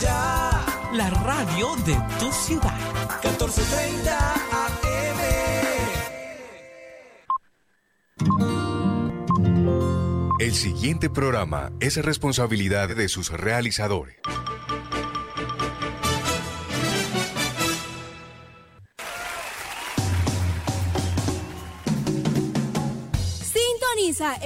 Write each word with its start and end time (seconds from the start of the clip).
Ya. 0.00 0.64
La 0.92 1.10
radio 1.10 1.76
de 1.84 1.96
tu 2.18 2.32
ciudad. 2.32 2.78
1430 3.22 4.34
AM. 4.52 5.18
El 10.40 10.54
siguiente 10.54 11.10
programa 11.10 11.72
es 11.80 11.96
responsabilidad 12.04 12.88
de 12.88 13.08
sus 13.08 13.30
realizadores. 13.30 14.16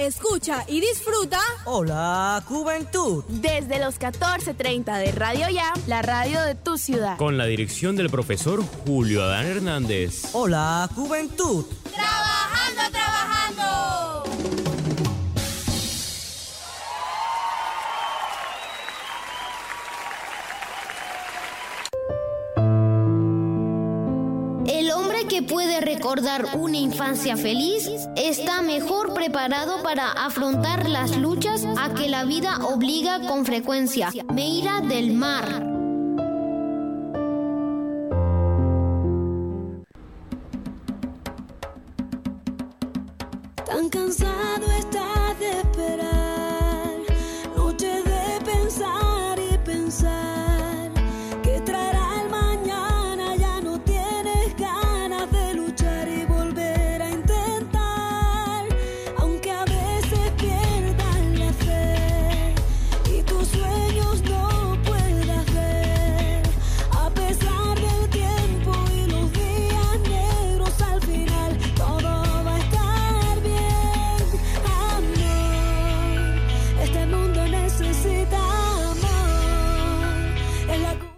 Escucha 0.05 0.65
y 0.67 0.79
disfruta. 0.81 1.39
Hola, 1.65 2.43
Juventud. 2.47 3.23
Desde 3.27 3.79
los 3.79 3.99
14:30 3.99 4.97
de 4.97 5.11
Radio 5.11 5.49
Ya, 5.49 5.73
la 5.87 6.01
radio 6.01 6.41
de 6.41 6.55
tu 6.55 6.77
ciudad. 6.77 7.17
Con 7.17 7.37
la 7.37 7.45
dirección 7.45 7.95
del 7.95 8.09
profesor 8.09 8.63
Julio 8.85 9.23
Adán 9.23 9.45
Hernández. 9.45 10.29
Hola, 10.33 10.89
Juventud. 10.95 11.65
Trabajando, 11.93 12.52
recordar 25.85 26.45
una 26.55 26.77
infancia 26.77 27.37
feliz 27.37 27.89
está 28.15 28.61
mejor 28.61 29.13
preparado 29.13 29.81
para 29.83 30.11
afrontar 30.11 30.89
las 30.89 31.17
luchas 31.17 31.65
a 31.77 31.93
que 31.93 32.09
la 32.09 32.25
vida 32.25 32.57
obliga 32.65 33.27
con 33.27 33.45
frecuencia. 33.45 34.09
Meira 34.33 34.81
del 34.81 35.13
Mar. 35.13 35.45
Tan 43.65 43.89
cansado 43.89 44.32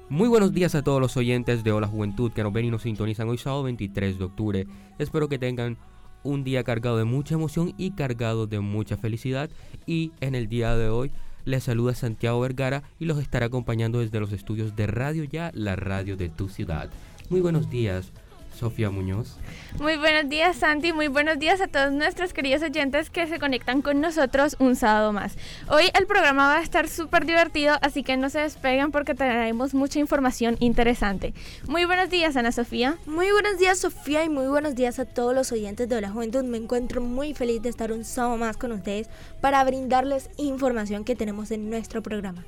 Muy 0.07 0.29
buenos 0.29 0.53
días 0.53 0.75
a 0.75 0.83
todos 0.83 1.01
los 1.01 1.17
oyentes 1.17 1.63
de 1.63 1.71
Hola 1.71 1.87
Juventud 1.87 2.31
que 2.31 2.43
nos 2.43 2.53
ven 2.53 2.65
y 2.65 2.69
nos 2.69 2.83
sintonizan 2.83 3.27
hoy 3.27 3.39
sábado 3.39 3.63
23 3.63 4.19
de 4.19 4.23
octubre. 4.23 4.67
Espero 4.99 5.27
que 5.27 5.39
tengan 5.39 5.77
un 6.21 6.43
día 6.43 6.63
cargado 6.63 6.97
de 6.97 7.05
mucha 7.05 7.33
emoción 7.33 7.73
y 7.75 7.91
cargado 7.91 8.45
de 8.45 8.59
mucha 8.59 8.97
felicidad. 8.97 9.49
Y 9.87 10.11
en 10.21 10.35
el 10.35 10.47
día 10.47 10.75
de 10.75 10.89
hoy 10.89 11.11
les 11.43 11.63
saluda 11.63 11.95
Santiago 11.95 12.39
Vergara 12.39 12.83
y 12.99 13.05
los 13.05 13.17
estará 13.17 13.47
acompañando 13.47 13.99
desde 13.99 14.19
los 14.19 14.31
estudios 14.31 14.75
de 14.75 14.85
Radio 14.85 15.23
Ya, 15.23 15.49
la 15.55 15.75
radio 15.75 16.15
de 16.15 16.29
tu 16.29 16.49
ciudad. 16.49 16.91
Muy 17.31 17.41
buenos 17.41 17.71
días. 17.71 18.11
Sofía 18.55 18.89
Muñoz. 18.89 19.37
Muy 19.79 19.97
buenos 19.97 20.29
días 20.29 20.57
Santi, 20.57 20.93
muy 20.93 21.07
buenos 21.07 21.37
días 21.37 21.61
a 21.61 21.67
todos 21.67 21.91
nuestros 21.91 22.33
queridos 22.33 22.63
oyentes 22.63 23.09
que 23.09 23.27
se 23.27 23.37
conectan 23.39 23.81
con 23.81 24.01
nosotros 24.01 24.55
un 24.59 24.75
sábado 24.75 25.11
más. 25.11 25.37
Hoy 25.69 25.83
el 25.93 26.07
programa 26.07 26.47
va 26.47 26.59
a 26.59 26.63
estar 26.63 26.87
súper 26.87 27.25
divertido, 27.25 27.75
así 27.81 28.03
que 28.03 28.17
no 28.17 28.29
se 28.29 28.39
despeguen 28.39 28.91
porque 28.91 29.13
traeremos 29.13 29.73
mucha 29.73 29.99
información 29.99 30.55
interesante. 30.59 31.33
Muy 31.67 31.85
buenos 31.85 32.09
días 32.09 32.35
Ana 32.37 32.51
Sofía. 32.51 32.97
Muy 33.05 33.29
buenos 33.31 33.59
días 33.59 33.79
Sofía 33.79 34.23
y 34.23 34.29
muy 34.29 34.47
buenos 34.47 34.75
días 34.75 34.99
a 34.99 35.05
todos 35.05 35.35
los 35.35 35.51
oyentes 35.51 35.89
de 35.89 36.01
la 36.01 36.09
juventud. 36.09 36.43
Me 36.43 36.57
encuentro 36.57 37.01
muy 37.01 37.33
feliz 37.33 37.61
de 37.61 37.69
estar 37.69 37.91
un 37.91 38.05
sábado 38.05 38.37
más 38.37 38.57
con 38.57 38.71
ustedes 38.71 39.09
para 39.41 39.63
brindarles 39.63 40.29
información 40.37 41.03
que 41.03 41.15
tenemos 41.15 41.51
en 41.51 41.69
nuestro 41.69 42.01
programa. 42.01 42.45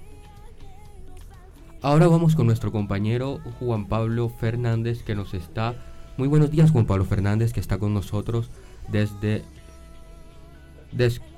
Ahora 1.82 2.08
vamos 2.08 2.36
con 2.36 2.48
nuestro 2.48 2.72
compañero 2.72 3.40
Juan 3.60 3.86
Pablo 3.86 4.30
Fernández 4.30 5.04
que 5.04 5.14
nos 5.14 5.36
está 5.36 5.76
muy 6.18 6.28
buenos 6.28 6.50
días 6.52 6.72
Juan 6.72 6.86
Pablo 6.86 7.06
Fernández 7.06 7.54
que 7.54 7.60
está 7.60 7.78
con 7.78 7.94
nosotros 7.94 8.50
desde, 8.90 9.44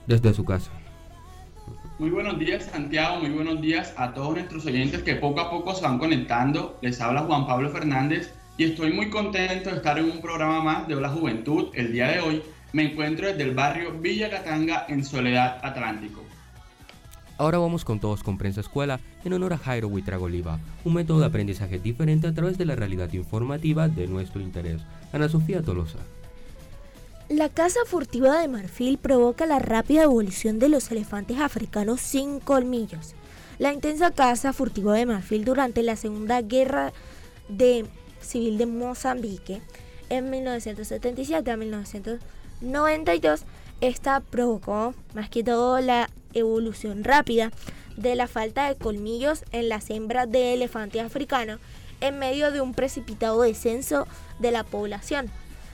desde 0.07 0.33
su 0.33 0.45
casa. 0.45 0.71
Muy 1.99 2.09
buenos 2.09 2.39
días 2.39 2.63
Santiago, 2.71 3.19
muy 3.19 3.29
buenos 3.29 3.61
días 3.61 3.93
a 3.97 4.13
todos 4.13 4.33
nuestros 4.33 4.65
oyentes 4.65 5.03
que 5.03 5.15
poco 5.15 5.41
a 5.41 5.51
poco 5.51 5.75
se 5.75 5.81
van 5.81 5.99
conectando. 5.99 6.79
Les 6.81 7.01
habla 7.01 7.23
Juan 7.23 7.45
Pablo 7.45 7.69
Fernández 7.71 8.33
y 8.57 8.63
estoy 8.63 8.93
muy 8.93 9.09
contento 9.09 9.69
de 9.69 9.75
estar 9.75 9.99
en 9.99 10.05
un 10.05 10.21
programa 10.21 10.61
más 10.61 10.87
de 10.87 10.95
Hola 10.95 11.09
Juventud. 11.09 11.67
El 11.73 11.91
día 11.91 12.07
de 12.07 12.21
hoy 12.21 12.41
me 12.71 12.91
encuentro 12.91 13.27
desde 13.27 13.43
el 13.43 13.53
barrio 13.53 13.99
Villa 13.99 14.29
Catanga 14.29 14.85
en 14.87 15.03
Soledad 15.03 15.59
Atlántico. 15.61 16.28
Ahora 17.39 17.57
vamos 17.57 17.85
con 17.85 18.01
Todos 18.01 18.21
con 18.21 18.37
Prensa 18.37 18.59
Escuela 18.59 18.99
en 19.23 19.31
honor 19.31 19.53
a 19.53 19.57
Jairo 19.57 19.87
Huitragoliva, 19.87 20.59
un 20.83 20.93
método 20.93 21.21
de 21.21 21.27
aprendizaje 21.27 21.79
diferente 21.79 22.27
a 22.27 22.33
través 22.33 22.57
de 22.57 22.65
la 22.65 22.75
realidad 22.75 23.13
informativa 23.13 23.87
de 23.87 24.07
nuestro 24.07 24.41
interés. 24.41 24.81
Ana 25.13 25.29
Sofía 25.29 25.61
Tolosa. 25.61 25.99
La 27.29 27.47
caza 27.47 27.79
furtiva 27.85 28.41
de 28.41 28.49
marfil 28.49 28.97
provoca 28.97 29.45
la 29.45 29.59
rápida 29.59 30.03
evolución 30.03 30.59
de 30.59 30.67
los 30.67 30.91
elefantes 30.91 31.39
africanos 31.39 32.01
sin 32.01 32.41
colmillos. 32.41 33.15
La 33.57 33.71
intensa 33.71 34.11
caza 34.11 34.51
furtiva 34.51 34.93
de 34.95 35.05
marfil 35.05 35.45
durante 35.45 35.81
la 35.81 35.95
Segunda 35.95 36.41
Guerra 36.41 36.91
Civil 38.19 38.57
de 38.57 38.65
Mozambique 38.65 39.61
en 40.09 40.29
1977 40.29 41.49
a 41.49 41.55
1992 41.55 43.45
esta 43.81 44.19
provocó 44.19 44.93
más 45.13 45.29
que 45.29 45.41
todo 45.41 45.79
la 45.79 46.09
evolución 46.33 47.03
rápida 47.03 47.51
de 47.97 48.15
la 48.15 48.27
falta 48.27 48.67
de 48.67 48.75
colmillos 48.75 49.43
en 49.51 49.69
las 49.69 49.89
hembras 49.89 50.31
de 50.31 50.53
elefante 50.53 51.01
africano 51.01 51.59
en 52.01 52.17
medio 52.17 52.51
de 52.51 52.61
un 52.61 52.73
precipitado 52.73 53.41
descenso 53.41 54.07
de 54.39 54.51
la 54.51 54.63
población. 54.63 55.29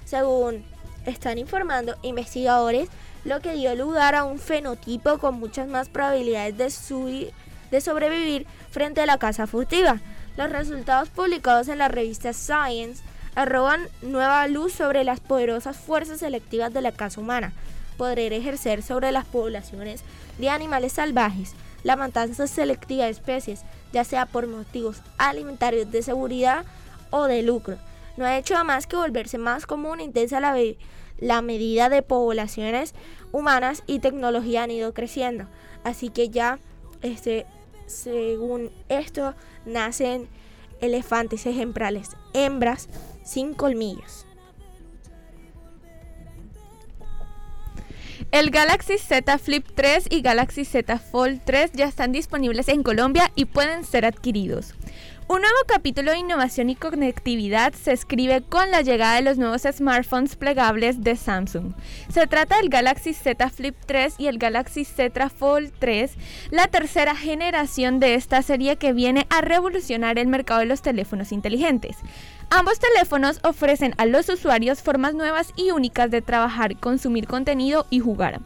Según 0.05 0.63
están 1.05 1.37
informando 1.37 1.95
investigadores, 2.01 2.89
lo 3.23 3.39
que 3.41 3.53
dio 3.53 3.75
lugar 3.75 4.15
a 4.15 4.23
un 4.23 4.39
fenotipo 4.39 5.17
con 5.17 5.39
muchas 5.39 5.67
más 5.67 5.89
probabilidades 5.89 6.57
de, 6.57 7.33
de 7.71 7.81
sobrevivir 7.81 8.45
frente 8.71 9.01
a 9.01 9.05
la 9.05 9.17
caza 9.17 9.47
furtiva. 9.47 9.99
Los 10.37 10.49
resultados 10.49 11.09
publicados 11.09 11.67
en 11.67 11.77
la 11.77 11.87
revista 11.87 12.33
Science 12.33 13.03
arroban 13.35 13.87
nueva 14.01 14.47
luz 14.47 14.73
sobre 14.73 15.03
las 15.03 15.19
poderosas 15.19 15.77
fuerzas 15.77 16.19
selectivas 16.19 16.73
de 16.73 16.81
la 16.81 16.91
caza 16.91 17.19
humana, 17.19 17.53
poder 17.97 18.33
ejercer 18.33 18.83
sobre 18.83 19.11
las 19.11 19.25
poblaciones 19.25 20.01
de 20.37 20.49
animales 20.49 20.93
salvajes 20.93 21.55
la 21.85 21.95
matanza 21.95 22.47
selectiva 22.47 23.05
de 23.05 23.11
especies, 23.11 23.63
ya 23.93 24.03
sea 24.03 24.25
por 24.25 24.47
motivos 24.47 25.03
alimentarios 25.19 25.91
de 25.91 26.01
seguridad 26.01 26.65
o 27.11 27.25
de 27.25 27.43
lucro. 27.43 27.77
No 28.17 28.25
ha 28.25 28.37
hecho 28.39 28.61
más 28.65 28.87
que 28.87 28.95
volverse 28.95 29.37
más 29.37 29.67
común 29.67 29.99
e 29.99 30.03
intensa 30.03 30.39
la, 30.39 30.57
la 31.19 31.41
medida 31.43 31.89
de 31.89 32.01
poblaciones 32.01 32.95
humanas 33.31 33.83
y 33.85 33.99
tecnología 33.99 34.63
han 34.63 34.71
ido 34.71 34.95
creciendo. 34.95 35.45
Así 35.83 36.09
que 36.09 36.29
ya, 36.29 36.57
este, 37.03 37.45
según 37.85 38.71
esto, 38.89 39.35
nacen 39.67 40.27
elefantes 40.81 41.45
ejemplares, 41.45 42.17
hembras 42.33 42.89
sin 43.23 43.53
colmillos. 43.53 44.24
El 48.31 48.49
Galaxy 48.49 48.97
Z 48.97 49.37
Flip 49.37 49.65
3 49.75 50.07
y 50.09 50.21
Galaxy 50.21 50.65
Z 50.65 50.99
Fold 50.99 51.41
3 51.45 51.71
ya 51.73 51.85
están 51.85 52.11
disponibles 52.11 52.67
en 52.67 52.83
Colombia 52.83 53.31
y 53.35 53.45
pueden 53.45 53.85
ser 53.85 54.05
adquiridos. 54.05 54.73
Un 55.27 55.41
nuevo 55.41 55.57
capítulo 55.65 56.11
de 56.11 56.19
innovación 56.19 56.69
y 56.69 56.75
conectividad 56.75 57.73
se 57.73 57.93
escribe 57.93 58.43
con 58.43 58.69
la 58.69 58.81
llegada 58.81 59.15
de 59.15 59.23
los 59.23 59.39
nuevos 59.39 59.63
smartphones 59.63 60.35
plegables 60.35 61.01
de 61.01 61.15
Samsung. 61.15 61.73
Se 62.09 62.27
trata 62.27 62.57
del 62.57 62.69
Galaxy 62.69 63.13
Z 63.13 63.49
Flip 63.49 63.75
3 63.87 64.15
y 64.19 64.27
el 64.27 64.37
Galaxy 64.37 64.85
Z 64.85 65.29
Fold 65.29 65.71
3, 65.79 66.13
la 66.51 66.67
tercera 66.67 67.15
generación 67.15 67.99
de 67.99 68.13
esta 68.13 68.43
serie 68.43 68.75
que 68.75 68.93
viene 68.93 69.25
a 69.31 69.41
revolucionar 69.41 70.19
el 70.19 70.27
mercado 70.27 70.59
de 70.59 70.67
los 70.67 70.83
teléfonos 70.83 71.31
inteligentes. 71.31 71.97
Ambos 72.49 72.79
teléfonos 72.79 73.39
ofrecen 73.43 73.93
a 73.97 74.05
los 74.05 74.29
usuarios 74.29 74.81
formas 74.81 75.13
nuevas 75.13 75.51
y 75.55 75.71
únicas 75.71 76.11
de 76.11 76.21
trabajar, 76.21 76.77
consumir 76.77 77.27
contenido 77.27 77.85
y 77.89 77.99
jugar. 77.99 78.39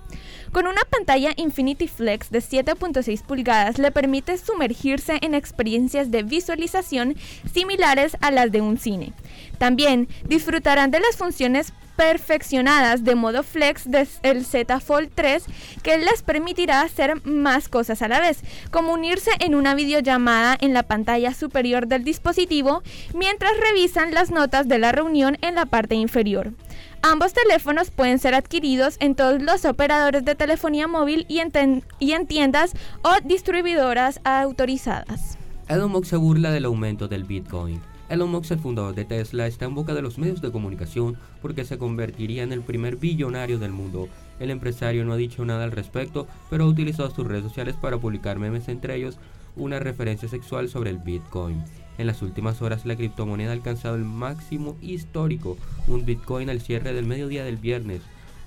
Con 0.51 0.65
una 0.65 0.81
pantalla 0.89 1.33
Infinity 1.35 1.87
Flex 1.87 2.31
de 2.31 2.39
7.6 2.39 3.23
pulgadas 3.23 3.77
le 3.77 3.91
permite 3.91 4.37
sumergirse 4.37 5.19
en 5.21 5.35
experiencias 5.35 6.09
de 6.09 6.23
visualización 6.23 7.15
similares 7.53 8.17
a 8.21 8.31
las 8.31 8.51
de 8.51 8.61
un 8.61 8.77
cine. 8.77 9.13
También 9.59 10.07
disfrutarán 10.27 10.89
de 10.89 11.01
las 11.01 11.17
funciones 11.17 11.73
perfeccionadas 11.99 13.03
de 13.03 13.13
modo 13.15 13.43
flex 13.43 13.83
del 13.91 14.45
Z 14.45 14.79
Fold 14.79 15.09
3 15.13 15.43
que 15.83 15.97
les 15.97 16.23
permitirá 16.23 16.81
hacer 16.81 17.21
más 17.25 17.67
cosas 17.67 18.01
a 18.01 18.07
la 18.07 18.21
vez, 18.21 18.39
como 18.71 18.93
unirse 18.93 19.31
en 19.41 19.53
una 19.53 19.75
videollamada 19.75 20.57
en 20.61 20.73
la 20.73 20.83
pantalla 20.83 21.33
superior 21.33 21.87
del 21.87 22.05
dispositivo 22.05 22.83
mientras 23.13 23.51
revisan 23.57 24.13
las 24.13 24.31
notas 24.31 24.69
de 24.69 24.79
la 24.79 24.93
reunión 24.93 25.37
en 25.41 25.55
la 25.55 25.65
parte 25.65 25.95
inferior. 25.95 26.53
Ambos 27.01 27.33
teléfonos 27.33 27.91
pueden 27.91 28.17
ser 28.17 28.33
adquiridos 28.33 28.95
en 29.01 29.13
todos 29.13 29.41
los 29.41 29.65
operadores 29.65 30.23
de 30.23 30.35
telefonía 30.35 30.87
móvil 30.87 31.25
y 31.27 31.39
en, 31.39 31.83
y 31.99 32.13
en 32.13 32.27
tiendas 32.27 32.75
o 33.01 33.11
distribuidoras 33.25 34.21
autorizadas. 34.23 35.37
Elon 35.67 35.91
Musk 35.91 36.11
se 36.11 36.15
burla 36.15 36.51
del 36.51 36.63
aumento 36.63 37.09
del 37.09 37.25
Bitcoin. 37.25 37.81
Elon 38.09 38.31
Musk, 38.31 38.51
el 38.51 38.59
fundador 38.59 38.95
de 38.95 39.05
Tesla, 39.05 39.45
está 39.45 39.65
en 39.65 39.75
boca 39.75 39.93
de 39.93 40.01
los 40.01 40.17
medios 40.17 40.41
de 40.41 40.51
comunicación 40.51 41.15
porque 41.43 41.63
se 41.63 41.77
convertiría 41.77 42.41
en 42.41 42.51
el 42.51 42.61
primer 42.61 42.95
billonario 42.95 43.59
del 43.59 43.71
mundo. 43.71 44.09
El 44.39 44.49
empresario 44.49 45.05
no 45.05 45.13
ha 45.13 45.17
dicho 45.17 45.45
nada 45.45 45.63
al 45.63 45.71
respecto, 45.71 46.27
pero 46.49 46.63
ha 46.63 46.67
utilizado 46.67 47.11
sus 47.11 47.27
redes 47.27 47.43
sociales 47.43 47.75
para 47.79 47.99
publicar 47.99 48.39
memes, 48.39 48.67
entre 48.67 48.95
ellos 48.95 49.19
una 49.55 49.77
referencia 49.77 50.27
sexual 50.27 50.69
sobre 50.69 50.89
el 50.89 50.97
Bitcoin. 50.97 51.63
En 51.99 52.07
las 52.07 52.23
últimas 52.23 52.63
horas 52.63 52.87
la 52.87 52.95
criptomoneda 52.95 53.51
ha 53.51 53.53
alcanzado 53.53 53.95
el 53.95 54.05
máximo 54.05 54.75
histórico. 54.81 55.55
Un 55.87 56.03
Bitcoin 56.03 56.49
al 56.49 56.61
cierre 56.61 56.93
del 56.93 57.05
mediodía 57.05 57.43
del 57.43 57.57
viernes 57.57 58.01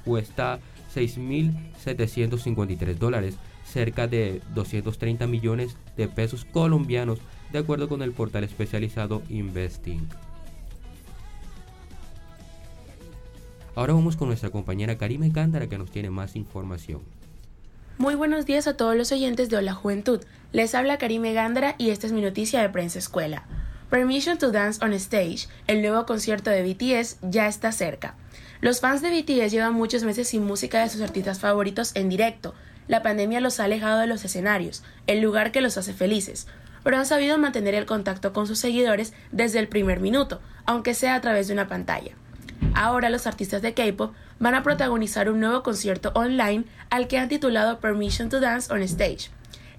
cuesta 0.04 0.58
6.753 0.92 2.96
dólares, 2.96 3.36
cerca 3.64 4.08
de 4.08 4.40
230 4.54 5.28
millones 5.28 5.76
de 5.96 6.08
pesos 6.08 6.44
colombianos, 6.46 7.20
de 7.52 7.58
acuerdo 7.58 7.88
con 7.88 8.02
el 8.02 8.12
portal 8.12 8.44
especializado 8.44 9.22
Investing. 9.28 10.08
Ahora 13.74 13.92
vamos 13.94 14.16
con 14.16 14.28
nuestra 14.28 14.50
compañera 14.50 14.98
Karime 14.98 15.32
Cándara 15.32 15.68
que 15.68 15.78
nos 15.78 15.90
tiene 15.90 16.10
más 16.10 16.36
información. 16.36 17.00
Muy 17.98 18.14
buenos 18.14 18.46
días 18.46 18.66
a 18.66 18.76
todos 18.76 18.96
los 18.96 19.12
oyentes 19.12 19.48
de 19.48 19.56
Hola 19.56 19.74
Juventud. 19.74 20.20
Les 20.52 20.74
habla 20.74 20.98
Karime 20.98 21.32
Gándara 21.32 21.74
y 21.78 21.90
esta 21.90 22.06
es 22.06 22.12
mi 22.12 22.20
noticia 22.20 22.60
de 22.60 22.68
prensa 22.68 22.98
escuela. 22.98 23.44
Permission 23.90 24.38
to 24.38 24.50
Dance 24.50 24.82
on 24.82 24.94
Stage, 24.94 25.48
el 25.66 25.82
nuevo 25.82 26.06
concierto 26.06 26.50
de 26.50 26.62
BTS, 26.62 27.18
ya 27.22 27.46
está 27.46 27.72
cerca. 27.72 28.14
Los 28.62 28.80
fans 28.80 29.02
de 29.02 29.10
BTS 29.10 29.52
llevan 29.52 29.74
muchos 29.74 30.02
meses 30.02 30.28
sin 30.28 30.44
música 30.44 30.82
de 30.82 30.88
sus 30.88 31.02
artistas 31.02 31.40
favoritos 31.40 31.92
en 31.94 32.08
directo. 32.08 32.54
La 32.88 33.02
pandemia 33.02 33.40
los 33.40 33.60
ha 33.60 33.64
alejado 33.64 34.00
de 34.00 34.06
los 34.06 34.24
escenarios, 34.24 34.82
el 35.06 35.20
lugar 35.20 35.52
que 35.52 35.60
los 35.60 35.76
hace 35.78 35.92
felices, 35.92 36.46
pero 36.82 36.98
han 36.98 37.06
sabido 37.06 37.38
mantener 37.38 37.74
el 37.74 37.86
contacto 37.86 38.32
con 38.32 38.46
sus 38.46 38.58
seguidores 38.58 39.12
desde 39.30 39.58
el 39.58 39.68
primer 39.68 40.00
minuto, 40.00 40.40
aunque 40.66 40.94
sea 40.94 41.14
a 41.14 41.20
través 41.20 41.48
de 41.48 41.54
una 41.54 41.68
pantalla. 41.68 42.12
Ahora 42.74 43.10
los 43.10 43.26
artistas 43.26 43.62
de 43.62 43.74
K-pop 43.74 44.14
van 44.38 44.54
a 44.54 44.62
protagonizar 44.62 45.30
un 45.30 45.40
nuevo 45.40 45.62
concierto 45.62 46.12
online 46.14 46.64
al 46.90 47.08
que 47.08 47.18
han 47.18 47.28
titulado 47.28 47.80
Permission 47.80 48.28
to 48.28 48.40
Dance 48.40 48.72
on 48.72 48.82
Stage. 48.82 49.30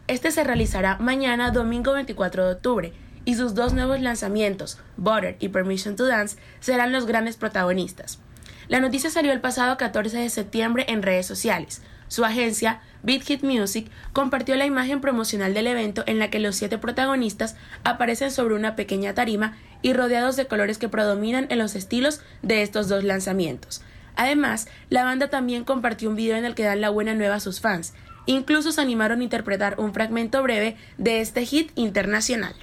Este 0.07 0.31
se 0.31 0.44
realizará 0.44 0.97
mañana, 0.97 1.51
domingo 1.51 1.94
24 1.94 2.45
de 2.45 2.53
octubre, 2.53 2.94
y 3.25 3.35
sus 3.35 3.56
dos 3.56 3.73
nuevos 3.73 4.01
lanzamientos, 4.01 4.79
Butter 4.97 5.38
y 5.39 5.49
Permission 5.49 5.95
to 5.95 6.06
Dance, 6.06 6.38
serán 6.59 6.91
los 6.91 7.06
grandes 7.06 7.38
protagonistas. 7.38 8.19
La 8.67 8.79
noticia 8.79 9.09
salió 9.09 9.31
el 9.31 9.41
pasado 9.41 9.77
14 9.77 10.17
de 10.17 10.29
septiembre 10.29 10.85
en 10.88 11.03
redes 11.03 11.25
sociales. 11.25 11.81
Su 12.13 12.24
agencia, 12.25 12.80
Beat 13.01 13.24
Hit 13.24 13.42
Music, 13.42 13.89
compartió 14.12 14.56
la 14.56 14.68
imagen 14.68 15.01
promocional 15.01 15.56
del 15.56 15.65
evento 15.65 16.04
en 16.06 16.19
la 16.19 16.30
que 16.30 16.38
los 16.38 16.56
siete 16.56 16.77
protagonistas 16.77 17.56
aparecen 17.83 18.30
sobre 18.30 18.54
una 18.54 18.75
pequeña 18.75 19.15
tarima 19.15 19.57
y 19.81 19.94
rodeados 19.94 20.36
de 20.36 20.45
colores 20.45 20.77
que 20.77 20.89
predominan 20.89 21.48
en 21.50 21.57
los 21.57 21.74
estilos 21.74 22.21
de 22.44 22.62
estos 22.62 22.88
dos 22.88 23.04
lanzamientos. 23.04 23.81
Además, 24.15 24.68
la 24.92 25.04
banda 25.04 25.31
también 25.31 25.63
compartió 25.63 26.07
un 26.07 26.15
video 26.15 26.38
en 26.38 26.45
el 26.45 26.54
que 26.54 26.65
dan 26.65 26.81
la 26.81 26.92
buena 26.92 27.15
nueva 27.15 27.38
a 27.38 27.39
sus 27.39 27.62
fans. 27.62 27.95
Incluso 28.27 28.71
se 28.71 28.81
animaron 28.81 29.21
a 29.21 29.24
interpretar 29.24 29.80
un 29.80 29.92
fragmento 29.92 30.44
breve 30.44 30.77
de 31.00 31.19
este 31.19 31.48
hit 31.48 31.71
internacional. 31.74 32.54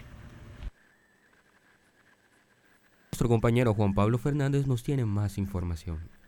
Nuestro 3.11 3.29
compañero 3.29 3.75
Juan 3.75 3.95
Pablo 3.95 4.17
Fernández 4.17 4.69
nos 4.69 4.85
tiene 4.85 5.07
más 5.07 5.39
información. 5.39 6.20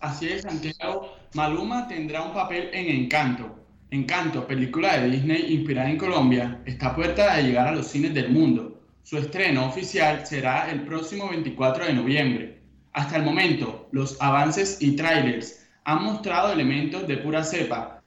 Así 0.00 0.28
es, 0.28 0.42
Santiago. 0.42 1.14
Maluma 1.34 1.86
tendrá 1.86 2.22
un 2.22 2.32
papel 2.32 2.70
en 2.72 2.88
Encanto. 2.88 3.54
Encanto, 3.90 4.46
película 4.46 4.96
de 4.96 5.10
Disney 5.10 5.52
inspirada 5.52 5.90
en 5.90 5.98
Colombia, 5.98 6.62
está 6.64 6.88
a 6.88 6.96
puerta 6.96 7.36
de 7.36 7.42
llegar 7.42 7.68
a 7.68 7.72
los 7.72 7.88
cines 7.88 8.14
del 8.14 8.30
mundo. 8.30 8.80
Su 9.02 9.18
estreno 9.18 9.66
oficial 9.66 10.26
será 10.26 10.70
el 10.70 10.84
próximo 10.84 11.28
24 11.28 11.84
de 11.84 11.92
noviembre. 11.92 12.62
Hasta 12.94 13.16
el 13.16 13.24
momento, 13.24 13.88
los 13.92 14.16
avances 14.22 14.80
y 14.80 14.96
trailers 14.96 15.68
han 15.84 16.02
mostrado 16.02 16.52
elementos 16.52 17.06
de 17.06 17.18
pura 17.18 17.44
cepa, 17.44 18.02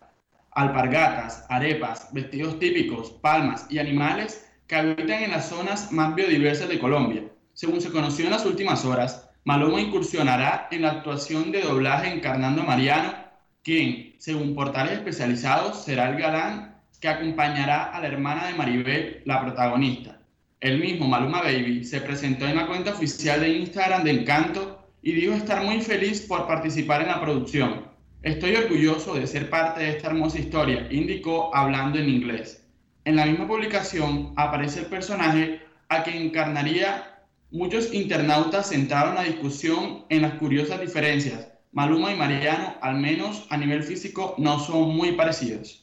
alpargatas, 0.51 1.45
arepas, 1.49 2.11
vestidos 2.11 2.57
típicos, 2.57 3.11
palmas 3.11 3.67
y 3.69 3.77
animales 3.77 4.49
que 4.65 4.75
habitan 4.75 5.23
en 5.23 5.31
las 5.31 5.49
zonas 5.49 5.91
más 5.91 6.15
biodiversas 6.15 6.69
de 6.69 6.79
Colombia. 6.79 7.23
Según 7.53 7.81
se 7.81 7.91
conoció 7.91 8.25
en 8.25 8.31
las 8.31 8.45
últimas 8.47 8.83
horas, 8.83 9.29
Maluma 9.45 9.81
incursionará 9.81 10.69
en 10.71 10.83
la 10.83 10.91
actuación 10.91 11.51
de 11.51 11.63
doblaje 11.63 12.13
encarnando 12.13 12.61
a 12.61 12.65
Mariano, 12.65 13.13
quien, 13.61 14.15
según 14.17 14.55
portales 14.55 14.93
especializados, 14.93 15.83
será 15.83 16.09
el 16.09 16.17
galán 16.17 16.77
que 17.01 17.09
acompañará 17.09 17.85
a 17.91 17.99
la 17.99 18.07
hermana 18.07 18.47
de 18.47 18.53
Maribel, 18.53 19.21
la 19.25 19.41
protagonista. 19.41 20.17
El 20.61 20.79
mismo 20.79 21.09
Maluma 21.09 21.41
Baby 21.41 21.83
se 21.83 21.99
presentó 21.99 22.47
en 22.47 22.55
la 22.55 22.67
cuenta 22.67 22.91
oficial 22.91 23.41
de 23.41 23.49
Instagram 23.49 24.05
de 24.05 24.11
Encanto 24.11 24.87
y 25.01 25.11
dijo 25.11 25.33
estar 25.33 25.61
muy 25.61 25.81
feliz 25.81 26.21
por 26.21 26.47
participar 26.47 27.01
en 27.01 27.09
la 27.09 27.19
producción. 27.19 27.85
Estoy 28.21 28.55
orgulloso 28.55 29.15
de 29.15 29.27
ser 29.27 29.49
parte 29.49 29.81
de 29.81 29.89
esta 29.89 30.07
hermosa 30.07 30.39
historia, 30.39 30.87
indicó 30.89 31.53
hablando 31.53 31.99
en 31.99 32.07
inglés. 32.07 32.65
En 33.03 33.17
la 33.17 33.25
misma 33.25 33.45
publicación 33.45 34.31
aparece 34.37 34.79
el 34.79 34.85
personaje 34.85 35.61
a 35.89 36.03
quien 36.03 36.27
encarnaría 36.27 37.12
Muchos 37.53 37.93
internautas 37.93 38.69
centraron 38.69 39.13
la 39.13 39.25
discusión 39.25 40.05
en 40.09 40.23
las 40.23 40.39
curiosas 40.39 40.81
diferencias. 40.81 41.49
Maluma 41.71 42.11
y 42.11 42.15
Mariano, 42.15 42.73
al 42.81 42.95
menos 42.95 43.45
a 43.51 43.57
nivel 43.57 43.83
físico, 43.83 44.33
no 44.39 44.57
son 44.57 44.95
muy 44.95 45.11
parecidos. 45.11 45.82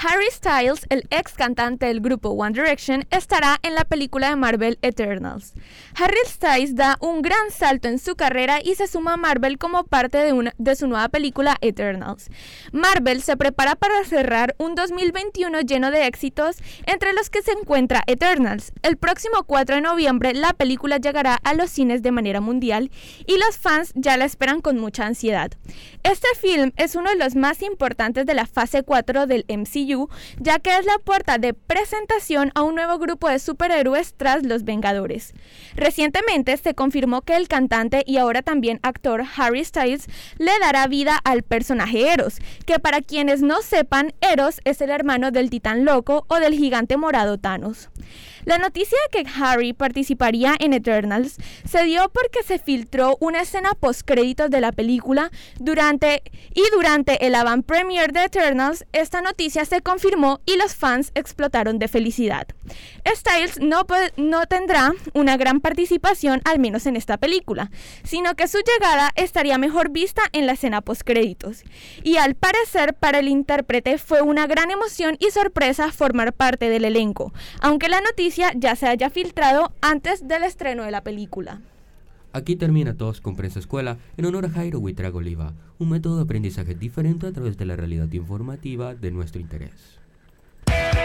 Harry 0.00 0.30
Styles, 0.30 0.86
el 0.90 1.08
ex 1.10 1.32
cantante 1.32 1.86
del 1.86 2.00
grupo 2.00 2.28
One 2.28 2.52
Direction, 2.52 3.04
estará 3.10 3.58
en 3.64 3.74
la 3.74 3.84
película 3.84 4.28
de 4.28 4.36
Marvel 4.36 4.78
Eternals. 4.80 5.54
Harry 5.96 6.20
Styles 6.24 6.76
da 6.76 6.96
un 7.00 7.20
gran 7.20 7.50
salto 7.50 7.88
en 7.88 7.98
su 7.98 8.14
carrera 8.14 8.60
y 8.62 8.76
se 8.76 8.86
suma 8.86 9.14
a 9.14 9.16
Marvel 9.16 9.58
como 9.58 9.82
parte 9.82 10.18
de, 10.18 10.32
una, 10.32 10.54
de 10.56 10.76
su 10.76 10.86
nueva 10.86 11.08
película 11.08 11.56
Eternals. 11.62 12.28
Marvel 12.70 13.22
se 13.22 13.36
prepara 13.36 13.74
para 13.74 14.04
cerrar 14.04 14.54
un 14.58 14.76
2021 14.76 15.62
lleno 15.62 15.90
de 15.90 16.06
éxitos, 16.06 16.58
entre 16.86 17.12
los 17.12 17.28
que 17.28 17.42
se 17.42 17.50
encuentra 17.50 18.04
Eternals. 18.06 18.72
El 18.82 18.98
próximo 18.98 19.42
4 19.44 19.76
de 19.76 19.82
noviembre 19.82 20.32
la 20.32 20.52
película 20.52 20.98
llegará 20.98 21.40
a 21.42 21.54
los 21.54 21.70
cines 21.70 22.02
de 22.02 22.12
manera 22.12 22.40
mundial 22.40 22.92
y 23.26 23.36
los 23.36 23.56
fans 23.56 23.90
ya 23.96 24.16
la 24.16 24.26
esperan 24.26 24.60
con 24.60 24.78
mucha 24.78 25.06
ansiedad. 25.06 25.50
Este 26.04 26.28
film 26.40 26.70
es 26.76 26.94
uno 26.94 27.10
de 27.10 27.16
los 27.16 27.34
más 27.34 27.62
importantes 27.62 28.26
de 28.26 28.34
la 28.34 28.46
fase 28.46 28.84
4 28.84 29.26
del 29.26 29.44
MCU 29.48 29.87
ya 30.38 30.58
que 30.58 30.76
es 30.76 30.84
la 30.84 30.98
puerta 30.98 31.38
de 31.38 31.54
presentación 31.54 32.52
a 32.54 32.62
un 32.62 32.74
nuevo 32.74 32.98
grupo 32.98 33.28
de 33.28 33.38
superhéroes 33.38 34.14
tras 34.16 34.44
los 34.44 34.64
Vengadores. 34.64 35.32
Recientemente 35.74 36.56
se 36.56 36.74
confirmó 36.74 37.22
que 37.22 37.36
el 37.36 37.48
cantante 37.48 38.02
y 38.06 38.18
ahora 38.18 38.42
también 38.42 38.80
actor 38.82 39.24
Harry 39.36 39.64
Styles 39.64 40.06
le 40.38 40.52
dará 40.60 40.86
vida 40.86 41.18
al 41.24 41.42
personaje 41.42 42.12
Eros, 42.12 42.38
que 42.66 42.78
para 42.78 43.00
quienes 43.00 43.40
no 43.40 43.62
sepan, 43.62 44.12
Eros 44.20 44.60
es 44.64 44.80
el 44.80 44.90
hermano 44.90 45.30
del 45.30 45.50
titán 45.50 45.84
loco 45.84 46.26
o 46.28 46.36
del 46.36 46.54
gigante 46.54 46.96
morado 46.96 47.38
Thanos. 47.38 47.88
La 48.48 48.56
noticia 48.56 48.96
de 49.12 49.24
que 49.24 49.30
Harry 49.38 49.74
participaría 49.74 50.54
en 50.58 50.72
Eternals 50.72 51.36
se 51.68 51.84
dio 51.84 52.08
porque 52.08 52.42
se 52.42 52.58
filtró 52.58 53.18
una 53.20 53.42
escena 53.42 53.72
post 53.78 54.00
créditos 54.06 54.48
de 54.48 54.62
la 54.62 54.72
película 54.72 55.30
durante 55.58 56.22
y 56.54 56.62
durante 56.72 57.26
el 57.26 57.34
avant 57.34 57.66
premiere 57.66 58.10
de 58.10 58.24
Eternals 58.24 58.86
esta 58.94 59.20
noticia 59.20 59.66
se 59.66 59.82
confirmó 59.82 60.40
y 60.46 60.56
los 60.56 60.74
fans 60.74 61.12
explotaron 61.14 61.78
de 61.78 61.88
felicidad. 61.88 62.46
Styles 63.06 63.60
no, 63.60 63.82
no 64.16 64.46
tendrá 64.46 64.94
una 65.12 65.36
gran 65.36 65.60
participación 65.60 66.40
al 66.46 66.58
menos 66.58 66.86
en 66.86 66.96
esta 66.96 67.18
película, 67.18 67.70
sino 68.02 68.34
que 68.34 68.48
su 68.48 68.60
llegada 68.60 69.12
estaría 69.16 69.58
mejor 69.58 69.90
vista 69.90 70.22
en 70.32 70.46
la 70.46 70.52
escena 70.52 70.80
post 70.80 71.02
créditos. 71.04 71.64
Y 72.02 72.16
al 72.16 72.34
parecer 72.34 72.94
para 72.94 73.18
el 73.18 73.28
intérprete 73.28 73.98
fue 73.98 74.22
una 74.22 74.46
gran 74.46 74.70
emoción 74.70 75.18
y 75.20 75.32
sorpresa 75.32 75.92
formar 75.92 76.32
parte 76.32 76.70
del 76.70 76.86
elenco, 76.86 77.34
aunque 77.60 77.90
la 77.90 78.00
noticia 78.00 78.37
ya 78.56 78.76
se 78.76 78.86
haya 78.86 79.10
filtrado 79.10 79.72
antes 79.80 80.26
del 80.26 80.44
estreno 80.44 80.84
de 80.84 80.90
la 80.90 81.02
película. 81.02 81.60
Aquí 82.32 82.56
termina 82.56 82.94
todos 82.94 83.20
con 83.20 83.36
Prensa 83.36 83.58
Escuela 83.58 83.98
en 84.16 84.26
honor 84.26 84.46
a 84.46 84.50
Jairo 84.50 84.78
Huitrago 84.78 85.18
Oliva, 85.18 85.54
un 85.78 85.90
método 85.90 86.16
de 86.16 86.22
aprendizaje 86.22 86.74
diferente 86.74 87.26
a 87.26 87.32
través 87.32 87.56
de 87.56 87.64
la 87.64 87.74
realidad 87.74 88.12
informativa 88.12 88.94
de 88.94 89.10
nuestro 89.10 89.40
interés. 89.40 89.97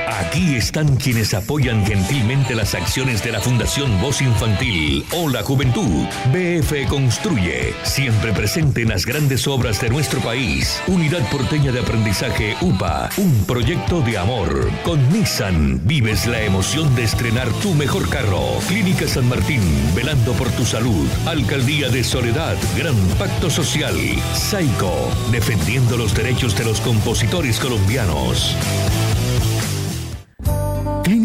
Aquí 0.08 0.56
están 0.56 0.98
quienes 0.98 1.34
apoyan 1.34 1.86
gentilmente 1.86 2.56
las 2.56 2.74
acciones 2.76 3.24
de 3.24 3.32
la 3.32 3.40
Fundación 3.40 4.02
Voz 4.02 4.22
Infantil 4.22 5.06
o 5.12 5.30
la 5.30 5.44
Juventud. 5.44 6.06
BF 6.32 6.88
Construye, 6.90 7.74
siempre 7.84 8.34
presente 8.34 8.82
en 8.82 8.90
las 8.90 9.06
grandes 9.06 9.48
obras 9.48 9.80
de 9.80 9.90
nuestro 9.90 10.20
país. 10.20 10.82
Unidad 10.88 11.28
Porteña 11.30 11.72
de 11.72 11.80
Aprendizaje 11.80 12.56
UPA, 12.62 13.10
un 13.18 13.46
proyecto 13.46 14.02
de 14.02 14.18
amor. 14.18 14.70
Con 14.84 15.10
Nissan, 15.12 15.82
vives 15.86 16.28
la 16.28 16.42
emoción 16.42 16.94
de 16.96 17.04
estrenar 17.04 17.48
tu 17.62 17.74
mejor 17.74 18.10
carro. 18.10 18.60
Clínica 18.68 19.08
San 19.08 19.30
Martín, 19.30 19.62
velando 19.96 20.34
por 20.34 20.50
tu 20.52 20.66
salud. 20.66 21.08
Alcaldía 21.26 21.90
de 21.90 22.04
Soledad, 22.04 22.58
Gran 22.78 22.96
Pacto 23.18 23.50
Social. 23.50 23.96
Saico, 24.34 24.94
defendiendo 25.32 25.96
los 25.98 26.14
derechos 26.14 26.58
de 26.58 26.66
los 26.66 26.82
compositores 26.82 27.60
colombianos. 27.60 28.56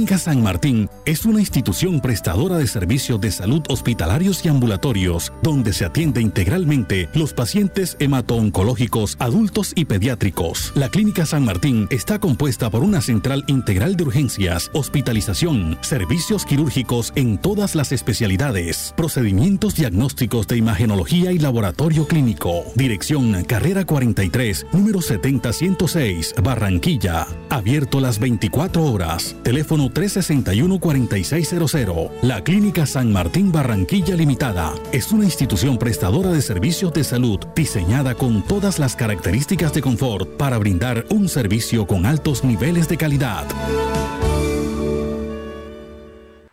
Clínica 0.08 0.24
San 0.24 0.42
Martín 0.42 0.88
es 1.04 1.26
una 1.26 1.40
institución 1.40 2.00
prestadora 2.00 2.56
de 2.56 2.66
servicios 2.66 3.20
de 3.20 3.30
salud 3.30 3.62
hospitalarios 3.68 4.42
y 4.42 4.48
ambulatorios, 4.48 5.34
donde 5.42 5.74
se 5.74 5.84
atiende 5.84 6.22
integralmente 6.22 7.10
los 7.12 7.34
pacientes 7.34 7.94
hemato-oncológicos 8.00 9.16
adultos 9.18 9.74
y 9.76 9.84
pediátricos. 9.84 10.72
La 10.74 10.88
Clínica 10.88 11.26
San 11.26 11.44
Martín 11.44 11.88
está 11.90 12.18
compuesta 12.18 12.70
por 12.70 12.84
una 12.84 13.02
central 13.02 13.44
integral 13.48 13.98
de 13.98 14.04
urgencias, 14.04 14.70
hospitalización, 14.72 15.76
servicios 15.82 16.46
quirúrgicos 16.46 17.12
en 17.14 17.36
todas 17.36 17.74
las 17.74 17.92
especialidades, 17.92 18.94
procedimientos 18.96 19.74
diagnósticos 19.74 20.46
de 20.46 20.56
imagenología 20.56 21.32
y 21.32 21.38
laboratorio 21.38 22.06
clínico. 22.06 22.64
Dirección 22.76 23.44
Carrera 23.44 23.84
43, 23.84 24.68
número 24.72 25.02
70106, 25.02 26.34
Barranquilla. 26.42 27.26
Abierto 27.50 28.00
las 28.00 28.18
24 28.18 28.82
horas. 28.84 29.36
Teléfono 29.42 29.90
361-4600. 29.98 32.10
La 32.22 32.44
Clínica 32.44 32.86
San 32.86 33.12
Martín 33.12 33.50
Barranquilla 33.50 34.14
Limitada 34.14 34.72
es 34.92 35.10
una 35.10 35.24
institución 35.24 35.76
prestadora 35.76 36.30
de 36.30 36.40
servicios 36.40 36.92
de 36.92 37.02
salud 37.02 37.40
diseñada 37.56 38.14
con 38.14 38.42
todas 38.42 38.78
las 38.78 38.94
características 38.94 39.74
de 39.74 39.82
confort 39.82 40.36
para 40.36 40.56
brindar 40.58 41.04
un 41.10 41.28
servicio 41.28 41.84
con 41.86 42.06
altos 42.06 42.44
niveles 42.44 42.88
de 42.88 42.96
calidad. 42.96 43.44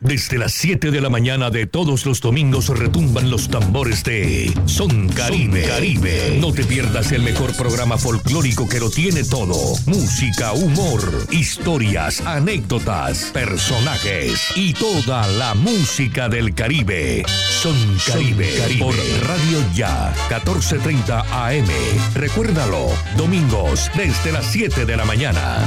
Desde 0.06 0.38
las 0.38 0.54
7 0.54 0.92
de 0.92 1.02
la 1.02 1.10
mañana 1.10 1.50
de 1.50 1.66
todos 1.66 2.06
los 2.06 2.22
domingos 2.22 2.70
retumban 2.70 3.32
los 3.32 3.50
tambores 3.50 4.04
de 4.04 4.54
Son 4.66 5.10
Caribe. 5.10 5.64
Caribe. 5.64 6.38
No 6.40 6.54
te 6.54 6.64
pierdas 6.64 7.12
el 7.12 7.24
mejor 7.24 7.56
programa 7.56 7.98
folclórico 7.98 8.70
que 8.70 8.80
lo 8.80 8.92
tiene 8.92 9.24
todo. 9.24 9.56
Música, 9.88 10.54
humor, 10.54 11.02
historias, 11.32 12.22
anécdotas, 12.22 13.32
personajes 13.34 14.40
y 14.56 14.74
toda 14.74 15.28
la 15.28 15.56
música 15.56 16.30
del 16.30 16.54
Caribe. 16.54 17.24
Son 17.50 17.76
Caribe. 18.06 18.78
Por 18.78 18.96
Radio 19.28 19.60
Ya, 19.74 20.14
1430 20.30 21.48
AM. 21.48 21.66
Recuérdalo, 22.14 22.90
domingos 23.18 23.90
desde 23.96 24.32
las 24.32 24.46
7 24.52 24.86
de 24.86 24.98
la 24.98 25.06
mañana. 25.06 25.66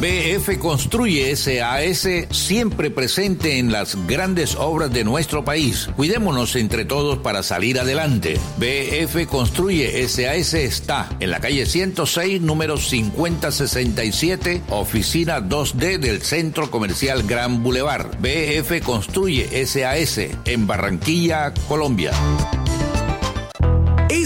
BF 0.00 0.58
Construye 0.58 1.36
SAS 1.36 2.08
siempre 2.30 2.90
presente 2.90 3.58
en 3.58 3.70
las 3.70 3.98
grandes 4.06 4.56
obras 4.56 4.90
de 4.90 5.04
nuestro 5.04 5.44
país. 5.44 5.90
Cuidémonos 5.94 6.56
entre 6.56 6.86
todos 6.86 7.18
para 7.18 7.42
salir 7.42 7.78
adelante. 7.78 8.40
BF 8.56 9.26
Construye 9.26 10.08
SAS 10.08 10.54
está 10.54 11.10
en 11.20 11.30
la 11.30 11.40
calle 11.40 11.66
106, 11.66 12.40
número 12.40 12.78
5067, 12.78 14.62
oficina 14.70 15.38
2D 15.40 15.98
del 15.98 16.22
Centro 16.22 16.70
Comercial 16.70 17.24
Gran 17.24 17.62
Boulevard. 17.62 18.06
BF 18.20 18.82
Construye 18.82 19.66
SAS 19.66 20.18
en 20.46 20.66
Barranquilla, 20.66 21.52
Colombia. 21.68 22.12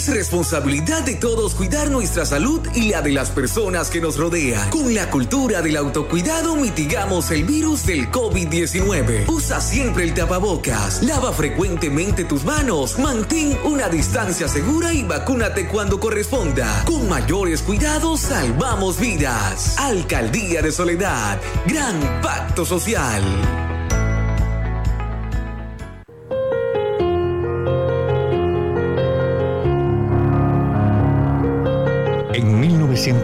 Es 0.04 0.14
responsabilidad 0.14 1.02
de 1.02 1.14
todos 1.14 1.54
cuidar 1.54 1.90
nuestra 1.90 2.26
salud 2.26 2.60
y 2.74 2.90
la 2.90 3.00
de 3.00 3.10
las 3.10 3.30
personas 3.30 3.88
que 3.88 4.02
nos 4.02 4.18
rodean. 4.18 4.68
Con 4.68 4.94
la 4.94 5.08
cultura 5.08 5.62
del 5.62 5.78
autocuidado 5.78 6.56
mitigamos 6.56 7.30
el 7.30 7.44
virus 7.44 7.86
del 7.86 8.10
COVID-19. 8.10 9.26
Usa 9.28 9.62
siempre 9.62 10.04
el 10.04 10.12
tapabocas, 10.12 11.02
lava 11.02 11.32
frecuentemente 11.32 12.24
tus 12.24 12.44
manos, 12.44 12.98
mantén 12.98 13.56
una 13.64 13.88
distancia 13.88 14.46
segura 14.46 14.92
y 14.92 15.04
vacúnate 15.04 15.68
cuando 15.68 15.98
corresponda. 15.98 16.84
Con 16.84 17.08
mayores 17.08 17.62
cuidados 17.62 18.20
salvamos 18.20 19.00
vidas. 19.00 19.78
Alcaldía 19.78 20.60
de 20.60 20.70
Soledad, 20.70 21.40
Gran 21.66 22.20
Pacto 22.20 22.66
Social. 22.66 23.73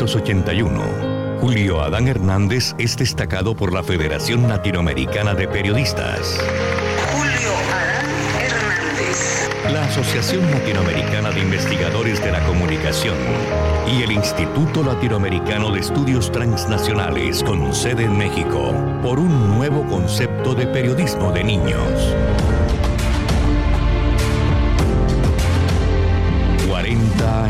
1981, 0.00 1.40
Julio 1.40 1.82
Adán 1.82 2.08
Hernández 2.08 2.74
es 2.78 2.96
destacado 2.96 3.54
por 3.54 3.70
la 3.70 3.82
Federación 3.82 4.48
Latinoamericana 4.48 5.34
de 5.34 5.46
Periodistas. 5.46 6.38
Julio 7.12 7.50
Adán 7.70 8.06
Hernández. 8.40 9.50
La 9.70 9.84
Asociación 9.84 10.50
Latinoamericana 10.50 11.30
de 11.32 11.40
Investigadores 11.40 12.24
de 12.24 12.32
la 12.32 12.40
Comunicación 12.46 13.18
y 13.94 14.02
el 14.02 14.12
Instituto 14.12 14.82
Latinoamericano 14.82 15.70
de 15.70 15.80
Estudios 15.80 16.32
Transnacionales 16.32 17.42
con 17.42 17.74
sede 17.74 18.04
en 18.04 18.16
México 18.16 18.72
por 19.02 19.18
un 19.18 19.48
nuevo 19.54 19.86
concepto 19.86 20.54
de 20.54 20.66
periodismo 20.66 21.30
de 21.30 21.44
niños. 21.44 22.16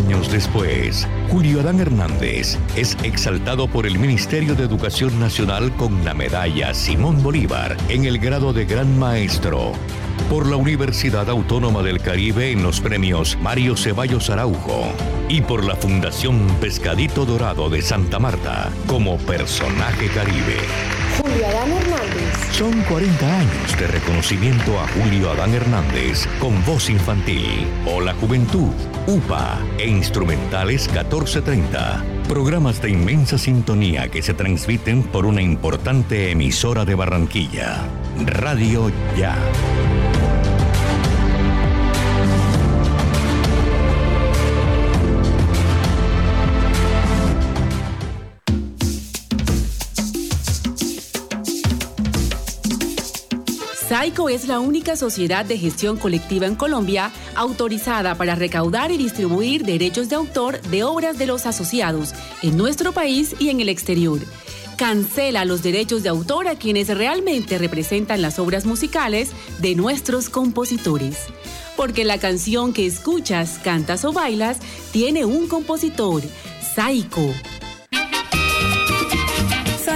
Años 0.00 0.30
después, 0.32 1.06
Julio 1.30 1.60
Adán 1.60 1.78
Hernández 1.78 2.58
es 2.74 2.96
exaltado 3.02 3.68
por 3.68 3.86
el 3.86 3.98
Ministerio 3.98 4.54
de 4.54 4.64
Educación 4.64 5.20
Nacional 5.20 5.74
con 5.76 6.04
la 6.04 6.14
medalla 6.14 6.72
Simón 6.72 7.22
Bolívar 7.22 7.76
en 7.88 8.06
el 8.06 8.18
grado 8.18 8.54
de 8.54 8.64
Gran 8.64 8.98
Maestro, 8.98 9.72
por 10.30 10.46
la 10.46 10.56
Universidad 10.56 11.28
Autónoma 11.28 11.82
del 11.82 12.00
Caribe 12.00 12.50
en 12.50 12.62
los 12.62 12.80
premios 12.80 13.36
Mario 13.42 13.76
Ceballos 13.76 14.30
Araujo 14.30 14.90
y 15.28 15.42
por 15.42 15.64
la 15.64 15.76
Fundación 15.76 16.46
Pescadito 16.60 17.26
Dorado 17.26 17.68
de 17.68 17.82
Santa 17.82 18.18
Marta 18.18 18.70
como 18.86 19.18
personaje 19.18 20.08
caribe. 20.08 20.56
Julio 21.18 21.46
Adán 21.46 21.72
Hernández. 21.72 22.09
Son 22.60 22.78
40 22.82 23.38
años 23.38 23.78
de 23.78 23.86
reconocimiento 23.86 24.78
a 24.78 24.86
Julio 24.88 25.30
Adán 25.30 25.54
Hernández 25.54 26.28
con 26.38 26.62
voz 26.66 26.90
infantil 26.90 27.66
o 27.86 28.02
la 28.02 28.12
juventud, 28.12 28.74
UPA 29.06 29.58
e 29.78 29.88
instrumentales 29.88 30.86
1430. 30.88 32.04
Programas 32.28 32.82
de 32.82 32.90
inmensa 32.90 33.38
sintonía 33.38 34.10
que 34.10 34.20
se 34.20 34.34
transmiten 34.34 35.04
por 35.04 35.24
una 35.24 35.40
importante 35.40 36.32
emisora 36.32 36.84
de 36.84 36.94
Barranquilla. 36.96 37.78
Radio 38.26 38.92
Ya. 39.16 39.38
SAICO 54.00 54.30
es 54.30 54.48
la 54.48 54.60
única 54.60 54.96
sociedad 54.96 55.44
de 55.44 55.58
gestión 55.58 55.98
colectiva 55.98 56.46
en 56.46 56.56
Colombia 56.56 57.12
autorizada 57.34 58.14
para 58.14 58.34
recaudar 58.34 58.90
y 58.90 58.96
distribuir 58.96 59.62
derechos 59.62 60.08
de 60.08 60.16
autor 60.16 60.58
de 60.62 60.84
obras 60.84 61.18
de 61.18 61.26
los 61.26 61.44
asociados 61.44 62.14
en 62.40 62.56
nuestro 62.56 62.92
país 62.92 63.36
y 63.38 63.50
en 63.50 63.60
el 63.60 63.68
exterior. 63.68 64.18
Cancela 64.78 65.44
los 65.44 65.62
derechos 65.62 66.02
de 66.02 66.08
autor 66.08 66.48
a 66.48 66.54
quienes 66.54 66.88
realmente 66.88 67.58
representan 67.58 68.22
las 68.22 68.38
obras 68.38 68.64
musicales 68.64 69.32
de 69.58 69.74
nuestros 69.74 70.30
compositores. 70.30 71.26
Porque 71.76 72.06
la 72.06 72.16
canción 72.16 72.72
que 72.72 72.86
escuchas, 72.86 73.60
cantas 73.62 74.06
o 74.06 74.14
bailas 74.14 74.60
tiene 74.92 75.26
un 75.26 75.46
compositor, 75.46 76.22
SAICO. 76.74 77.34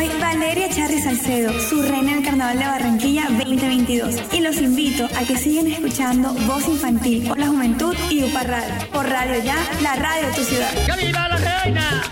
Soy 0.05 0.21
Valeria 0.21 0.69
Charri 0.69 1.01
Salcedo, 1.01 1.59
su 1.61 1.81
reina 1.81 2.13
del 2.15 2.23
Carnaval 2.23 2.59
de 2.59 2.67
Barranquilla 2.67 3.27
2022. 3.31 4.15
Y 4.33 4.41
los 4.41 4.59
invito 4.59 5.07
a 5.07 5.25
que 5.25 5.39
sigan 5.39 5.67
escuchando 5.69 6.35
Voz 6.47 6.69
Infantil 6.69 7.27
por 7.27 7.39
la 7.39 7.47
Juventud 7.47 7.97
y 8.11 8.23
UPA 8.23 8.43
Radio. 8.43 8.91
Por 8.93 9.09
Radio 9.09 9.43
Ya, 9.43 9.57
la 9.81 9.95
radio 9.97 10.29
de 10.29 10.35
tu 10.35 10.45
ciudad. 10.45 10.71
¡Que 10.85 11.07
viva 11.07 11.29
la 11.29 11.37
reina! 11.37 12.03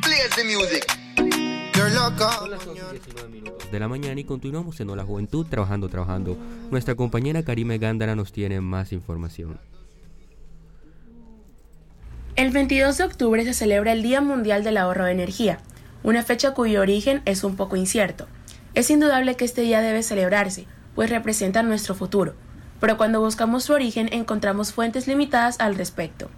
Play 0.02 0.28
the 0.36 0.44
music. 0.44 0.84
Girl, 1.72 1.94
loca. 1.94 2.28
Son 3.70 3.80
las 3.80 3.90
11 3.90 4.08
y 4.08 4.14
19 4.14 4.18
minutos 4.18 4.18
de 4.18 4.18
la 4.18 4.18
mañana 4.18 4.20
y 4.20 4.24
continuamos 4.24 4.80
en 4.80 4.96
la 4.96 5.04
Juventud 5.04 5.46
trabajando, 5.46 5.88
trabajando. 5.88 6.36
Nuestra 6.70 6.94
compañera 6.94 7.42
Karime 7.42 7.78
Gándara 7.78 8.14
nos 8.14 8.32
tiene 8.32 8.60
más 8.60 8.92
información. 8.92 9.58
El 12.36 12.50
22 12.50 12.98
de 12.98 13.04
octubre 13.04 13.44
se 13.44 13.52
celebra 13.52 13.92
el 13.92 14.02
Día 14.02 14.20
Mundial 14.20 14.64
del 14.64 14.76
Ahorro 14.76 15.04
de 15.04 15.12
Energía, 15.12 15.58
una 16.02 16.22
fecha 16.22 16.54
cuyo 16.54 16.80
origen 16.80 17.20
es 17.24 17.44
un 17.44 17.56
poco 17.56 17.76
incierto. 17.76 18.26
Es 18.74 18.90
indudable 18.90 19.34
que 19.34 19.44
este 19.44 19.62
día 19.62 19.80
debe 19.80 20.02
celebrarse, 20.02 20.66
pues 20.94 21.10
representa 21.10 21.62
nuestro 21.62 21.94
futuro, 21.94 22.34
pero 22.80 22.96
cuando 22.96 23.20
buscamos 23.20 23.64
su 23.64 23.72
origen 23.72 24.08
encontramos 24.12 24.72
fuentes 24.72 25.08
limitadas 25.08 25.58
al 25.58 25.74
respecto. 25.74 26.30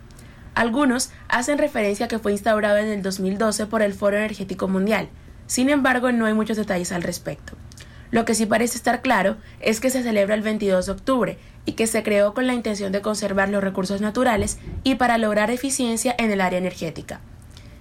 Algunos 0.54 1.10
hacen 1.28 1.58
referencia 1.58 2.06
a 2.06 2.08
que 2.08 2.18
fue 2.18 2.32
instaurado 2.32 2.78
en 2.78 2.88
el 2.88 3.02
2012 3.02 3.66
por 3.66 3.82
el 3.82 3.92
Foro 3.92 4.16
Energético 4.16 4.68
Mundial, 4.68 5.10
sin 5.50 5.68
embargo 5.68 6.12
no 6.12 6.26
hay 6.26 6.32
muchos 6.32 6.56
detalles 6.56 6.92
al 6.92 7.02
respecto. 7.02 7.54
Lo 8.12 8.24
que 8.24 8.36
sí 8.36 8.46
parece 8.46 8.76
estar 8.76 9.02
claro 9.02 9.36
es 9.58 9.80
que 9.80 9.90
se 9.90 10.04
celebra 10.04 10.36
el 10.36 10.42
22 10.42 10.86
de 10.86 10.92
octubre 10.92 11.38
y 11.64 11.72
que 11.72 11.88
se 11.88 12.04
creó 12.04 12.34
con 12.34 12.46
la 12.46 12.54
intención 12.54 12.92
de 12.92 13.00
conservar 13.00 13.48
los 13.48 13.60
recursos 13.60 14.00
naturales 14.00 14.60
y 14.84 14.94
para 14.94 15.18
lograr 15.18 15.50
eficiencia 15.50 16.14
en 16.18 16.30
el 16.30 16.40
área 16.40 16.60
energética. 16.60 17.18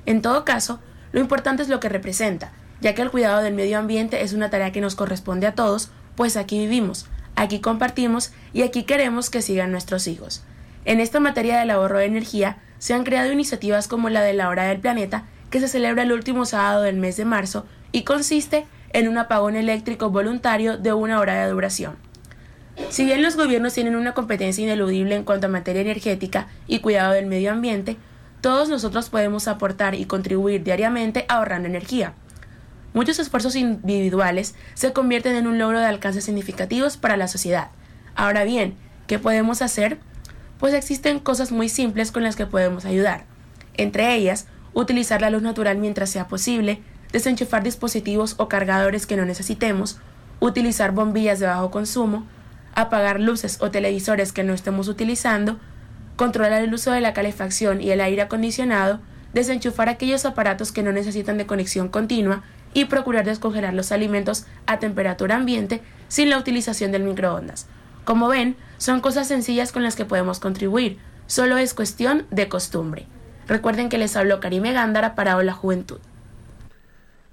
En 0.08 0.24
todo 0.24 0.46
caso, 0.46 0.80
lo 1.12 1.20
importante 1.20 1.62
es 1.62 1.70
lo 1.70 1.80
que 1.80 1.90
representa, 1.90 2.54
ya 2.82 2.96
que 2.96 3.04
el 3.04 3.12
cuidado 3.12 3.44
del 3.44 3.54
medio 3.54 3.78
ambiente 3.78 4.24
es 4.24 4.34
una 4.34 4.50
tarea 4.50 4.72
que 4.72 4.82
nos 4.82 4.96
corresponde 4.96 5.46
a 5.46 5.54
todos, 5.54 5.92
pues 6.16 6.38
aquí 6.38 6.58
vivimos, 6.58 7.06
aquí 7.36 7.60
compartimos 7.60 8.32
y 8.52 8.64
aquí 8.64 8.82
queremos 8.82 9.30
que 9.30 9.44
sigan 9.44 9.72
nuestros 9.72 10.08
hijos. 10.08 10.42
En 10.86 11.00
esta 11.00 11.20
materia 11.20 11.60
del 11.60 11.70
ahorro 11.70 12.00
de 12.00 12.06
energía 12.06 12.58
se 12.80 12.96
han 12.96 13.04
creado 13.04 13.32
iniciativas 13.32 13.88
como 13.88 14.10
la 14.10 14.24
de 14.24 14.34
la 14.34 14.50
Hora 14.50 14.64
del 14.64 14.80
Planeta, 14.80 15.26
que 15.50 15.60
se 15.60 15.68
celebra 15.68 16.04
el 16.04 16.12
último 16.12 16.46
sábado 16.46 16.84
del 16.84 16.98
mes 16.98 17.18
de 17.18 17.26
marzo 17.26 17.66
y 17.92 18.04
consiste 18.04 18.66
en 18.94 19.08
un 19.08 19.18
apagón 19.18 19.56
eléctrico 19.56 20.10
voluntario 20.10 20.78
de 20.78 20.94
una 20.94 21.20
hora 21.20 21.44
de 21.44 21.52
duración. 21.52 21.96
Si 22.90 23.06
bien 23.06 23.22
los 23.22 23.36
gobiernos 23.36 23.74
tienen 23.74 23.96
una 23.96 24.14
competencia 24.14 24.64
ineludible 24.64 25.16
en 25.16 25.24
cuanto 25.24 25.48
a 25.48 25.50
materia 25.50 25.82
energética 25.82 26.48
y 26.66 26.80
cuidado 26.80 27.14
del 27.14 27.26
medio 27.26 27.52
ambiente, 27.52 27.98
todos 28.42 28.70
nosotros 28.70 29.10
podemos 29.10 29.48
aportar 29.48 29.96
y 29.96 30.06
contribuir 30.06 30.64
diariamente 30.64 31.26
ahorrando 31.28 31.68
energía. 31.68 32.14
Muchos 32.94 33.20
esfuerzos 33.20 33.56
individuales 33.56 34.56
se 34.74 34.94
convierten 34.94 35.36
en 35.36 35.46
un 35.46 35.60
logro 35.60 35.80
de 35.80 35.86
alcances 35.86 36.24
significativos 36.24 36.98
para 36.98 37.18
la 37.18 37.28
sociedad. 37.28 37.70
Ahora 38.16 38.46
bien, 38.46 38.76
¿qué 39.08 39.20
podemos 39.20 39.62
hacer? 39.62 40.00
Pues 40.58 40.74
existen 40.74 41.20
cosas 41.20 41.52
muy 41.52 41.70
simples 41.70 42.12
con 42.12 42.24
las 42.24 42.36
que 42.36 42.46
podemos 42.46 42.86
ayudar. 42.86 43.26
Entre 43.76 44.16
ellas, 44.16 44.48
utilizar 44.74 45.22
la 45.22 45.30
luz 45.30 45.42
natural 45.42 45.78
mientras 45.78 46.10
sea 46.10 46.28
posible, 46.28 46.82
desenchufar 47.12 47.64
dispositivos 47.64 48.36
o 48.38 48.48
cargadores 48.48 49.06
que 49.06 49.18
no 49.18 49.26
necesitemos, 49.26 50.00
utilizar 50.40 50.92
bombillas 50.92 51.40
de 51.40 51.48
bajo 51.48 51.72
consumo, 51.72 52.26
apagar 52.76 53.20
luces 53.20 53.58
o 53.62 53.72
televisores 53.72 54.32
que 54.32 54.44
no 54.44 54.54
estemos 54.54 54.88
utilizando, 54.88 55.60
controlar 56.16 56.62
el 56.62 56.74
uso 56.74 56.92
de 56.92 57.02
la 57.02 57.14
calefacción 57.14 57.82
y 57.82 57.92
el 57.92 58.02
aire 58.02 58.22
acondicionado, 58.22 59.00
desenchufar 59.34 59.90
aquellos 59.90 60.26
aparatos 60.26 60.72
que 60.72 60.84
no 60.84 60.92
necesitan 60.92 61.38
de 61.38 61.46
conexión 61.46 61.90
continua 61.90 62.44
y 62.74 62.86
procurar 62.86 63.26
descongelar 63.26 63.74
los 63.74 63.92
alimentos 63.92 64.46
a 64.66 64.80
temperatura 64.80 65.36
ambiente 65.36 65.82
sin 66.08 66.30
la 66.30 66.38
utilización 66.38 66.92
del 66.92 67.04
microondas. 67.04 67.68
Como 68.06 68.28
ven, 68.28 68.56
son 68.78 69.02
cosas 69.02 69.28
sencillas 69.28 69.72
con 69.72 69.84
las 69.84 69.96
que 69.96 70.06
podemos 70.06 70.40
contribuir, 70.40 70.98
solo 71.28 71.58
es 71.58 71.74
cuestión 71.74 72.26
de 72.32 72.48
costumbre. 72.48 73.08
Recuerden 73.50 73.90
que 73.90 73.98
les 73.98 74.16
habló 74.16 74.40
Karime 74.40 74.74
Gándara 74.74 75.16
para 75.16 75.36
Hola 75.36 75.54
Juventud. 75.54 75.98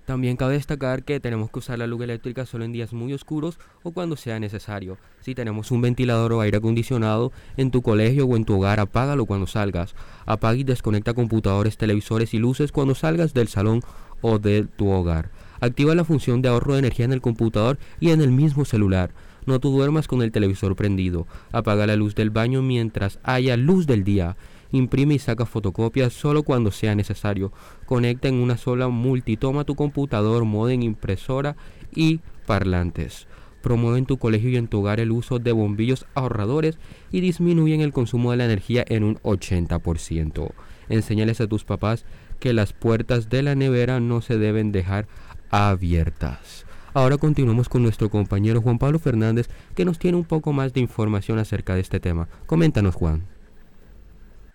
También 0.06 0.38
cabe 0.38 0.54
destacar 0.54 1.02
que 1.02 1.20
tenemos 1.20 1.50
que 1.50 1.58
usar 1.58 1.78
la 1.78 1.86
luz 1.86 2.00
eléctrica 2.00 2.46
solo 2.46 2.64
en 2.64 2.72
días 2.72 2.94
muy 2.94 3.12
oscuros 3.12 3.58
o 3.82 3.90
cuando 3.90 4.16
sea 4.16 4.40
necesario. 4.40 4.96
Si 5.20 5.34
tenemos 5.34 5.70
un 5.70 5.82
ventilador 5.82 6.32
o 6.32 6.40
aire 6.40 6.56
acondicionado 6.56 7.32
en 7.58 7.70
tu 7.70 7.82
colegio 7.82 8.24
o 8.24 8.34
en 8.34 8.46
tu 8.46 8.54
hogar, 8.56 8.80
apágalo 8.80 9.26
cuando 9.26 9.46
salgas. 9.46 9.94
Apaga 10.24 10.56
y 10.56 10.64
desconecta 10.64 11.12
computadores, 11.12 11.76
televisores 11.76 12.32
y 12.32 12.38
luces 12.38 12.72
cuando 12.72 12.94
salgas 12.94 13.34
del 13.34 13.48
salón 13.48 13.82
o 14.22 14.38
de 14.38 14.64
tu 14.64 14.88
hogar. 14.88 15.28
Activa 15.60 15.94
la 15.94 16.04
función 16.04 16.40
de 16.40 16.48
ahorro 16.48 16.72
de 16.72 16.78
energía 16.78 17.04
en 17.04 17.12
el 17.12 17.20
computador 17.20 17.76
y 18.00 18.12
en 18.12 18.22
el 18.22 18.32
mismo 18.32 18.64
celular. 18.64 19.10
No 19.44 19.60
tú 19.60 19.70
duermas 19.70 20.08
con 20.08 20.22
el 20.22 20.32
televisor 20.32 20.76
prendido. 20.76 21.26
Apaga 21.52 21.86
la 21.86 21.94
luz 21.94 22.14
del 22.14 22.30
baño 22.30 22.62
mientras 22.62 23.18
haya 23.22 23.58
luz 23.58 23.86
del 23.86 24.02
día. 24.02 24.36
Imprime 24.76 25.14
y 25.14 25.18
saca 25.18 25.46
fotocopias 25.46 26.12
solo 26.12 26.42
cuando 26.42 26.70
sea 26.70 26.94
necesario. 26.94 27.50
Conecta 27.86 28.28
en 28.28 28.34
una 28.34 28.58
sola 28.58 28.88
multitoma 28.88 29.64
tu 29.64 29.74
computador, 29.74 30.44
modem, 30.44 30.82
impresora 30.82 31.56
y 31.94 32.20
parlantes. 32.46 33.26
Promueve 33.62 33.98
en 33.98 34.06
tu 34.06 34.18
colegio 34.18 34.50
y 34.50 34.56
en 34.56 34.68
tu 34.68 34.80
hogar 34.80 35.00
el 35.00 35.12
uso 35.12 35.38
de 35.38 35.52
bombillos 35.52 36.04
ahorradores 36.14 36.78
y 37.10 37.20
disminuyen 37.20 37.80
el 37.80 37.94
consumo 37.94 38.30
de 38.30 38.36
la 38.36 38.44
energía 38.44 38.84
en 38.86 39.02
un 39.02 39.16
80%. 39.20 40.50
Enséñales 40.90 41.40
a 41.40 41.46
tus 41.46 41.64
papás 41.64 42.04
que 42.38 42.52
las 42.52 42.74
puertas 42.74 43.30
de 43.30 43.42
la 43.42 43.54
nevera 43.54 43.98
no 43.98 44.20
se 44.20 44.36
deben 44.36 44.72
dejar 44.72 45.08
abiertas. 45.50 46.66
Ahora 46.92 47.16
continuamos 47.16 47.70
con 47.70 47.82
nuestro 47.82 48.10
compañero 48.10 48.60
Juan 48.60 48.78
Pablo 48.78 48.98
Fernández 48.98 49.48
que 49.74 49.86
nos 49.86 49.98
tiene 49.98 50.18
un 50.18 50.24
poco 50.24 50.52
más 50.52 50.74
de 50.74 50.80
información 50.80 51.38
acerca 51.38 51.74
de 51.74 51.80
este 51.80 51.98
tema. 51.98 52.28
Coméntanos 52.46 52.94
Juan. 52.94 53.35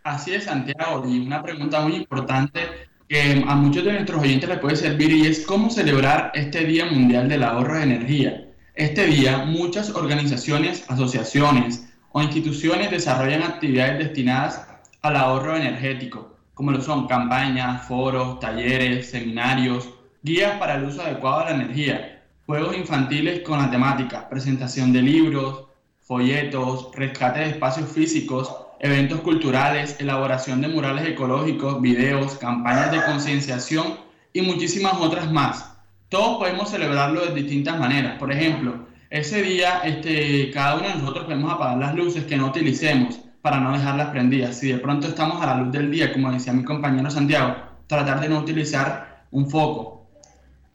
Así 0.03 0.33
es, 0.33 0.45
Santiago, 0.45 1.07
y 1.07 1.19
una 1.19 1.43
pregunta 1.43 1.81
muy 1.81 1.95
importante 1.95 2.59
que 3.07 3.43
a 3.47 3.55
muchos 3.55 3.83
de 3.83 3.93
nuestros 3.93 4.19
oyentes 4.19 4.49
les 4.49 4.57
puede 4.57 4.75
servir 4.75 5.11
y 5.11 5.27
es 5.27 5.45
cómo 5.45 5.69
celebrar 5.69 6.31
este 6.33 6.65
Día 6.65 6.85
Mundial 6.85 7.29
del 7.29 7.43
Ahorro 7.43 7.75
de 7.75 7.83
Energía. 7.83 8.47
Este 8.73 9.05
día 9.05 9.45
muchas 9.45 9.91
organizaciones, 9.91 10.89
asociaciones 10.89 11.87
o 12.13 12.21
instituciones 12.21 12.89
desarrollan 12.89 13.43
actividades 13.43 13.99
destinadas 13.99 14.65
al 15.03 15.15
ahorro 15.15 15.55
energético, 15.55 16.35
como 16.55 16.71
lo 16.71 16.81
son 16.81 17.07
campañas, 17.07 17.85
foros, 17.87 18.39
talleres, 18.39 19.11
seminarios, 19.11 19.87
guías 20.23 20.57
para 20.57 20.75
el 20.75 20.85
uso 20.85 21.03
adecuado 21.03 21.41
de 21.41 21.45
la 21.45 21.63
energía, 21.63 22.23
juegos 22.47 22.75
infantiles 22.75 23.41
con 23.41 23.59
la 23.59 23.69
temática, 23.69 24.27
presentación 24.27 24.91
de 24.93 25.01
libros, 25.03 25.65
folletos, 25.99 26.89
rescate 26.95 27.41
de 27.41 27.49
espacios 27.49 27.89
físicos, 27.91 28.51
eventos 28.81 29.21
culturales, 29.21 29.95
elaboración 29.99 30.59
de 30.59 30.67
murales 30.67 31.07
ecológicos, 31.07 31.79
videos, 31.81 32.35
campañas 32.37 32.91
de 32.91 33.03
concienciación 33.03 33.99
y 34.33 34.41
muchísimas 34.41 34.95
otras 34.95 35.31
más. 35.31 35.77
Todos 36.09 36.39
podemos 36.39 36.69
celebrarlo 36.69 37.21
de 37.21 37.35
distintas 37.35 37.79
maneras. 37.79 38.17
Por 38.17 38.31
ejemplo, 38.31 38.87
ese 39.11 39.43
día 39.43 39.81
este, 39.83 40.49
cada 40.51 40.77
uno 40.77 40.87
de 40.87 40.95
nosotros 40.95 41.25
podemos 41.25 41.53
apagar 41.53 41.77
las 41.77 41.95
luces 41.95 42.25
que 42.25 42.37
no 42.37 42.47
utilicemos 42.47 43.19
para 43.43 43.59
no 43.59 43.71
dejarlas 43.71 44.09
prendidas. 44.09 44.57
Si 44.57 44.71
de 44.71 44.79
pronto 44.79 45.07
estamos 45.07 45.39
a 45.41 45.45
la 45.45 45.55
luz 45.57 45.71
del 45.71 45.91
día, 45.91 46.11
como 46.11 46.31
decía 46.31 46.51
mi 46.51 46.63
compañero 46.63 47.11
Santiago, 47.11 47.55
tratar 47.85 48.19
de 48.19 48.29
no 48.29 48.39
utilizar 48.39 49.25
un 49.29 49.47
foco. 49.47 50.07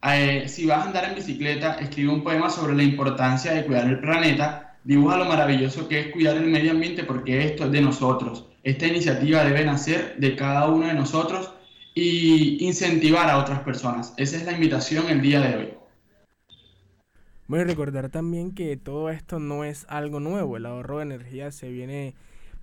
Eh, 0.08 0.44
si 0.46 0.64
vas 0.64 0.78
a 0.78 0.86
andar 0.86 1.06
en 1.06 1.16
bicicleta, 1.16 1.74
escribe 1.80 2.12
un 2.12 2.22
poema 2.22 2.50
sobre 2.50 2.76
la 2.76 2.84
importancia 2.84 3.52
de 3.52 3.64
cuidar 3.64 3.86
el 3.88 3.98
planeta 3.98 4.65
dibuja 4.86 5.16
lo 5.16 5.24
maravilloso 5.24 5.88
que 5.88 5.98
es 6.00 6.12
cuidar 6.12 6.36
el 6.36 6.46
medio 6.46 6.70
ambiente 6.70 7.02
porque 7.02 7.44
esto 7.44 7.64
es 7.64 7.72
de 7.72 7.82
nosotros. 7.82 8.46
Esta 8.62 8.86
iniciativa 8.86 9.44
debe 9.44 9.64
nacer 9.64 10.14
de 10.18 10.36
cada 10.36 10.68
uno 10.68 10.86
de 10.86 10.94
nosotros 10.94 11.52
y 11.92 12.64
incentivar 12.64 13.28
a 13.28 13.38
otras 13.38 13.60
personas. 13.60 14.14
Esa 14.16 14.36
es 14.36 14.44
la 14.44 14.52
invitación 14.52 15.08
el 15.08 15.20
día 15.20 15.40
de 15.40 15.56
hoy. 15.56 15.68
Voy 17.48 17.60
a 17.60 17.64
recordar 17.64 18.10
también 18.10 18.54
que 18.54 18.76
todo 18.76 19.10
esto 19.10 19.40
no 19.40 19.64
es 19.64 19.86
algo 19.88 20.20
nuevo. 20.20 20.56
El 20.56 20.66
ahorro 20.66 20.98
de 20.98 21.04
energía 21.04 21.50
se 21.50 21.68
viene 21.68 22.14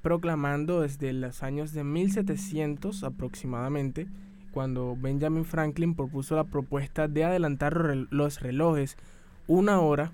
proclamando 0.02 0.82
desde 0.82 1.12
los 1.12 1.44
años 1.44 1.74
de 1.74 1.84
1700 1.84 3.04
aproximadamente, 3.04 4.08
cuando 4.52 4.96
Benjamin 4.98 5.46
Franklin 5.46 5.96
propuso 5.96 6.36
la 6.38 6.44
propuesta 6.46 7.10
de 7.10 7.26
adelantar 7.26 7.76
los 8.12 8.40
relojes 8.40 8.98
una 9.48 9.82
hora 9.82 10.14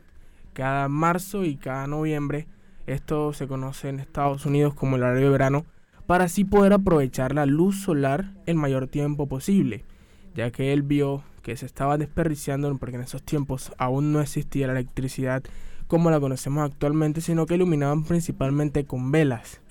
cada 0.54 0.88
marzo 0.88 1.46
y 1.46 1.56
cada 1.56 1.88
noviembre. 1.88 2.48
Esto 2.88 3.34
se 3.34 3.48
conoce 3.48 3.90
en 3.90 4.00
Estados 4.00 4.46
Unidos 4.46 4.74
como 4.74 4.96
el 4.96 5.04
horario 5.04 5.26
de 5.26 5.30
verano, 5.30 5.66
para 6.08 6.26
así 6.26 6.44
poder 6.44 6.74
aprovechar 6.74 7.36
la 7.36 7.46
luz 7.46 7.82
solar 7.82 8.34
el 8.48 8.56
mayor 8.56 8.88
tiempo 8.88 9.28
posible, 9.28 9.86
ya 10.34 10.50
que 10.52 10.74
él 10.74 10.82
vio 10.82 11.24
que 11.44 11.56
se 11.56 11.66
estaba 11.66 11.98
desperdiciando 11.98 12.76
porque 12.78 12.96
en 12.96 13.04
esos 13.04 13.24
tiempos 13.24 13.72
aún 13.78 14.12
no 14.12 14.22
existía 14.22 14.68
la 14.68 14.74
electricidad 14.74 15.44
como 15.88 16.12
la 16.12 16.20
conocemos 16.20 16.64
actualmente, 16.64 17.22
sino 17.22 17.46
que 17.46 17.56
iluminaban 17.56 18.04
principalmente 18.04 18.86
con 18.86 19.12
velas. 19.12 19.62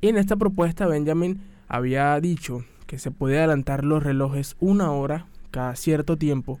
Y 0.00 0.08
en 0.08 0.16
esta 0.16 0.36
propuesta 0.36 0.86
Benjamin 0.86 1.40
había 1.66 2.18
dicho 2.20 2.64
que 2.86 2.98
se 2.98 3.10
podía 3.10 3.38
adelantar 3.38 3.84
los 3.84 4.02
relojes 4.02 4.56
una 4.60 4.92
hora 4.92 5.26
cada 5.50 5.74
cierto 5.76 6.16
tiempo 6.16 6.60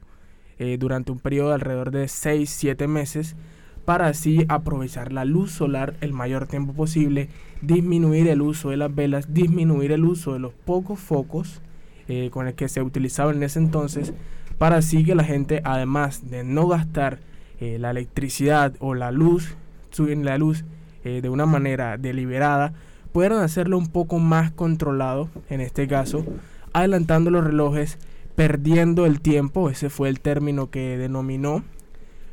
eh, 0.58 0.76
durante 0.78 1.12
un 1.12 1.18
periodo 1.18 1.48
de 1.48 1.54
alrededor 1.54 1.90
de 1.90 2.04
6-7 2.04 2.86
meses 2.88 3.36
para 3.84 4.08
así 4.08 4.44
aprovechar 4.48 5.12
la 5.12 5.24
luz 5.24 5.52
solar 5.52 5.94
el 6.00 6.12
mayor 6.12 6.46
tiempo 6.46 6.72
posible, 6.72 7.28
disminuir 7.62 8.28
el 8.28 8.42
uso 8.42 8.70
de 8.70 8.76
las 8.76 8.94
velas, 8.94 9.32
disminuir 9.32 9.92
el 9.92 10.04
uso 10.04 10.34
de 10.34 10.40
los 10.40 10.52
pocos 10.52 10.98
focos 10.98 11.62
eh, 12.06 12.28
con 12.30 12.46
el 12.46 12.54
que 12.54 12.68
se 12.68 12.82
utilizaban 12.82 13.36
en 13.36 13.44
ese 13.44 13.58
entonces, 13.58 14.12
para 14.58 14.76
así 14.76 15.04
que 15.04 15.14
la 15.14 15.24
gente, 15.24 15.62
además 15.64 16.28
de 16.30 16.44
no 16.44 16.66
gastar 16.66 17.20
eh, 17.60 17.78
la 17.78 17.90
electricidad 17.90 18.74
o 18.80 18.94
la 18.94 19.10
luz, 19.10 19.56
suben 19.90 20.24
la 20.24 20.38
luz 20.38 20.64
de 21.04 21.30
una 21.30 21.46
manera 21.46 21.96
deliberada, 21.96 22.74
puedan 23.12 23.38
hacerlo 23.38 23.78
un 23.78 23.86
poco 23.86 24.18
más 24.18 24.50
controlado, 24.50 25.30
en 25.48 25.60
este 25.60 25.88
caso, 25.88 26.24
adelantando 26.72 27.30
los 27.30 27.44
relojes, 27.44 27.98
perdiendo 28.38 29.04
el 29.04 29.20
tiempo, 29.20 29.68
ese 29.68 29.90
fue 29.90 30.08
el 30.08 30.20
término 30.20 30.70
que 30.70 30.96
denominó 30.96 31.64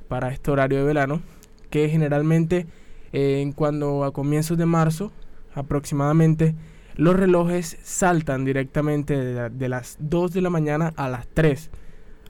para 0.07 0.31
este 0.31 0.51
horario 0.51 0.77
de 0.77 0.83
verano, 0.83 1.23
que 1.71 1.89
generalmente 1.89 2.67
en 3.11 3.53
cuando 3.53 4.03
a 4.03 4.13
comienzos 4.13 4.55
de 4.59 4.67
marzo 4.67 5.11
aproximadamente 5.55 6.53
los 6.95 7.15
relojes 7.15 7.79
saltan 7.81 8.45
directamente 8.45 9.17
de, 9.17 9.49
de, 9.49 9.67
las 9.67 9.97
2 9.99 10.31
de 10.31 10.41
la 10.41 10.51
mañana 10.51 10.93
a 10.95 11.09
las 11.09 11.27
3, 11.29 11.71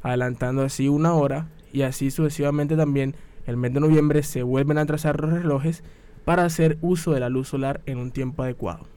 adelantando 0.03 0.61
así 0.61 0.87
una 0.87 1.13
hora 1.13 1.49
y 1.73 1.81
así 1.81 2.11
sucesivamente 2.11 2.77
también 2.77 3.17
el 3.45 3.57
mes 3.57 3.73
de 3.73 3.81
noviembre 3.81 4.23
se 4.23 4.41
vuelven 4.41 4.77
a 4.77 4.85
trazar 4.85 5.19
los 5.19 5.33
relojes 5.33 5.83
para 6.23 6.45
hacer 6.45 6.77
uso 6.79 7.11
de 7.11 7.19
la 7.19 7.27
luz 7.27 7.49
solar 7.49 7.81
en 7.87 7.97
un 7.97 8.11
tiempo 8.11 8.43
adecuado. 8.43 8.94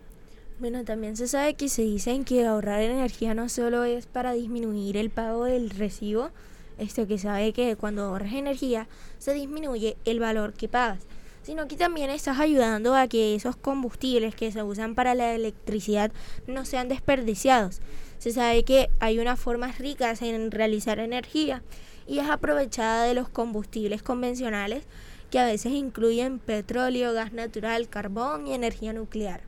Bueno, 0.61 0.85
también 0.85 1.16
se 1.16 1.29
sabe 1.29 1.55
que 1.55 1.68
se 1.68 1.83
dicen 1.83 2.25
que 2.25 2.44
ahorrar 2.44 2.81
energía 2.81 3.33
no 3.33 3.49
solo 3.49 3.85
es 3.85 4.07
para 4.07 4.33
disminuir 4.33 4.97
el 4.97 5.09
pago 5.09 5.44
del 5.44 5.71
recibo, 5.71 6.31
esto 6.79 7.07
que 7.07 7.16
sabe 7.16 7.53
que 7.53 7.77
cuando 7.77 8.03
ahorras 8.03 8.33
energía 8.33 8.88
se 9.18 9.35
disminuye 9.35 9.97
el 10.05 10.18
valor 10.18 10.55
que 10.55 10.68
pagas, 10.68 11.07
sino 11.44 11.68
que 11.68 11.77
también 11.77 12.11
estás 12.11 12.40
ayudando 12.40 12.97
a 12.97 13.07
que 13.07 13.37
esos 13.37 13.55
combustibles 13.55 14.35
que 14.35 14.51
se 14.51 14.64
usan 14.64 14.97
para 14.97 15.14
la 15.14 15.33
electricidad 15.33 16.11
no 16.49 16.64
sean 16.64 16.88
desperdiciados. 16.88 17.81
Se 18.18 18.33
sabe 18.33 18.64
que 18.64 18.90
hay 18.99 19.21
unas 19.21 19.38
formas 19.38 19.79
ricas 19.79 20.23
en 20.23 20.51
realizar 20.51 20.99
energía 20.99 21.62
y 22.09 22.18
es 22.18 22.29
aprovechada 22.29 23.05
de 23.05 23.14
los 23.14 23.29
combustibles 23.29 24.03
convencionales 24.03 24.83
que 25.31 25.38
a 25.38 25.47
veces 25.47 25.71
incluyen 25.71 26.40
petróleo, 26.40 27.12
gas 27.12 27.33
natural, 27.33 27.88
carbón 27.88 28.49
y 28.49 28.55
energía 28.55 28.92
nuclear. 28.92 29.47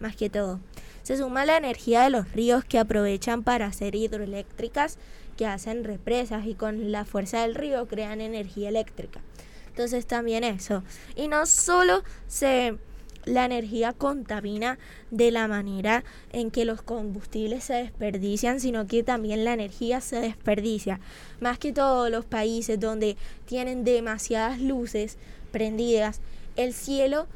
Más 0.00 0.16
que 0.16 0.30
todo, 0.30 0.60
se 1.02 1.16
suma 1.16 1.46
la 1.46 1.56
energía 1.56 2.02
de 2.02 2.10
los 2.10 2.32
ríos 2.32 2.64
que 2.64 2.78
aprovechan 2.78 3.42
para 3.42 3.66
hacer 3.66 3.94
hidroeléctricas 3.94 4.98
que 5.36 5.46
hacen 5.46 5.84
represas 5.84 6.46
y 6.46 6.54
con 6.54 6.92
la 6.92 7.04
fuerza 7.04 7.42
del 7.42 7.54
río 7.54 7.86
crean 7.86 8.20
energía 8.20 8.68
eléctrica. 8.68 9.20
Entonces 9.68 10.06
también 10.06 10.42
eso. 10.44 10.82
Y 11.14 11.28
no 11.28 11.46
solo 11.46 12.02
se 12.26 12.76
la 13.24 13.44
energía 13.44 13.92
contamina 13.92 14.78
de 15.10 15.30
la 15.30 15.48
manera 15.48 16.02
en 16.32 16.50
que 16.50 16.64
los 16.64 16.82
combustibles 16.82 17.64
se 17.64 17.74
desperdician, 17.74 18.60
sino 18.60 18.86
que 18.86 19.02
también 19.02 19.44
la 19.44 19.52
energía 19.52 20.00
se 20.00 20.20
desperdicia. 20.20 21.00
Más 21.40 21.58
que 21.58 21.72
todos 21.72 22.10
los 22.10 22.24
países 22.24 22.80
donde 22.80 23.16
tienen 23.44 23.84
demasiadas 23.84 24.60
luces 24.60 25.18
prendidas, 25.52 26.20
el 26.56 26.72
cielo 26.72 27.26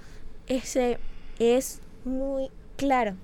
ese 0.46 0.98
es 1.38 1.80
muy 2.04 2.50
claro. 2.76 3.14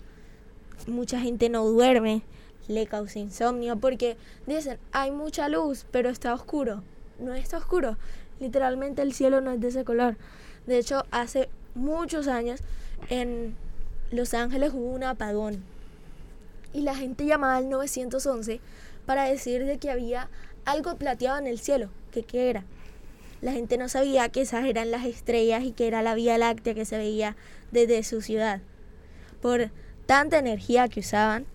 Mucha 0.86 1.20
gente 1.20 1.48
no 1.48 1.64
duerme, 1.66 2.22
le 2.68 2.86
causa 2.86 3.18
insomnio 3.18 3.76
porque 3.76 4.16
dicen, 4.46 4.78
hay 4.92 5.10
mucha 5.10 5.48
luz, 5.48 5.86
pero 5.90 6.10
está 6.10 6.34
oscuro. 6.34 6.82
No 7.18 7.34
está 7.34 7.58
oscuro. 7.58 7.96
Literalmente 8.40 9.02
el 9.02 9.12
cielo 9.12 9.40
no 9.40 9.52
es 9.52 9.60
de 9.60 9.68
ese 9.68 9.84
color. 9.84 10.16
De 10.66 10.78
hecho, 10.78 11.04
hace 11.10 11.48
muchos 11.74 12.28
años 12.28 12.60
en 13.08 13.56
Los 14.10 14.34
Ángeles 14.34 14.72
hubo 14.74 14.90
un 14.90 15.04
apagón 15.04 15.62
y 16.72 16.82
la 16.82 16.94
gente 16.94 17.26
llamaba 17.26 17.56
al 17.56 17.68
911 17.68 18.60
para 19.06 19.24
decir 19.24 19.64
de 19.64 19.78
que 19.78 19.90
había 19.90 20.28
algo 20.64 20.96
plateado 20.96 21.38
en 21.38 21.46
el 21.46 21.58
cielo, 21.58 21.88
que 22.12 22.22
qué 22.22 22.50
era. 22.50 22.64
La 23.40 23.52
gente 23.52 23.78
no 23.78 23.88
sabía 23.88 24.28
que 24.28 24.40
esas 24.40 24.64
eran 24.64 24.90
las 24.90 25.06
estrellas 25.06 25.62
y 25.64 25.72
que 25.72 25.86
era 25.86 26.02
la 26.02 26.14
Vía 26.14 26.38
Láctea 26.38 26.74
que 26.74 26.84
se 26.84 26.98
veía 26.98 27.36
desde 27.70 28.02
su 28.02 28.20
ciudad. 28.20 28.60
Por 29.40 29.70
tanta 30.06 30.38
energía 30.38 30.88
que 30.88 31.00
usaban, 31.00 31.46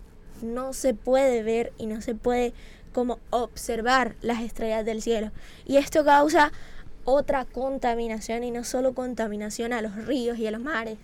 no 0.42 0.74
se 0.74 0.94
puede 0.94 1.44
ver 1.44 1.74
y 1.78 1.86
no 1.86 2.02
se 2.02 2.16
puede 2.16 2.54
como 2.94 3.20
observar 3.32 4.16
las 4.22 4.42
estrellas 4.42 4.86
del 4.86 5.02
cielo. 5.02 5.32
Y 5.66 5.78
esto 5.78 6.06
causa 6.06 6.52
otra 7.06 7.46
contaminación 7.46 8.44
y 8.44 8.52
no 8.52 8.64
solo 8.64 8.94
contaminación 8.94 9.74
a 9.74 9.82
los 9.82 9.96
ríos 10.06 10.38
y 10.38 10.48
a 10.48 10.52
los 10.52 10.62
mares 10.62 10.98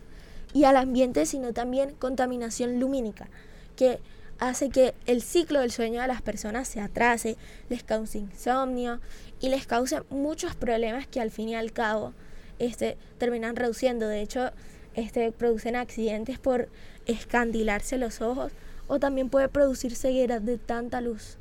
y 0.53 0.63
al 0.63 0.77
ambiente, 0.77 1.25
sino 1.25 1.53
también 1.53 1.93
contaminación 1.99 2.79
lumínica, 2.79 3.27
que 3.75 3.99
hace 4.39 4.69
que 4.69 4.93
el 5.05 5.21
ciclo 5.21 5.59
del 5.59 5.71
sueño 5.71 6.01
de 6.01 6.07
las 6.07 6.21
personas 6.21 6.67
se 6.67 6.79
atrase, 6.79 7.37
les 7.69 7.83
cause 7.83 8.17
insomnio 8.17 8.99
y 9.39 9.49
les 9.49 9.67
cause 9.67 10.01
muchos 10.09 10.55
problemas 10.55 11.07
que 11.07 11.21
al 11.21 11.31
fin 11.31 11.49
y 11.49 11.55
al 11.55 11.71
cabo 11.71 12.13
este, 12.57 12.97
terminan 13.17 13.55
reduciendo. 13.55 14.07
De 14.07 14.21
hecho, 14.21 14.51
este, 14.95 15.31
producen 15.31 15.75
accidentes 15.75 16.39
por 16.39 16.69
escandilarse 17.05 17.97
los 17.97 18.21
ojos 18.21 18.51
o 18.87 18.99
también 18.99 19.29
puede 19.29 19.49
producir 19.49 19.95
ceguera 19.95 20.39
de 20.39 20.57
tanta 20.57 21.01
luz. 21.01 21.37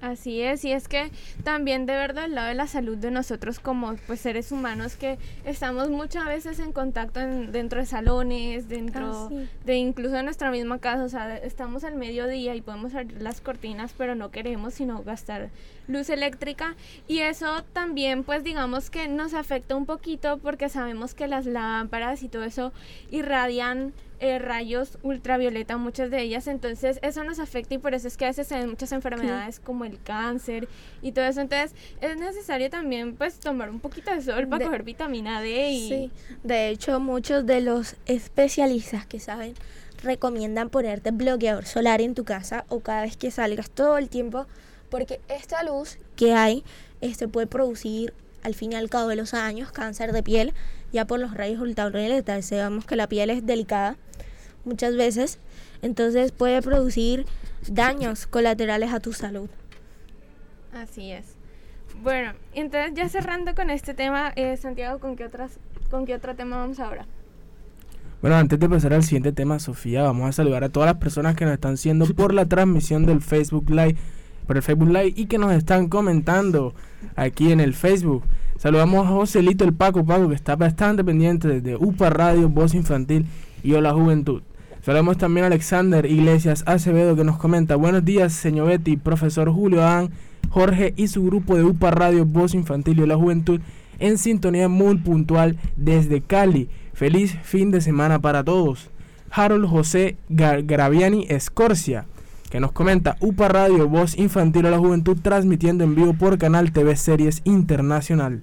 Así 0.00 0.42
es, 0.42 0.64
y 0.64 0.72
es 0.72 0.86
que 0.86 1.10
también 1.42 1.84
de 1.84 1.94
verdad 1.94 2.26
el 2.26 2.34
lado 2.36 2.48
de 2.48 2.54
la 2.54 2.68
salud 2.68 2.96
de 2.96 3.10
nosotros 3.10 3.58
como 3.58 3.96
pues 4.06 4.20
seres 4.20 4.52
humanos 4.52 4.94
que 4.96 5.18
estamos 5.44 5.90
muchas 5.90 6.24
veces 6.26 6.60
en 6.60 6.72
contacto 6.72 7.18
dentro 7.18 7.80
de 7.80 7.86
salones, 7.86 8.68
dentro 8.68 9.28
Ah, 9.28 9.28
de 9.64 9.76
incluso 9.76 10.14
de 10.14 10.22
nuestra 10.22 10.50
misma 10.50 10.78
casa, 10.78 11.02
o 11.04 11.08
sea, 11.08 11.36
estamos 11.36 11.82
al 11.84 11.96
mediodía 11.96 12.54
y 12.54 12.60
podemos 12.60 12.94
abrir 12.94 13.20
las 13.20 13.40
cortinas, 13.40 13.92
pero 13.96 14.14
no 14.14 14.30
queremos 14.30 14.74
sino 14.74 15.02
gastar 15.02 15.50
luz 15.88 16.10
eléctrica 16.10 16.76
y 17.08 17.18
eso 17.20 17.64
también 17.72 18.22
pues 18.22 18.44
digamos 18.44 18.90
que 18.90 19.08
nos 19.08 19.34
afecta 19.34 19.74
un 19.74 19.86
poquito 19.86 20.38
porque 20.38 20.68
sabemos 20.68 21.14
que 21.14 21.26
las 21.26 21.46
lámparas 21.46 22.22
y 22.22 22.28
todo 22.28 22.44
eso 22.44 22.72
irradian 23.10 23.92
eh, 24.20 24.40
rayos 24.40 24.98
ultravioleta, 25.04 25.76
muchas 25.76 26.10
de 26.10 26.20
ellas, 26.22 26.48
entonces 26.48 26.98
eso 27.02 27.22
nos 27.22 27.38
afecta 27.38 27.74
y 27.74 27.78
por 27.78 27.94
eso 27.94 28.08
es 28.08 28.16
que 28.16 28.24
a 28.24 28.28
veces 28.28 28.48
se 28.48 28.56
ven 28.56 28.68
muchas 28.68 28.90
enfermedades 28.90 29.60
como 29.60 29.84
el 29.84 30.02
cáncer 30.02 30.68
y 31.02 31.12
todo 31.12 31.24
eso, 31.24 31.40
entonces 31.40 31.72
es 32.00 32.16
necesario 32.16 32.68
también 32.68 33.14
pues 33.14 33.38
tomar 33.38 33.70
un 33.70 33.78
poquito 33.78 34.12
de 34.12 34.20
sol 34.20 34.48
para 34.48 34.58
De- 34.58 34.64
coger 34.66 34.82
vitamina 34.82 35.40
D 35.40 35.70
y 35.70 35.88
Sí, 35.88 36.10
de 36.42 36.68
hecho 36.68 36.98
muchos 36.98 37.46
de 37.46 37.60
los 37.60 37.94
especialistas 38.06 39.06
que 39.06 39.20
saben 39.20 39.54
recomiendan 40.02 40.68
ponerte 40.68 41.12
bloqueador 41.12 41.64
solar 41.64 42.00
en 42.00 42.14
tu 42.14 42.24
casa 42.24 42.64
o 42.68 42.80
cada 42.80 43.02
vez 43.02 43.16
que 43.16 43.30
salgas 43.30 43.70
todo 43.70 43.98
el 43.98 44.08
tiempo 44.08 44.46
porque 44.90 45.20
esta 45.28 45.62
luz 45.62 45.98
que 46.16 46.34
hay 46.34 46.64
este 47.00 47.28
puede 47.28 47.46
producir 47.46 48.12
al 48.42 48.54
fin 48.54 48.72
y 48.72 48.76
al 48.76 48.88
cabo 48.88 49.08
de 49.08 49.16
los 49.16 49.34
años 49.34 49.72
cáncer 49.72 50.12
de 50.12 50.22
piel 50.22 50.54
ya 50.92 51.06
por 51.06 51.20
los 51.20 51.34
rayos 51.34 51.60
ultravioleta 51.60 52.40
sabemos 52.42 52.84
que 52.86 52.96
la 52.96 53.08
piel 53.08 53.30
es 53.30 53.44
delicada 53.46 53.96
muchas 54.64 54.96
veces 54.96 55.38
entonces 55.82 56.32
puede 56.32 56.62
producir 56.62 57.26
daños 57.68 58.26
colaterales 58.26 58.92
a 58.92 59.00
tu 59.00 59.12
salud 59.12 59.48
Así 60.72 61.12
es. 61.12 61.36
Bueno, 62.02 62.32
entonces 62.54 62.92
ya 62.94 63.08
cerrando 63.08 63.54
con 63.54 63.70
este 63.70 63.94
tema, 63.94 64.32
eh, 64.36 64.56
Santiago, 64.56 65.00
¿con 65.00 65.16
qué, 65.16 65.24
otras, 65.24 65.58
¿con 65.90 66.06
qué 66.06 66.14
otro 66.14 66.34
tema 66.36 66.58
vamos 66.58 66.78
ahora? 66.78 67.06
Bueno, 68.20 68.36
antes 68.36 68.58
de 68.58 68.68
pasar 68.68 68.92
al 68.92 69.02
siguiente 69.02 69.32
tema, 69.32 69.58
Sofía, 69.58 70.02
vamos 70.02 70.28
a 70.28 70.32
saludar 70.32 70.64
a 70.64 70.68
todas 70.68 70.88
las 70.88 71.00
personas 71.00 71.36
que 71.36 71.44
nos 71.44 71.54
están 71.54 71.74
haciendo 71.74 72.06
por 72.14 72.34
la 72.34 72.46
transmisión 72.46 73.06
del 73.06 73.22
Facebook 73.22 73.70
Live, 73.70 73.96
por 74.48 74.56
el 74.56 74.62
Facebook 74.64 74.88
Live 74.88 75.12
y 75.14 75.26
que 75.26 75.38
nos 75.38 75.52
están 75.52 75.88
comentando 75.88 76.74
aquí 77.14 77.52
en 77.52 77.60
el 77.60 77.74
Facebook. 77.74 78.24
Saludamos 78.56 79.06
a 79.06 79.10
Joselito 79.10 79.64
el 79.64 79.74
Paco 79.74 80.04
Paco, 80.04 80.28
que 80.30 80.34
está 80.34 80.56
bastante 80.56 81.04
pendiente 81.04 81.46
desde 81.46 81.76
UPA 81.76 82.10
Radio, 82.10 82.48
Voz 82.48 82.74
Infantil 82.74 83.26
y 83.62 83.74
Hola 83.74 83.92
Juventud. 83.92 84.42
Saludamos 84.82 85.18
también 85.18 85.44
a 85.44 85.46
Alexander 85.48 86.06
Iglesias 86.06 86.64
Acevedo, 86.66 87.14
que 87.14 87.24
nos 87.24 87.36
comenta, 87.36 87.76
buenos 87.76 88.04
días, 88.04 88.32
señor 88.32 88.68
Betty, 88.68 88.96
profesor 88.96 89.50
Julio 89.52 89.82
Adán, 89.82 90.10
Jorge 90.48 90.94
y 90.96 91.08
su 91.08 91.22
grupo 91.24 91.56
de 91.56 91.64
UPA 91.64 91.90
Radio, 91.90 92.24
Voz 92.24 92.54
Infantil 92.54 92.98
y 92.98 93.02
Hola 93.02 93.16
Juventud, 93.16 93.60
en 93.98 94.16
sintonía 94.16 94.68
muy 94.68 94.96
puntual 94.96 95.58
desde 95.76 96.22
Cali. 96.22 96.68
Feliz 96.94 97.36
fin 97.42 97.70
de 97.70 97.82
semana 97.82 98.18
para 98.18 98.42
todos. 98.42 98.90
Harold 99.30 99.66
José 99.68 100.16
Gar- 100.30 100.64
Graviani 100.66 101.26
Escorcia, 101.28 102.06
que 102.50 102.60
nos 102.60 102.72
comenta 102.72 103.16
UPA 103.20 103.48
Radio, 103.48 103.88
Voz 103.88 104.16
Infantil 104.16 104.66
a 104.66 104.70
la 104.70 104.78
Juventud, 104.78 105.18
transmitiendo 105.20 105.84
en 105.84 105.94
vivo 105.94 106.14
por 106.14 106.38
Canal 106.38 106.72
TV 106.72 106.96
Series 106.96 107.42
Internacional. 107.44 108.42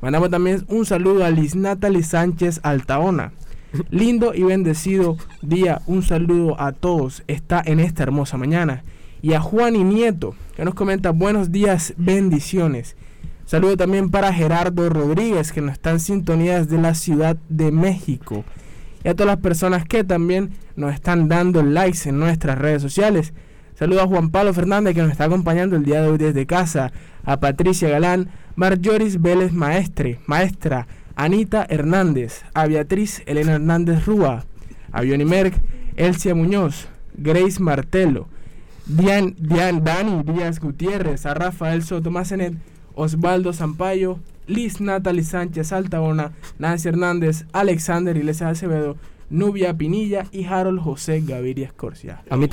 Mandamos 0.00 0.30
también 0.30 0.64
un 0.68 0.86
saludo 0.86 1.24
a 1.24 1.30
Liz 1.30 1.56
Natalie 1.56 2.02
Sánchez 2.02 2.60
Altaona. 2.62 3.32
Lindo 3.90 4.34
y 4.34 4.42
bendecido 4.42 5.16
día, 5.42 5.82
un 5.86 6.02
saludo 6.02 6.60
a 6.60 6.72
todos, 6.72 7.22
está 7.26 7.62
en 7.64 7.80
esta 7.80 8.02
hermosa 8.02 8.36
mañana. 8.36 8.84
Y 9.22 9.34
a 9.34 9.40
Juan 9.40 9.76
y 9.76 9.84
Nieto, 9.84 10.34
que 10.56 10.64
nos 10.64 10.74
comenta 10.74 11.10
buenos 11.10 11.52
días, 11.52 11.94
bendiciones. 11.96 12.96
Saludo 13.44 13.76
también 13.76 14.10
para 14.10 14.32
Gerardo 14.32 14.88
Rodríguez, 14.88 15.52
que 15.52 15.60
nos 15.60 15.72
está 15.72 15.90
en 15.90 16.00
sintonía 16.00 16.60
desde 16.62 16.80
la 16.80 16.94
Ciudad 16.94 17.36
de 17.48 17.72
México. 17.72 18.44
Y 19.04 19.08
a 19.08 19.14
todas 19.14 19.28
las 19.28 19.42
personas 19.42 19.86
que 19.86 20.04
también 20.04 20.50
nos 20.76 20.92
están 20.94 21.28
dando 21.28 21.62
likes 21.62 22.08
en 22.08 22.18
nuestras 22.18 22.58
redes 22.58 22.82
sociales. 22.82 23.32
Saludo 23.74 24.02
a 24.02 24.06
Juan 24.06 24.30
Pablo 24.30 24.52
Fernández, 24.52 24.94
que 24.94 25.02
nos 25.02 25.10
está 25.10 25.24
acompañando 25.24 25.76
el 25.76 25.84
día 25.84 26.02
de 26.02 26.08
hoy 26.08 26.18
desde 26.18 26.46
casa. 26.46 26.92
A 27.24 27.40
Patricia 27.40 27.88
Galán, 27.88 28.30
Marjoris 28.56 29.20
Vélez 29.20 29.52
Maestre, 29.52 30.20
Maestra, 30.26 30.86
Anita 31.16 31.66
Hernández, 31.68 32.42
a 32.54 32.66
Beatriz 32.66 33.22
Elena 33.26 33.54
Hernández 33.54 34.04
Rúa, 34.06 34.44
a 34.92 35.00
Bioni 35.02 35.24
Merck, 35.24 35.54
Elcia 35.96 36.34
Muñoz, 36.34 36.88
Grace 37.14 37.60
Martelo, 37.60 38.28
Dian, 38.86 39.34
Dian, 39.38 39.84
Dani 39.84 40.22
Díaz 40.24 40.60
Gutiérrez, 40.60 41.26
a 41.26 41.34
Rafael 41.34 41.82
Soto 41.82 42.10
Macenet, 42.10 42.54
Osvaldo 42.94 43.52
Zampayo, 43.52 44.18
Liz 44.46 44.80
Natalie 44.80 45.22
Sánchez 45.22 45.72
Altaona, 45.72 46.32
Nancy 46.58 46.88
Hernández, 46.88 47.44
Alexander 47.52 48.16
Iglesias 48.16 48.52
Acevedo, 48.52 48.96
Nubia 49.30 49.74
Pinilla 49.74 50.26
y 50.32 50.44
Harold 50.44 50.80
José 50.80 51.22
Gaviria 51.24 51.66
Escorcia. 51.66 52.22
A 52.28 52.36
mí 52.36 52.48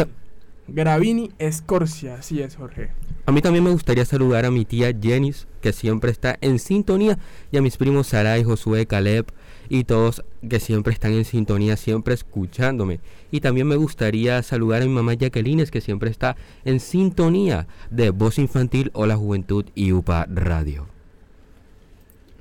Gravini 0.67 1.31
Escorcia, 1.39 2.15
así 2.15 2.41
es 2.41 2.55
Jorge. 2.55 2.89
A 3.25 3.31
mí 3.31 3.41
también 3.41 3.63
me 3.63 3.71
gustaría 3.71 4.05
saludar 4.05 4.45
a 4.45 4.51
mi 4.51 4.65
tía 4.65 4.93
Jenis, 4.99 5.47
que 5.61 5.73
siempre 5.73 6.11
está 6.11 6.37
en 6.41 6.59
sintonía, 6.59 7.17
y 7.51 7.57
a 7.57 7.61
mis 7.61 7.77
primos 7.77 8.07
Saray, 8.07 8.43
Josué, 8.43 8.85
Caleb 8.85 9.25
y 9.69 9.83
todos 9.83 10.23
que 10.47 10.59
siempre 10.59 10.93
están 10.93 11.13
en 11.13 11.25
sintonía, 11.25 11.77
siempre 11.77 12.13
escuchándome. 12.13 12.99
Y 13.31 13.41
también 13.41 13.67
me 13.67 13.75
gustaría 13.75 14.41
saludar 14.43 14.81
a 14.81 14.85
mi 14.85 14.91
mamá 14.91 15.13
Jacqueline, 15.13 15.65
que 15.65 15.81
siempre 15.81 16.09
está 16.09 16.35
en 16.65 16.79
sintonía 16.79 17.67
de 17.89 18.11
Voz 18.11 18.37
Infantil 18.37 18.91
o 18.93 19.05
la 19.05 19.17
Juventud 19.17 19.65
y 19.75 19.91
UPA 19.91 20.27
Radio. 20.29 20.87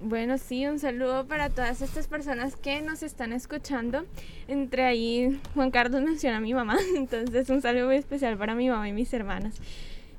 Bueno, 0.02 0.36
sí, 0.36 0.66
un 0.66 0.78
saludo 0.78 1.26
para 1.26 1.48
todas 1.48 1.80
estas 1.80 2.06
personas 2.06 2.54
que 2.54 2.82
nos 2.82 3.02
están 3.02 3.32
escuchando. 3.32 4.04
Entre 4.46 4.84
ahí, 4.84 5.40
Juan 5.54 5.70
Carlos 5.70 6.02
menciona 6.02 6.36
a 6.36 6.40
mi 6.40 6.52
mamá, 6.52 6.76
entonces 6.96 7.48
un 7.48 7.62
saludo 7.62 7.86
muy 7.86 7.96
especial 7.96 8.36
para 8.36 8.54
mi 8.54 8.68
mamá 8.68 8.88
y 8.88 8.92
mis 8.92 9.12
hermanas. 9.12 9.54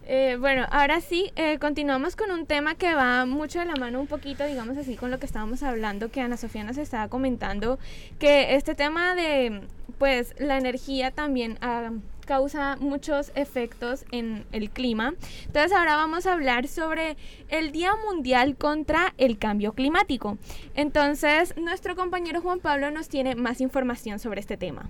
Eh, 0.09 0.37
bueno, 0.39 0.65
ahora 0.71 1.01
sí, 1.01 1.33
eh, 1.35 1.59
continuamos 1.59 2.15
con 2.15 2.31
un 2.31 2.45
tema 2.45 2.75
que 2.75 2.95
va 2.95 3.25
mucho 3.25 3.59
de 3.59 3.65
la 3.65 3.75
mano 3.75 3.99
un 3.99 4.07
poquito, 4.07 4.45
digamos 4.45 4.77
así, 4.77 4.95
con 4.95 5.11
lo 5.11 5.19
que 5.19 5.25
estábamos 5.25 5.63
hablando, 5.63 6.09
que 6.11 6.21
Ana 6.21 6.37
Sofía 6.37 6.63
nos 6.63 6.77
estaba 6.77 7.09
comentando, 7.09 7.77
que 8.17 8.55
este 8.55 8.73
tema 8.73 9.15
de, 9.15 9.63
pues, 9.97 10.33
la 10.39 10.57
energía 10.57 11.11
también 11.11 11.57
ah, 11.59 11.91
causa 12.25 12.77
muchos 12.79 13.33
efectos 13.35 14.05
en 14.13 14.45
el 14.53 14.69
clima. 14.69 15.13
Entonces 15.45 15.73
ahora 15.73 15.97
vamos 15.97 16.25
a 16.25 16.31
hablar 16.31 16.69
sobre 16.69 17.17
el 17.49 17.73
Día 17.73 17.91
Mundial 18.09 18.55
contra 18.55 19.13
el 19.17 19.37
Cambio 19.37 19.73
Climático. 19.73 20.37
Entonces, 20.75 21.53
nuestro 21.57 21.97
compañero 21.97 22.39
Juan 22.41 22.61
Pablo 22.61 22.91
nos 22.91 23.09
tiene 23.09 23.35
más 23.35 23.59
información 23.59 24.19
sobre 24.19 24.39
este 24.39 24.55
tema. 24.55 24.89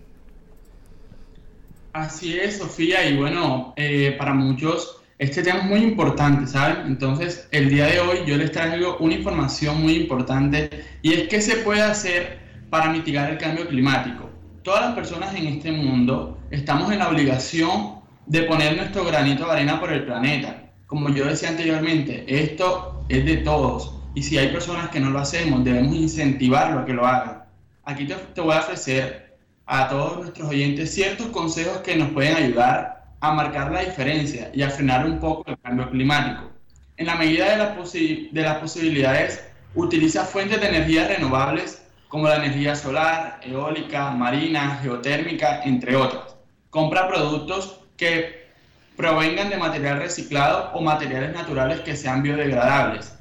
Así 1.91 2.37
es, 2.37 2.59
Sofía, 2.59 3.03
y 3.09 3.17
bueno, 3.17 3.73
eh, 3.77 4.13
para 4.19 4.35
muchos 4.35 5.01
este 5.19 5.41
tema 5.41 5.59
es 5.59 5.65
muy 5.65 5.79
importante, 5.79 6.45
¿saben? 6.45 6.85
Entonces, 6.85 7.47
el 7.51 7.69
día 7.69 7.87
de 7.87 7.99
hoy 7.99 8.19
yo 8.27 8.37
les 8.37 8.51
traigo 8.51 8.97
una 8.99 9.15
información 9.15 9.81
muy 9.81 9.95
importante 9.95 10.69
y 11.01 11.13
es 11.13 11.27
qué 11.27 11.41
se 11.41 11.57
puede 11.57 11.81
hacer 11.81 12.39
para 12.69 12.91
mitigar 12.91 13.31
el 13.31 13.39
cambio 13.39 13.67
climático. 13.67 14.29
Todas 14.61 14.81
las 14.81 14.93
personas 14.93 15.33
en 15.33 15.47
este 15.47 15.71
mundo 15.71 16.37
estamos 16.51 16.91
en 16.91 16.99
la 16.99 17.09
obligación 17.09 17.95
de 18.27 18.43
poner 18.43 18.77
nuestro 18.77 19.05
granito 19.05 19.45
de 19.45 19.51
arena 19.53 19.79
por 19.79 19.91
el 19.91 20.05
planeta. 20.05 20.69
Como 20.85 21.09
yo 21.09 21.25
decía 21.25 21.49
anteriormente, 21.49 22.23
esto 22.27 23.03
es 23.09 23.25
de 23.25 23.37
todos 23.37 23.95
y 24.13 24.21
si 24.21 24.37
hay 24.37 24.49
personas 24.49 24.89
que 24.89 24.99
no 24.99 25.09
lo 25.09 25.19
hacemos, 25.19 25.63
debemos 25.63 25.95
incentivarlo 25.95 26.81
a 26.81 26.85
que 26.85 26.93
lo 26.93 27.07
hagan. 27.07 27.43
Aquí 27.85 28.05
te, 28.05 28.13
te 28.13 28.41
voy 28.41 28.53
a 28.53 28.59
ofrecer 28.59 29.35
a 29.65 29.87
todos 29.87 30.17
nuestros 30.17 30.47
oyentes 30.49 30.93
ciertos 30.93 31.27
consejos 31.27 31.79
que 31.79 31.95
nos 31.95 32.11
pueden 32.11 32.35
ayudar 32.35 32.96
a 33.19 33.31
marcar 33.33 33.71
la 33.71 33.81
diferencia 33.81 34.51
y 34.53 34.61
a 34.61 34.69
frenar 34.69 35.05
un 35.05 35.19
poco 35.19 35.49
el 35.49 35.59
cambio 35.59 35.89
climático. 35.89 36.51
En 36.97 37.07
la 37.07 37.15
medida 37.15 37.51
de, 37.51 37.57
la 37.57 37.75
de 37.75 38.41
las 38.41 38.57
posibilidades, 38.57 39.43
utiliza 39.75 40.25
fuentes 40.25 40.59
de 40.61 40.67
energía 40.67 41.07
renovables 41.07 41.83
como 42.07 42.27
la 42.27 42.37
energía 42.37 42.75
solar, 42.75 43.39
eólica, 43.43 44.11
marina, 44.11 44.79
geotérmica, 44.81 45.63
entre 45.63 45.95
otras. 45.95 46.35
Compra 46.69 47.07
productos 47.07 47.79
que 47.97 48.47
provengan 48.95 49.49
de 49.49 49.57
material 49.57 49.99
reciclado 49.99 50.71
o 50.73 50.81
materiales 50.81 51.33
naturales 51.33 51.81
que 51.81 51.95
sean 51.95 52.23
biodegradables. 52.23 53.13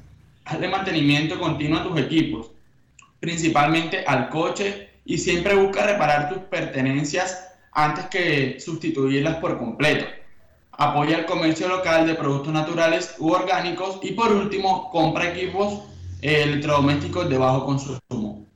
Hazle 0.45 0.69
mantenimiento 0.69 1.39
continuo 1.39 1.79
a 1.79 1.83
tus 1.83 1.99
equipos, 1.99 2.51
principalmente 3.19 4.03
al 4.07 4.29
coche, 4.29 4.89
y 5.05 5.17
siempre 5.17 5.55
busca 5.55 5.85
reparar 5.85 6.29
tus 6.29 6.39
pertenencias 6.39 7.46
antes 7.77 8.05
que 8.07 8.59
sustituirlas 8.59 9.35
por 9.35 9.59
completo. 9.59 10.05
Apoya 10.71 11.19
el 11.19 11.25
comercio 11.27 11.67
local 11.67 12.07
de 12.07 12.15
productos 12.15 12.51
naturales 12.51 13.15
u 13.19 13.29
orgánicos 13.29 13.99
y 14.01 14.13
por 14.13 14.31
último, 14.31 14.89
compra 14.89 15.31
equipos 15.31 15.83
electrodomésticos 16.21 17.29
de 17.29 17.37
bajo 17.37 17.65
consumo. 17.67 18.47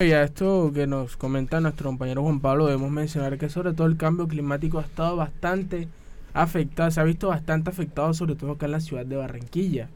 Y 0.00 0.12
a 0.12 0.22
esto 0.22 0.70
que 0.72 0.86
nos 0.86 1.16
comenta 1.16 1.58
nuestro 1.60 1.88
compañero 1.88 2.22
Juan 2.22 2.40
Pablo, 2.40 2.66
debemos 2.66 2.90
mencionar 2.90 3.38
que 3.38 3.48
sobre 3.48 3.72
todo 3.72 3.86
el 3.86 3.96
cambio 3.96 4.28
climático 4.28 4.78
ha 4.78 4.82
estado 4.82 5.16
bastante 5.16 5.88
afectado, 6.34 6.90
se 6.90 7.00
ha 7.00 7.04
visto 7.04 7.28
bastante 7.28 7.70
afectado 7.70 8.12
sobre 8.12 8.34
todo 8.36 8.52
acá 8.52 8.66
en 8.66 8.72
la 8.72 8.80
ciudad 8.80 9.06
de 9.06 9.16
Barranquilla. 9.16 9.88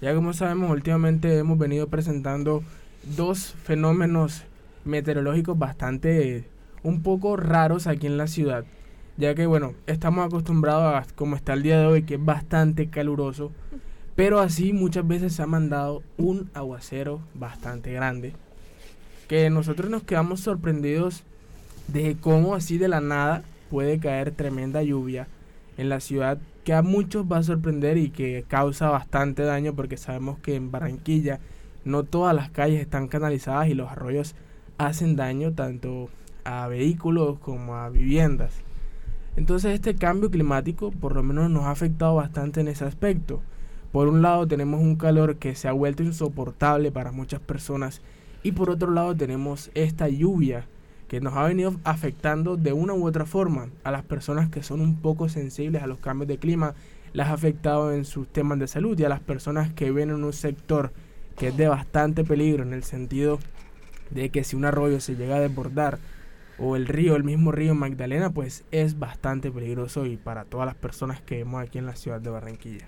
Ya 0.00 0.14
como 0.14 0.32
sabemos, 0.32 0.70
últimamente 0.70 1.38
hemos 1.38 1.58
venido 1.58 1.86
presentando 1.86 2.64
dos 3.14 3.54
fenómenos 3.62 4.42
meteorológicos 4.84 5.58
bastante 5.58 6.44
un 6.82 7.02
poco 7.02 7.36
raros 7.36 7.86
aquí 7.86 8.06
en 8.06 8.16
la 8.16 8.26
ciudad, 8.26 8.64
ya 9.16 9.34
que 9.34 9.46
bueno, 9.46 9.74
estamos 9.86 10.26
acostumbrados 10.26 10.94
a 10.94 11.14
como 11.14 11.36
está 11.36 11.52
el 11.54 11.62
día 11.62 11.78
de 11.78 11.86
hoy, 11.86 12.02
que 12.02 12.14
es 12.14 12.24
bastante 12.24 12.88
caluroso, 12.88 13.52
pero 14.14 14.40
así 14.40 14.72
muchas 14.72 15.06
veces 15.06 15.34
se 15.34 15.42
ha 15.42 15.46
mandado 15.46 16.02
un 16.16 16.50
aguacero 16.54 17.20
bastante 17.34 17.92
grande, 17.92 18.32
que 19.28 19.50
nosotros 19.50 19.90
nos 19.90 20.02
quedamos 20.02 20.40
sorprendidos 20.40 21.22
de 21.88 22.16
cómo 22.20 22.54
así 22.54 22.78
de 22.78 22.88
la 22.88 23.00
nada 23.00 23.42
puede 23.70 23.98
caer 23.98 24.30
tremenda 24.30 24.82
lluvia 24.82 25.28
en 25.76 25.88
la 25.88 26.00
ciudad 26.00 26.38
que 26.64 26.72
a 26.72 26.82
muchos 26.82 27.26
va 27.30 27.38
a 27.38 27.42
sorprender 27.42 27.96
y 27.96 28.10
que 28.10 28.44
causa 28.48 28.90
bastante 28.90 29.42
daño 29.42 29.74
porque 29.74 29.96
sabemos 29.96 30.38
que 30.38 30.56
en 30.56 30.72
Barranquilla 30.72 31.38
no 31.86 32.02
todas 32.02 32.34
las 32.34 32.50
calles 32.50 32.80
están 32.80 33.06
canalizadas 33.06 33.68
y 33.68 33.74
los 33.74 33.90
arroyos 33.90 34.34
hacen 34.76 35.14
daño 35.14 35.52
tanto 35.52 36.10
a 36.44 36.66
vehículos 36.66 37.38
como 37.38 37.76
a 37.76 37.88
viviendas. 37.88 38.52
Entonces 39.36 39.72
este 39.72 39.94
cambio 39.94 40.28
climático 40.28 40.90
por 40.90 41.14
lo 41.14 41.22
menos 41.22 41.48
nos 41.48 41.64
ha 41.64 41.70
afectado 41.70 42.16
bastante 42.16 42.60
en 42.60 42.68
ese 42.68 42.84
aspecto. 42.84 43.40
Por 43.92 44.08
un 44.08 44.20
lado 44.20 44.48
tenemos 44.48 44.80
un 44.80 44.96
calor 44.96 45.36
que 45.36 45.54
se 45.54 45.68
ha 45.68 45.72
vuelto 45.72 46.02
insoportable 46.02 46.90
para 46.90 47.12
muchas 47.12 47.38
personas 47.38 48.02
y 48.42 48.50
por 48.50 48.68
otro 48.68 48.90
lado 48.90 49.14
tenemos 49.14 49.70
esta 49.74 50.08
lluvia 50.08 50.66
que 51.06 51.20
nos 51.20 51.34
ha 51.34 51.44
venido 51.44 51.76
afectando 51.84 52.56
de 52.56 52.72
una 52.72 52.94
u 52.94 53.06
otra 53.06 53.26
forma 53.26 53.68
a 53.84 53.92
las 53.92 54.02
personas 54.02 54.48
que 54.48 54.64
son 54.64 54.80
un 54.80 54.96
poco 54.96 55.28
sensibles 55.28 55.84
a 55.84 55.86
los 55.86 55.98
cambios 55.98 56.26
de 56.26 56.38
clima, 56.38 56.74
las 57.12 57.28
ha 57.28 57.34
afectado 57.34 57.92
en 57.92 58.04
sus 58.04 58.26
temas 58.26 58.58
de 58.58 58.66
salud 58.66 58.98
y 58.98 59.04
a 59.04 59.08
las 59.08 59.20
personas 59.20 59.72
que 59.72 59.92
ven 59.92 60.10
en 60.10 60.24
un 60.24 60.32
sector 60.32 60.92
que 61.38 61.48
es 61.48 61.56
de 61.56 61.68
bastante 61.68 62.24
peligro 62.24 62.62
en 62.62 62.72
el 62.72 62.84
sentido 62.84 63.38
de 64.10 64.30
que 64.30 64.44
si 64.44 64.56
un 64.56 64.64
arroyo 64.64 65.00
se 65.00 65.16
llega 65.16 65.36
a 65.36 65.40
desbordar 65.40 65.98
o 66.58 66.76
el 66.76 66.86
río, 66.86 67.16
el 67.16 67.24
mismo 67.24 67.52
río 67.52 67.74
Magdalena, 67.74 68.30
pues 68.30 68.64
es 68.70 68.98
bastante 68.98 69.50
peligroso 69.50 70.06
y 70.06 70.16
para 70.16 70.44
todas 70.44 70.66
las 70.66 70.74
personas 70.74 71.20
que 71.20 71.36
vemos 71.36 71.62
aquí 71.62 71.78
en 71.78 71.86
la 71.86 71.96
ciudad 71.96 72.20
de 72.20 72.30
Barranquilla. 72.30 72.86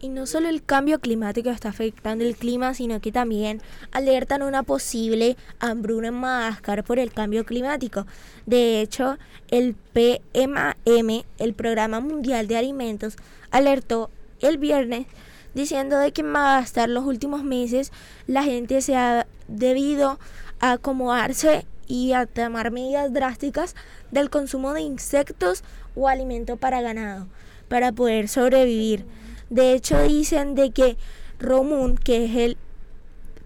Y 0.00 0.08
no 0.10 0.26
solo 0.26 0.48
el 0.48 0.62
cambio 0.62 0.98
climático 0.98 1.48
está 1.48 1.70
afectando 1.70 2.24
el 2.24 2.36
clima, 2.36 2.74
sino 2.74 3.00
que 3.00 3.10
también 3.10 3.62
alertan 3.90 4.42
una 4.42 4.62
posible 4.62 5.36
hambruna 5.60 6.08
en 6.08 6.14
Madagascar 6.14 6.84
por 6.84 6.98
el 6.98 7.10
cambio 7.10 7.46
climático. 7.46 8.06
De 8.44 8.82
hecho, 8.82 9.16
el 9.48 9.74
PMAM, 9.94 11.22
el 11.38 11.54
Programa 11.54 12.00
Mundial 12.00 12.48
de 12.48 12.58
Alimentos, 12.58 13.16
alertó 13.50 14.10
el 14.40 14.58
viernes 14.58 15.06
diciendo 15.54 15.98
de 15.98 16.12
que 16.12 16.22
en 16.22 16.28
Madagascar 16.28 16.88
los 16.88 17.04
últimos 17.04 17.44
meses 17.44 17.92
la 18.26 18.42
gente 18.42 18.80
se 18.82 18.96
ha 18.96 19.26
debido 19.48 20.18
a 20.60 20.72
acomodarse 20.72 21.66
y 21.86 22.12
a 22.12 22.26
tomar 22.26 22.70
medidas 22.70 23.12
drásticas 23.12 23.74
del 24.10 24.30
consumo 24.30 24.72
de 24.72 24.80
insectos 24.80 25.62
o 25.94 26.08
alimento 26.08 26.56
para 26.56 26.80
ganado 26.80 27.26
para 27.68 27.92
poder 27.92 28.28
sobrevivir. 28.28 29.04
De 29.50 29.72
hecho 29.72 30.00
dicen 30.02 30.54
de 30.54 30.70
que 30.70 30.96
Romun, 31.38 31.96
que 31.96 32.24
es 32.24 32.36
el 32.36 32.56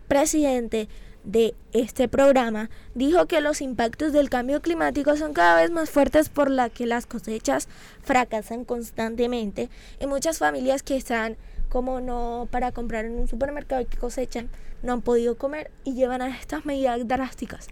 presidente 0.06 0.88
de 1.24 1.54
este 1.72 2.08
programa, 2.08 2.70
dijo 2.94 3.26
que 3.26 3.40
los 3.40 3.60
impactos 3.60 4.12
del 4.12 4.30
cambio 4.30 4.62
climático 4.62 5.16
son 5.16 5.34
cada 5.34 5.60
vez 5.60 5.70
más 5.70 5.90
fuertes 5.90 6.28
por 6.28 6.50
la 6.50 6.70
que 6.70 6.86
las 6.86 7.06
cosechas 7.06 7.68
fracasan 8.02 8.64
constantemente 8.64 9.68
y 10.00 10.06
muchas 10.06 10.38
familias 10.38 10.82
que 10.82 10.96
están 10.96 11.36
como 11.68 12.00
no 12.00 12.48
para 12.50 12.72
comprar 12.72 13.04
en 13.04 13.18
un 13.18 13.28
supermercado 13.28 13.82
y 13.82 13.86
que 13.86 13.98
cosechan 13.98 14.48
no 14.82 14.92
han 14.92 15.02
podido 15.02 15.36
comer 15.36 15.70
y 15.84 15.94
llevan 15.94 16.22
a 16.22 16.28
estas 16.28 16.64
medidas 16.64 17.06
drásticas. 17.06 17.68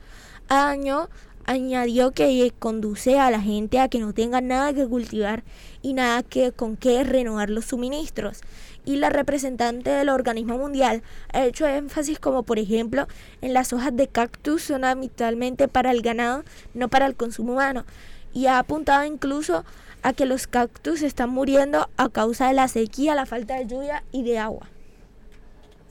Año 0.48 1.08
añadió 1.46 2.10
que 2.10 2.52
conduce 2.58 3.18
a 3.18 3.30
la 3.30 3.40
gente 3.40 3.78
a 3.78 3.88
que 3.88 4.00
no 4.00 4.12
tenga 4.12 4.40
nada 4.40 4.74
que 4.74 4.86
cultivar 4.86 5.44
y 5.80 5.94
nada 5.94 6.22
que 6.22 6.52
con 6.52 6.76
qué 6.76 7.04
renovar 7.04 7.50
los 7.50 7.66
suministros. 7.66 8.40
Y 8.84 8.96
la 8.96 9.10
representante 9.10 9.90
del 9.90 10.08
organismo 10.08 10.58
mundial 10.58 11.02
ha 11.32 11.44
hecho 11.44 11.66
énfasis 11.66 12.18
como 12.18 12.42
por 12.42 12.58
ejemplo 12.58 13.06
en 13.40 13.52
las 13.52 13.72
hojas 13.72 13.96
de 13.96 14.08
cactus 14.08 14.62
son 14.62 14.84
habitualmente 14.84 15.68
para 15.68 15.90
el 15.90 16.02
ganado, 16.02 16.44
no 16.74 16.88
para 16.88 17.06
el 17.06 17.16
consumo 17.16 17.52
humano. 17.52 17.84
Y 18.32 18.46
ha 18.46 18.58
apuntado 18.58 19.04
incluso 19.04 19.64
a 20.02 20.12
que 20.12 20.26
los 20.26 20.46
cactus 20.46 21.02
están 21.02 21.30
muriendo 21.30 21.88
a 21.96 22.08
causa 22.08 22.48
de 22.48 22.54
la 22.54 22.68
sequía, 22.68 23.14
la 23.14 23.26
falta 23.26 23.56
de 23.56 23.66
lluvia 23.66 24.04
y 24.12 24.22
de 24.22 24.38
agua. 24.38 24.68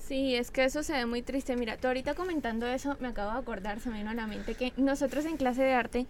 Sí, 0.07 0.35
es 0.35 0.51
que 0.51 0.63
eso 0.63 0.83
se 0.83 0.93
ve 0.93 1.07
muy 1.07 1.23
triste. 1.23 1.55
Mira, 1.55 1.77
tú 1.77 1.87
ahorita 1.87 2.13
comentando 2.13 2.67
eso, 2.67 2.95
me 2.99 3.07
acabo 3.07 3.31
de 3.31 3.39
acordar, 3.39 3.79
se 3.79 3.89
me 3.89 3.97
vino 3.97 4.11
a 4.11 4.13
la 4.13 4.27
mente 4.27 4.53
que 4.53 4.71
nosotros 4.77 5.25
en 5.25 5.35
clase 5.35 5.63
de 5.63 5.73
arte 5.73 6.05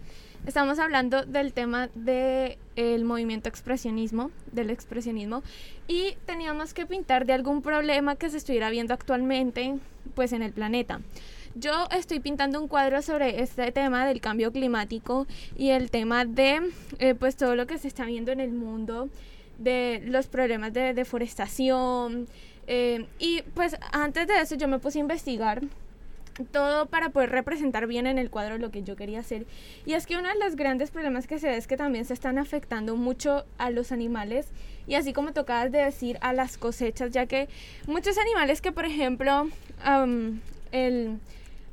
estamos 0.46 0.78
hablando 0.78 1.24
del 1.24 1.54
tema 1.54 1.88
del 1.94 3.04
movimiento 3.04 3.48
expresionismo, 3.48 4.30
del 4.52 4.68
expresionismo, 4.68 5.42
y 5.88 6.14
teníamos 6.26 6.74
que 6.74 6.84
pintar 6.84 7.24
de 7.24 7.32
algún 7.32 7.62
problema 7.62 8.16
que 8.16 8.28
se 8.28 8.36
estuviera 8.36 8.68
viendo 8.68 8.92
actualmente, 8.92 9.78
pues 10.14 10.34
en 10.34 10.42
el 10.42 10.52
planeta. 10.52 11.00
Yo 11.58 11.88
estoy 11.90 12.20
pintando 12.20 12.60
un 12.60 12.68
cuadro 12.68 13.00
sobre 13.00 13.40
este 13.40 13.72
tema 13.72 14.06
del 14.06 14.20
cambio 14.20 14.52
climático 14.52 15.26
y 15.56 15.70
el 15.70 15.90
tema 15.90 16.26
de, 16.26 16.60
eh, 16.98 17.14
pues 17.14 17.34
todo 17.34 17.56
lo 17.56 17.66
que 17.66 17.78
se 17.78 17.88
está 17.88 18.04
viendo 18.04 18.30
en 18.30 18.40
el 18.40 18.52
mundo, 18.52 19.08
de 19.56 20.02
los 20.04 20.26
problemas 20.26 20.74
de 20.74 20.92
deforestación 20.92 22.28
eh, 22.66 23.06
y 23.18 23.40
pues 23.54 23.74
antes 23.90 24.26
de 24.26 24.38
eso 24.38 24.54
yo 24.56 24.68
me 24.68 24.78
puse 24.78 24.98
a 24.98 25.00
investigar 25.00 25.62
todo 26.52 26.84
para 26.84 27.08
poder 27.08 27.30
representar 27.30 27.86
bien 27.86 28.06
en 28.06 28.18
el 28.18 28.28
cuadro 28.28 28.58
lo 28.58 28.70
que 28.70 28.82
yo 28.82 28.94
quería 28.94 29.20
hacer. 29.20 29.46
Y 29.86 29.94
es 29.94 30.06
que 30.06 30.18
uno 30.18 30.28
de 30.28 30.38
los 30.38 30.56
grandes 30.56 30.90
problemas 30.90 31.26
que 31.26 31.38
se 31.38 31.48
ve 31.48 31.56
es 31.56 31.66
que 31.66 31.78
también 31.78 32.04
se 32.04 32.12
están 32.12 32.36
afectando 32.36 32.96
mucho 32.96 33.46
a 33.56 33.70
los 33.70 33.92
animales 33.92 34.48
y 34.86 34.96
así 34.96 35.14
como 35.14 35.32
tocabas 35.32 35.72
de 35.72 35.78
decir 35.78 36.18
a 36.20 36.34
las 36.34 36.58
cosechas, 36.58 37.12
ya 37.12 37.24
que 37.24 37.48
muchos 37.86 38.18
animales 38.18 38.60
que 38.60 38.72
por 38.72 38.84
ejemplo 38.84 39.48
el 40.70 41.18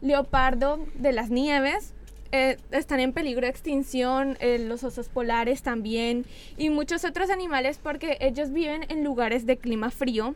leopardo 0.03 0.85
de 0.95 1.13
las 1.13 1.31
nieves 1.31 1.93
eh, 2.31 2.57
están 2.71 2.99
en 2.99 3.13
peligro 3.13 3.41
de 3.41 3.49
extinción, 3.49 4.37
eh, 4.39 4.57
los 4.59 4.83
osos 4.83 5.07
polares 5.07 5.61
también 5.61 6.25
y 6.57 6.69
muchos 6.69 7.05
otros 7.05 7.29
animales 7.29 7.79
porque 7.81 8.17
ellos 8.19 8.51
viven 8.51 8.85
en 8.89 9.03
lugares 9.03 9.45
de 9.45 9.57
clima 9.57 9.91
frío 9.91 10.35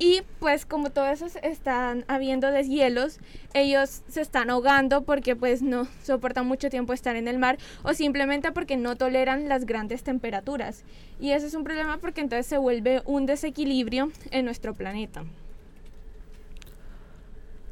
y 0.00 0.22
pues 0.38 0.64
como 0.64 0.90
todos 0.90 1.08
esos 1.08 1.36
están 1.42 2.04
habiendo 2.06 2.50
deshielos, 2.50 3.18
ellos 3.52 4.02
se 4.08 4.20
están 4.20 4.48
ahogando 4.50 5.02
porque 5.02 5.34
pues 5.34 5.60
no 5.60 5.88
soportan 6.04 6.46
mucho 6.46 6.70
tiempo 6.70 6.92
estar 6.92 7.16
en 7.16 7.26
el 7.26 7.38
mar 7.38 7.58
o 7.82 7.94
simplemente 7.94 8.52
porque 8.52 8.76
no 8.76 8.96
toleran 8.96 9.48
las 9.48 9.66
grandes 9.66 10.04
temperaturas. 10.04 10.84
Y 11.20 11.32
eso 11.32 11.46
es 11.46 11.54
un 11.54 11.64
problema 11.64 11.98
porque 11.98 12.20
entonces 12.20 12.46
se 12.46 12.58
vuelve 12.58 13.02
un 13.06 13.26
desequilibrio 13.26 14.12
en 14.30 14.44
nuestro 14.44 14.74
planeta. 14.74 15.24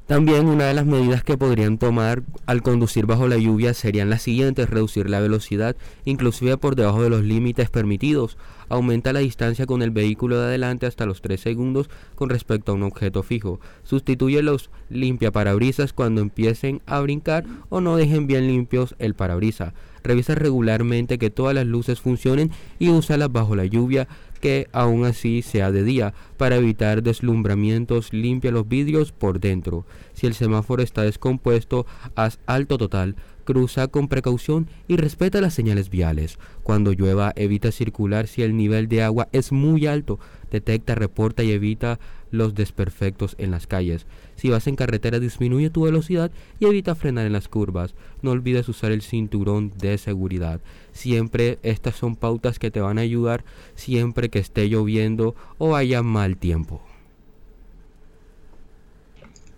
También 0.07 0.47
una 0.47 0.67
de 0.67 0.75
las 0.75 0.87
medidas 0.87 1.25
que 1.25 1.37
podrían 1.37 1.79
tomar 1.79 2.23
al 2.47 2.63
conducir 2.63 3.07
bajo 3.07 3.27
la 3.27 3.39
lluvia 3.39 3.75
serían 3.75 4.09
las 4.09 4.23
siguientes, 4.23 4.71
reducir 4.71 5.11
la 5.11 5.19
velocidad, 5.19 5.75
inclusive 6.05 6.57
por 6.59 6.77
debajo 6.77 7.03
de 7.03 7.11
los 7.11 7.25
límites 7.25 7.71
permitidos, 7.71 8.39
aumenta 8.69 9.13
la 9.13 9.19
distancia 9.19 9.67
con 9.67 9.83
el 9.83 9.91
vehículo 9.91 10.39
de 10.39 10.47
adelante 10.47 10.87
hasta 10.87 11.07
los 11.07 11.23
3 11.23 11.41
segundos 11.41 11.91
con 12.15 12.31
respecto 12.31 12.71
a 12.71 12.75
un 12.77 12.85
objeto 12.85 13.25
fijo, 13.25 13.59
sustituye 13.83 14.43
los 14.43 14.71
limpia 14.91 15.33
parabrisas 15.33 15.93
cuando 15.93 16.21
empiecen 16.21 16.83
a 16.87 17.01
brincar 17.01 17.45
o 17.69 17.81
no 17.81 17.97
dejen 17.97 18.29
bien 18.29 18.47
limpios 18.47 18.95
el 19.01 19.15
parabrisa, 19.15 19.75
revisa 20.05 20.37
regularmente 20.37 21.19
que 21.19 21.31
todas 21.31 21.55
las 21.55 21.67
luces 21.67 22.01
funcionen 22.01 22.53
y 22.79 22.91
úsalas 22.91 23.33
bajo 23.33 23.57
la 23.57 23.67
lluvia, 23.67 24.07
que 24.37 24.69
aún 24.73 25.05
así 25.05 25.43
sea 25.43 25.73
de 25.73 25.83
día. 25.83 26.15
Para 26.37 26.57
evitar 26.57 27.03
deslumbramientos, 27.03 28.13
limpia 28.13 28.51
los 28.51 28.69
vidrios 28.69 29.13
por 29.13 29.41
dentro. 29.41 29.87
Si 30.13 30.27
el 30.27 30.35
semáforo 30.35 30.83
está 30.83 31.03
descompuesto, 31.03 31.87
haz 32.15 32.39
alto 32.47 32.79
total. 32.79 33.17
Cruza 33.45 33.87
con 33.87 34.09
precaución 34.09 34.69
y 34.89 34.97
respeta 34.97 35.41
las 35.41 35.55
señales 35.55 35.89
viales. 35.89 36.39
Cuando 36.65 36.93
llueva, 36.93 37.33
evita 37.37 37.71
circular 37.71 38.27
si 38.27 38.43
el 38.43 38.57
nivel 38.57 38.89
de 38.89 39.03
agua 39.03 39.29
es 39.31 39.53
muy 39.53 39.87
alto. 39.87 40.19
Detecta, 40.51 40.97
reporta 40.97 41.45
y 41.45 41.53
evita 41.53 42.01
los 42.31 42.55
desperfectos 42.55 43.37
en 43.39 43.51
las 43.51 43.67
calles. 43.67 44.07
Si 44.35 44.51
vas 44.51 44.67
en 44.67 44.77
carretera, 44.77 45.19
disminuye 45.19 45.71
tu 45.71 45.83
velocidad 45.83 46.31
y 46.59 46.67
evita 46.67 46.95
frenar 46.95 47.27
en 47.27 47.33
las 47.33 47.49
curvas. 47.49 47.95
No 48.23 48.33
olvides 48.33 48.69
usar 48.69 48.93
el 48.93 49.03
cinturón 49.03 49.73
de 49.79 49.97
seguridad. 49.99 50.61
Siempre 50.97 51.59
estas 51.63 51.95
son 51.95 52.17
pautas 52.17 52.59
que 52.59 52.71
te 52.71 52.81
van 52.81 52.99
a 52.99 53.03
ayudar 53.03 53.45
siempre 53.75 54.29
que 54.29 54.39
esté 54.39 54.69
lloviendo 54.69 55.35
o 55.59 55.77
haya 55.77 56.03
mal 56.03 56.37
tiempo. 56.37 56.83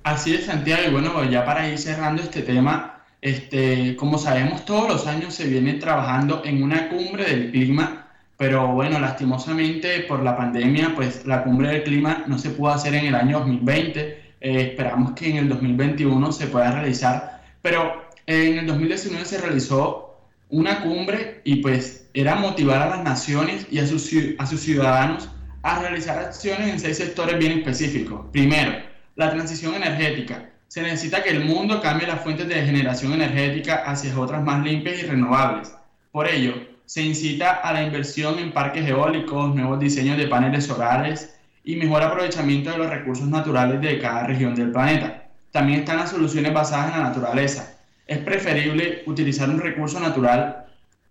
Así 0.03 0.35
es, 0.35 0.46
Santiago. 0.46 0.88
Y 0.88 0.92
bueno, 0.92 1.24
ya 1.31 1.44
para 1.44 1.68
ir 1.68 1.79
cerrando 1.79 2.22
este 2.22 2.42
tema, 2.42 3.05
este, 3.20 3.96
como 3.96 4.18
sabemos, 4.18 4.64
todos 4.64 4.88
los 4.88 5.07
años 5.07 5.35
se 5.35 5.46
viene 5.46 5.74
trabajando 5.74 6.42
en 6.44 6.62
una 6.62 6.88
cumbre 6.88 7.24
del 7.24 7.51
clima 7.51 8.09
pero 8.38 8.68
bueno, 8.68 9.01
lastimosamente 9.01 10.01
por 10.03 10.22
la 10.22 10.37
pandemia, 10.37 10.92
pues 10.94 11.27
la 11.27 11.42
cumbre 11.42 11.70
del 11.70 11.83
clima 11.83 12.22
no 12.29 12.38
se 12.38 12.51
pudo 12.51 12.70
hacer 12.70 12.94
en 12.94 13.07
el 13.07 13.16
año 13.16 13.40
2020. 13.40 14.01
Eh, 14.01 14.20
esperamos 14.40 15.12
que 15.12 15.29
en 15.31 15.38
el 15.38 15.48
2021 15.48 16.31
se 16.31 16.46
pueda 16.46 16.70
realizar, 16.70 17.42
pero 17.61 18.09
en 18.27 18.59
el 18.59 18.66
2019 18.68 19.24
se 19.24 19.38
realizó 19.38 20.08
una 20.50 20.80
cumbre 20.80 21.40
y 21.44 21.56
pues 21.56 22.08
era 22.14 22.34
motivar 22.34 22.82
a 22.82 22.96
las 22.96 23.04
naciones 23.04 23.66
y 23.70 23.78
a 23.78 23.87
sus, 23.87 24.11
a 24.38 24.46
sus 24.46 24.61
ciudadanos 24.61 25.28
a 25.62 25.80
realizar 25.80 26.18
acciones 26.18 26.68
en 26.68 26.80
seis 26.80 26.96
sectores 26.96 27.38
bien 27.38 27.58
específicos. 27.58 28.26
Primero, 28.32 28.72
la 29.16 29.30
transición 29.30 29.74
energética. 29.74 30.50
Se 30.68 30.82
necesita 30.82 31.22
que 31.22 31.30
el 31.30 31.44
mundo 31.44 31.80
cambie 31.80 32.06
las 32.06 32.20
fuentes 32.20 32.48
de 32.48 32.64
generación 32.64 33.12
energética 33.12 33.82
hacia 33.87 34.18
otras 34.18 34.42
más 34.42 34.64
limpias 34.64 35.02
y 35.02 35.06
renovables. 35.06 35.72
Por 36.12 36.28
ello, 36.28 36.54
se 36.84 37.02
incita 37.02 37.52
a 37.52 37.72
la 37.72 37.82
inversión 37.82 38.38
en 38.38 38.52
parques 38.52 38.87
eólicos, 38.87 39.54
nuevos 39.54 39.78
diseños 39.78 40.16
de 40.16 40.26
paneles 40.26 40.66
solares 40.66 41.34
y 41.64 41.76
mejor 41.76 42.02
aprovechamiento 42.02 42.70
de 42.70 42.78
los 42.78 42.88
recursos 42.88 43.26
naturales 43.26 43.80
de 43.80 43.98
cada 43.98 44.26
región 44.26 44.54
del 44.54 44.72
planeta. 44.72 45.28
También 45.50 45.80
están 45.80 45.98
las 45.98 46.11
soluciones 46.11 46.54
basadas 46.54 46.94
en 46.94 47.02
la 47.02 47.08
naturaleza. 47.08 47.77
Es 48.09 48.18
preferible 48.18 49.05
utilizar 49.07 49.49
un 49.49 49.61
recurso 49.61 50.01
natural 50.01 50.66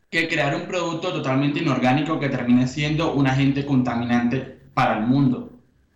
que 0.10 0.28
crear 0.28 0.54
un 0.56 0.68
producto 0.68 1.14
totalmente 1.14 1.60
inorgánico 1.60 2.20
que 2.20 2.28
termine 2.28 2.68
siendo 2.68 3.14
un 3.14 3.28
agente 3.28 3.66
contaminante 3.66 4.58
para 4.74 4.98
el 4.98 5.06
mundo. 5.06 5.54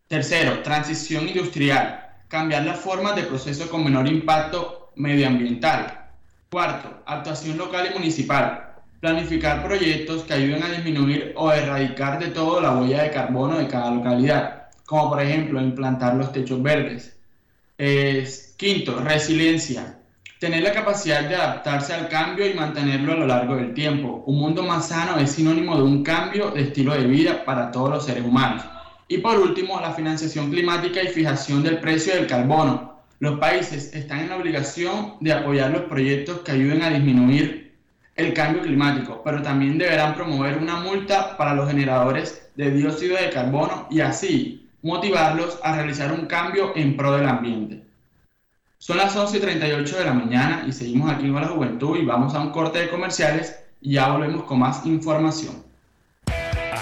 Tercero, 0.08 0.62
transición 0.62 1.28
industrial. 1.28 2.08
Cambiar 2.30 2.64
las 2.64 2.80
formas 2.80 3.18
de 3.18 3.24
proceso 3.24 3.70
con 3.70 3.84
menor 3.84 4.08
impacto 4.08 4.92
medioambiental. 4.96 6.12
Cuarto, 6.50 7.02
actuación 7.06 7.58
local 7.58 7.90
y 7.92 7.94
municipal 7.98 8.72
planificar 9.02 9.64
proyectos 9.64 10.24
que 10.24 10.36
ayuden 10.36 10.62
a 10.62 10.70
disminuir 10.70 11.34
o 11.36 11.52
erradicar 11.52 12.20
de 12.20 12.28
todo 12.28 12.62
la 12.62 12.76
huella 12.76 13.02
de 13.02 13.10
carbono 13.10 13.58
de 13.58 13.68
cada 13.68 13.90
localidad, 13.90 14.70
como 14.86 15.10
por 15.10 15.22
ejemplo 15.22 15.60
implantar 15.60 16.14
los 16.14 16.32
techos 16.32 16.62
verdes. 16.62 17.18
quinto, 18.58 19.00
resiliencia. 19.00 20.01
Tener 20.42 20.64
la 20.64 20.72
capacidad 20.72 21.30
de 21.30 21.36
adaptarse 21.36 21.94
al 21.94 22.10
cambio 22.10 22.50
y 22.50 22.56
mantenerlo 22.56 23.14
a 23.14 23.18
lo 23.18 23.28
largo 23.28 23.58
del 23.58 23.76
tiempo. 23.76 24.24
Un 24.26 24.40
mundo 24.40 24.64
más 24.64 24.88
sano 24.88 25.20
es 25.20 25.34
sinónimo 25.34 25.78
de 25.78 25.84
un 25.84 26.04
cambio 26.04 26.50
de 26.50 26.64
estilo 26.64 26.96
de 26.96 27.06
vida 27.06 27.46
para 27.46 27.70
todos 27.70 27.92
los 27.92 28.06
seres 28.08 28.26
humanos. 28.26 28.66
Y 29.08 29.20
por 29.20 29.38
último, 29.38 29.80
la 29.80 29.94
financiación 29.94 30.50
climática 30.50 31.04
y 31.04 31.10
fijación 31.10 31.62
del 31.62 31.78
precio 31.78 32.16
del 32.16 32.26
carbono. 32.26 32.96
Los 33.20 33.38
países 33.38 33.94
están 33.94 34.22
en 34.22 34.30
la 34.30 34.38
obligación 34.38 35.14
de 35.20 35.32
apoyar 35.32 35.70
los 35.70 35.84
proyectos 35.84 36.40
que 36.40 36.54
ayuden 36.54 36.82
a 36.82 36.90
disminuir 36.90 37.76
el 38.16 38.34
cambio 38.34 38.64
climático, 38.64 39.22
pero 39.24 39.44
también 39.44 39.78
deberán 39.78 40.16
promover 40.16 40.58
una 40.58 40.78
multa 40.78 41.38
para 41.38 41.54
los 41.54 41.68
generadores 41.70 42.50
de 42.56 42.72
dióxido 42.72 43.16
de 43.16 43.30
carbono 43.30 43.86
y 43.92 44.00
así 44.00 44.68
motivarlos 44.82 45.60
a 45.62 45.76
realizar 45.76 46.12
un 46.12 46.26
cambio 46.26 46.74
en 46.76 46.98
pro 46.98 47.16
del 47.16 47.28
ambiente. 47.28 47.91
Son 48.82 48.98
las 48.98 49.16
11.38 49.16 49.96
de 49.96 50.06
la 50.06 50.14
mañana 50.14 50.66
y 50.68 50.72
seguimos 50.72 51.12
aquí 51.12 51.32
con 51.32 51.40
la 51.40 51.50
juventud 51.50 51.98
y 51.98 52.04
vamos 52.04 52.34
a 52.34 52.40
un 52.40 52.50
corte 52.50 52.80
de 52.80 52.90
comerciales 52.90 53.56
y 53.80 53.92
ya 53.94 54.12
volvemos 54.12 54.46
con 54.46 54.58
más 54.58 54.88
información. 54.88 55.64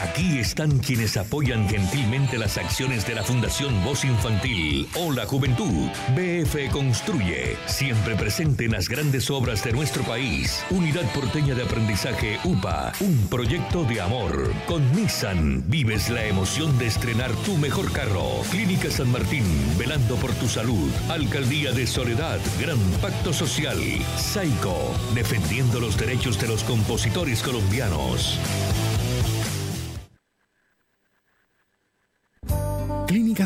Aquí 0.01 0.39
están 0.39 0.79
quienes 0.79 1.17
apoyan 1.17 1.67
gentilmente 1.67 2.37
las 2.37 2.57
acciones 2.57 3.05
de 3.05 3.15
la 3.15 3.23
Fundación 3.23 3.83
Voz 3.83 4.05
Infantil 4.05 4.87
o 4.95 5.11
la 5.11 5.25
Juventud. 5.25 5.89
BF 6.15 6.71
Construye, 6.71 7.57
siempre 7.65 8.15
presente 8.15 8.63
en 8.63 8.71
las 8.71 8.87
grandes 8.87 9.29
obras 9.29 9.61
de 9.65 9.73
nuestro 9.73 10.03
país. 10.03 10.63
Unidad 10.69 11.03
Porteña 11.13 11.53
de 11.53 11.63
Aprendizaje 11.63 12.39
UPA, 12.45 12.93
un 13.01 13.27
proyecto 13.27 13.83
de 13.83 13.99
amor. 13.99 14.53
Con 14.67 14.89
Nissan, 14.93 15.65
vives 15.67 16.09
la 16.09 16.23
emoción 16.23 16.77
de 16.77 16.87
estrenar 16.87 17.31
tu 17.45 17.57
mejor 17.57 17.91
carro. 17.91 18.41
Clínica 18.51 18.89
San 18.89 19.11
Martín, 19.11 19.43
velando 19.77 20.15
por 20.15 20.31
tu 20.35 20.47
salud. 20.47 20.89
Alcaldía 21.09 21.73
de 21.73 21.85
Soledad, 21.85 22.39
Gran 22.61 22.79
Pacto 23.01 23.33
Social. 23.33 23.79
Saico, 24.17 24.95
defendiendo 25.13 25.81
los 25.81 25.97
derechos 25.97 26.39
de 26.39 26.47
los 26.47 26.63
compositores 26.63 27.43
colombianos. 27.43 28.39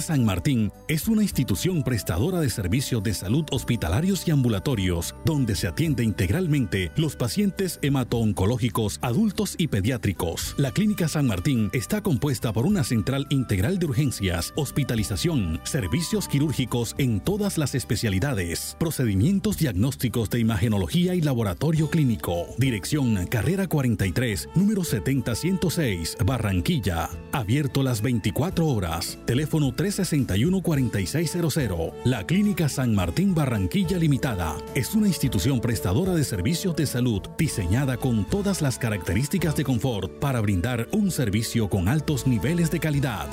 San 0.02 0.26
Martín 0.26 0.72
es 0.88 1.08
una 1.08 1.24
institución 1.24 1.84
prestadora 1.84 2.40
de 2.40 2.50
servicios 2.50 3.04
de 3.04 3.14
salud 3.14 3.46
hospitalarios 3.52 4.28
y 4.28 4.32
ambulatorios, 4.32 5.16
donde 5.26 5.56
se 5.56 5.68
atiende 5.68 6.04
integralmente 6.04 6.92
los 6.96 7.16
pacientes 7.16 7.80
hemato-oncológicos 7.82 9.00
adultos 9.02 9.56
y 9.58 9.68
pediátricos. 9.68 10.56
La 10.58 10.72
Clínica 10.72 11.08
San 11.08 11.28
Martín 11.28 11.70
está 11.74 12.02
compuesta 12.02 12.54
por 12.54 12.66
una 12.66 12.84
central 12.84 13.28
integral 13.30 13.80
de 13.80 13.86
urgencias, 13.86 14.54
hospitalización, 14.56 15.60
servicios 15.64 16.28
quirúrgicos 16.28 16.96
en 16.98 17.20
todas 17.20 17.58
las 17.58 17.76
especialidades, 17.76 18.76
procedimientos 18.80 19.58
diagnósticos 19.58 20.30
de 20.30 20.40
imagenología 20.40 21.16
y 21.16 21.22
laboratorio 21.22 21.90
clínico. 21.90 22.48
Dirección 22.58 23.28
Carrera 23.28 23.68
43, 23.68 24.50
número 24.56 24.84
70106, 24.84 26.18
Barranquilla. 26.26 27.10
Abierto 27.32 27.84
las 27.84 28.02
24 28.02 28.68
horas. 28.68 29.20
Teléfono 29.26 29.76
361-4600. 29.84 31.94
La 32.06 32.26
Clínica 32.26 32.70
San 32.70 32.96
Martín 32.96 33.36
Barranquilla 33.36 33.98
Limitada 33.98 34.56
es 34.76 34.96
una 34.96 35.08
institución 35.08 35.60
prestadora 35.60 36.14
de 36.14 36.24
servicios 36.24 36.76
de 36.76 36.86
salud 36.86 37.22
diseñada 37.38 37.98
con 37.98 38.26
todas 38.26 38.62
las 38.62 38.78
características 38.78 39.56
de 39.56 39.64
confort 39.64 40.12
para 40.20 40.42
brindar 40.42 40.88
un 40.92 41.10
servicio 41.12 41.70
con 41.70 41.88
altos 41.88 42.28
niveles 42.28 42.70
de 42.72 42.80
calidad. 42.80 43.28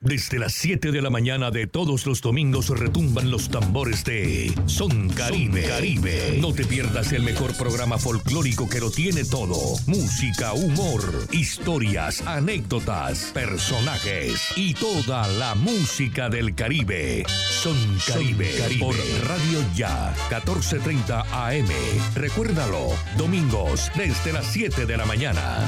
Desde 0.00 0.38
las 0.38 0.52
7 0.52 0.92
de 0.92 1.02
la 1.02 1.10
mañana 1.10 1.50
de 1.50 1.66
todos 1.66 2.06
los 2.06 2.20
domingos 2.20 2.68
retumban 2.68 3.32
los 3.32 3.48
tambores 3.48 4.04
de 4.04 4.54
Son 4.66 5.08
Caribe. 5.08 5.62
Son 5.62 5.70
Caribe. 5.70 6.38
No 6.40 6.52
te 6.52 6.64
pierdas 6.64 7.10
el 7.10 7.24
mejor 7.24 7.52
programa 7.56 7.98
folclórico 7.98 8.68
que 8.68 8.78
lo 8.78 8.92
tiene 8.92 9.24
todo. 9.24 9.56
Música, 9.88 10.52
humor, 10.52 11.02
historias, 11.32 12.24
anécdotas, 12.28 13.32
personajes 13.34 14.40
y 14.54 14.74
toda 14.74 15.26
la 15.26 15.56
música 15.56 16.28
del 16.28 16.54
Caribe. 16.54 17.24
Son 17.50 17.76
Caribe. 18.06 18.52
Son 18.52 18.60
Caribe. 18.60 18.78
Por 18.78 18.94
Radio 19.26 19.64
Ya, 19.74 20.14
1430 20.30 21.22
AM. 21.32 21.66
Recuérdalo, 22.14 22.90
domingos 23.16 23.90
desde 23.96 24.32
las 24.32 24.46
7 24.46 24.86
de 24.86 24.96
la 24.96 25.06
mañana. 25.06 25.66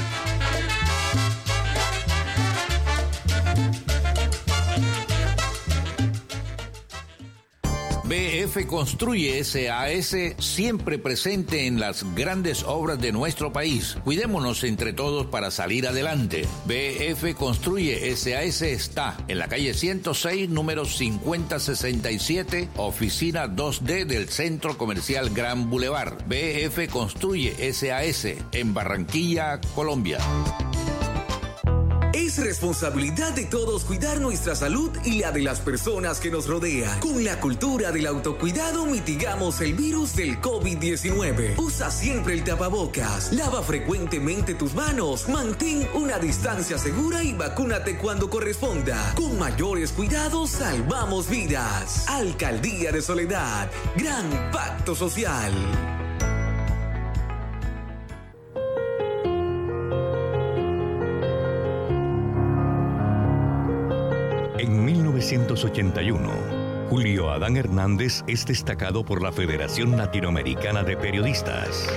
BF 8.11 8.65
Construye 8.67 9.41
SAS 9.41 10.35
siempre 10.37 10.99
presente 10.99 11.65
en 11.65 11.79
las 11.79 12.03
grandes 12.13 12.63
obras 12.63 12.99
de 12.99 13.13
nuestro 13.13 13.53
país. 13.53 13.95
Cuidémonos 14.03 14.65
entre 14.65 14.91
todos 14.91 15.27
para 15.27 15.49
salir 15.49 15.87
adelante. 15.87 16.45
BF 16.65 17.33
Construye 17.35 18.13
SAS 18.17 18.63
está 18.63 19.15
en 19.29 19.39
la 19.39 19.47
calle 19.47 19.73
106, 19.73 20.49
número 20.49 20.83
5067, 20.83 22.71
oficina 22.75 23.47
2D 23.47 24.05
del 24.05 24.27
Centro 24.27 24.77
Comercial 24.77 25.29
Gran 25.29 25.69
Boulevard. 25.69 26.17
BF 26.27 26.91
Construye 26.91 27.71
SAS 27.71 28.27
en 28.51 28.73
Barranquilla, 28.73 29.61
Colombia. 29.73 30.19
Es 32.41 32.47
responsabilidad 32.47 33.33
de 33.33 33.45
todos 33.45 33.85
cuidar 33.85 34.19
nuestra 34.19 34.55
salud 34.55 34.89
y 35.05 35.19
la 35.19 35.31
de 35.31 35.41
las 35.41 35.59
personas 35.59 36.19
que 36.19 36.31
nos 36.31 36.47
rodean. 36.47 36.99
Con 36.99 37.23
la 37.23 37.39
cultura 37.39 37.91
del 37.91 38.07
autocuidado 38.07 38.87
mitigamos 38.87 39.61
el 39.61 39.75
virus 39.75 40.15
del 40.15 40.41
COVID-19. 40.41 41.59
Usa 41.59 41.91
siempre 41.91 42.33
el 42.33 42.43
tapabocas, 42.43 43.31
lava 43.31 43.61
frecuentemente 43.61 44.55
tus 44.55 44.73
manos, 44.73 45.29
mantén 45.29 45.87
una 45.93 46.17
distancia 46.17 46.79
segura 46.79 47.23
y 47.23 47.33
vacúnate 47.33 47.99
cuando 47.99 48.27
corresponda. 48.27 49.13
Con 49.15 49.37
mayores 49.37 49.91
cuidados 49.91 50.49
salvamos 50.49 51.29
vidas. 51.29 52.07
Alcaldía 52.07 52.91
de 52.91 53.03
Soledad, 53.03 53.69
Gran 53.95 54.51
Pacto 54.51 54.95
Social. 54.95 56.00
1981, 65.63 66.89
Julio 66.89 67.29
Adán 67.29 67.55
Hernández 67.55 68.23
es 68.25 68.47
destacado 68.47 69.05
por 69.05 69.21
la 69.21 69.31
Federación 69.31 69.95
Latinoamericana 69.95 70.81
de 70.81 70.97
Periodistas. 70.97 71.87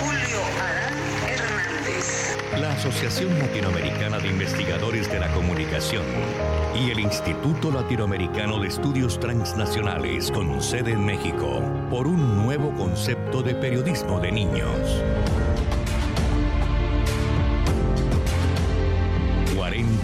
Julio 0.00 0.38
Adán 0.60 0.94
Hernández. 1.26 2.36
la 2.60 2.72
Asociación 2.72 3.38
Latinoamericana 3.38 4.18
de 4.18 4.28
Investigadores 4.28 5.10
de 5.10 5.18
la 5.18 5.32
Comunicación 5.32 6.04
y 6.74 6.90
el 6.90 7.00
Instituto 7.00 7.70
Latinoamericano 7.70 8.60
de 8.60 8.68
Estudios 8.68 9.18
Transnacionales 9.18 10.30
con 10.30 10.60
sede 10.60 10.92
en 10.92 11.04
México 11.04 11.62
por 11.88 12.06
un 12.06 12.36
nuevo 12.36 12.70
concepto 12.74 13.42
de 13.42 13.54
periodismo 13.54 14.20
de 14.20 14.30
niños. 14.30 15.02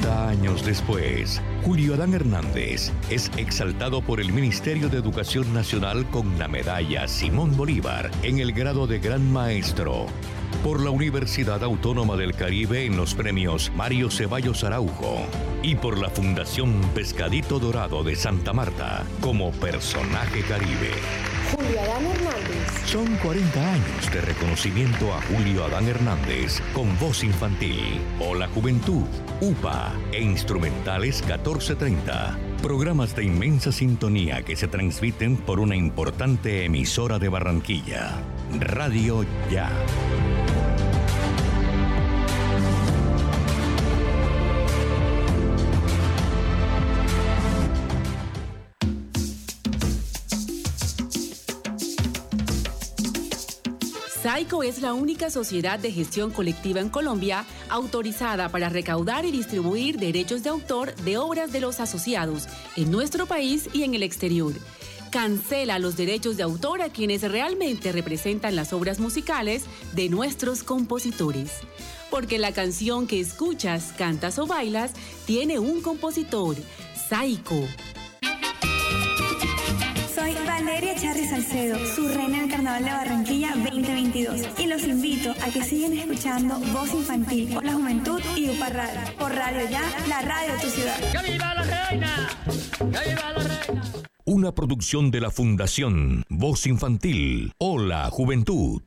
40 0.07 0.29
años 0.29 0.65
después, 0.65 1.43
Julio 1.65 1.95
Adán 1.95 2.15
Hernández 2.15 2.93
es 3.11 3.31
exaltado 3.37 4.03
por 4.03 4.21
el 4.21 4.33
Ministerio 4.33 4.89
de 4.89 4.99
Educación 4.99 5.53
Nacional 5.53 6.09
con 6.11 6.39
la 6.39 6.49
medalla 6.49 7.09
Simón 7.09 7.57
Bolívar 7.57 8.11
en 8.23 8.39
el 8.39 8.53
grado 8.53 8.87
de 8.87 9.01
Gran 9.01 9.33
Maestro. 9.33 10.07
Por 10.63 10.81
la 10.81 10.91
Universidad 10.91 11.63
Autónoma 11.65 12.17
del 12.17 12.35
Caribe 12.35 12.85
en 12.85 12.97
los 12.97 13.15
premios 13.15 13.73
Mario 13.75 14.11
Ceballos 14.11 14.63
Araujo 14.65 15.27
y 15.63 15.75
por 15.75 15.99
la 15.99 16.09
Fundación 16.09 16.81
Pescadito 16.95 17.59
Dorado 17.59 18.05
de 18.05 18.15
Santa 18.15 18.53
Marta 18.53 19.05
como 19.21 19.51
personaje 19.53 20.43
caribe. 20.43 20.91
Julio 21.53 21.81
Adán. 21.81 22.05
Son 22.87 23.17
40 23.17 23.73
años 23.73 24.13
de 24.13 24.21
reconocimiento 24.21 25.13
a 25.13 25.21
Julio 25.23 25.65
Adán 25.65 25.89
Hernández 25.89 26.63
con 26.73 26.97
voz 27.01 27.25
infantil. 27.25 28.01
Hola 28.21 28.47
Juventud, 28.55 29.03
UPA 29.41 29.93
e 30.13 30.23
Instrumentales 30.23 31.21
1430. 31.23 32.39
Programas 32.63 33.17
de 33.17 33.25
inmensa 33.25 33.73
sintonía 33.73 34.43
que 34.43 34.55
se 34.55 34.69
transmiten 34.69 35.37
por 35.37 35.59
una 35.59 35.75
importante 35.75 36.65
emisora 36.65 37.19
de 37.19 37.29
Barranquilla. 37.29 38.13
Radio 38.61 39.27
Ya. 39.51 39.69
SAICO 54.47 54.63
es 54.63 54.81
la 54.81 54.95
única 54.95 55.29
sociedad 55.29 55.77
de 55.77 55.91
gestión 55.91 56.31
colectiva 56.31 56.81
en 56.81 56.89
Colombia 56.89 57.45
autorizada 57.69 58.49
para 58.49 58.69
recaudar 58.69 59.25
y 59.25 59.33
distribuir 59.33 59.99
derechos 59.99 60.45
de 60.45 60.51
autor 60.51 60.95
de 60.95 61.19
obras 61.19 61.51
de 61.51 61.61
los 61.61 61.81
asociados 61.81 62.47
en 62.77 62.93
nuestro 62.93 63.27
país 63.27 63.69
y 63.73 63.83
en 63.83 63.95
el 63.95 64.05
exterior. 64.05 64.53
Cancela 65.11 65.81
los 65.81 65.97
derechos 65.97 66.37
de 66.37 66.45
autor 66.45 66.81
a 66.81 66.91
quienes 66.91 67.23
realmente 67.23 67.91
representan 67.91 68.55
las 68.55 68.73
obras 68.73 69.01
musicales 69.01 69.65
de 69.95 70.09
nuestros 70.11 70.63
compositores. 70.63 71.51
Porque 72.09 72.39
la 72.39 72.53
canción 72.53 73.09
que 73.09 73.19
escuchas, 73.19 73.93
cantas 73.99 74.39
o 74.39 74.47
bailas 74.47 74.93
tiene 75.27 75.59
un 75.59 75.83
compositor, 75.83 76.55
SAICO. 77.09 77.67
Soy 80.15 80.33
Valeria 80.47 80.95
Charri 80.95 81.27
Salcedo, 81.27 81.79
su 81.95 82.09
reina 82.09 82.41
del 82.41 82.51
Carnaval 82.51 82.85
de 82.85 82.91
Barranquilla 82.91 83.55
2022. 83.87 84.59
Y 84.59 84.67
los 84.67 84.83
invito 84.85 85.31
a 85.31 85.51
que 85.51 85.63
sigan 85.63 85.93
escuchando 85.93 86.59
Voz 86.73 86.93
Infantil 86.93 87.53
por 87.55 87.65
la 87.65 87.73
Juventud 87.73 88.21
y 88.37 88.49
UPA 88.51 88.69
Radio. 88.71 89.01
Por 89.19 89.33
Radio 89.33 89.71
Ya, 89.71 89.83
la 90.09 90.23
radio 90.23 90.55
de 90.55 90.61
tu 90.61 90.69
ciudad. 90.69 90.97
¡Que 91.13 91.33
viva 91.33 91.55
la 91.55 91.63
reina! 91.63 92.29
¡Que 92.79 93.11
viva 93.11 93.33
la 93.33 93.43
reina! 93.43 93.83
Una 94.25 94.53
producción 94.53 95.11
de 95.13 95.21
la 95.21 95.31
Fundación 95.31 96.25
Voz 96.29 96.67
Infantil. 96.67 97.53
Hola 97.59 98.09
Juventud. 98.11 98.83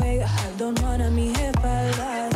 A 0.00 1.10
mis 1.10 1.38
espaldas. 1.38 2.34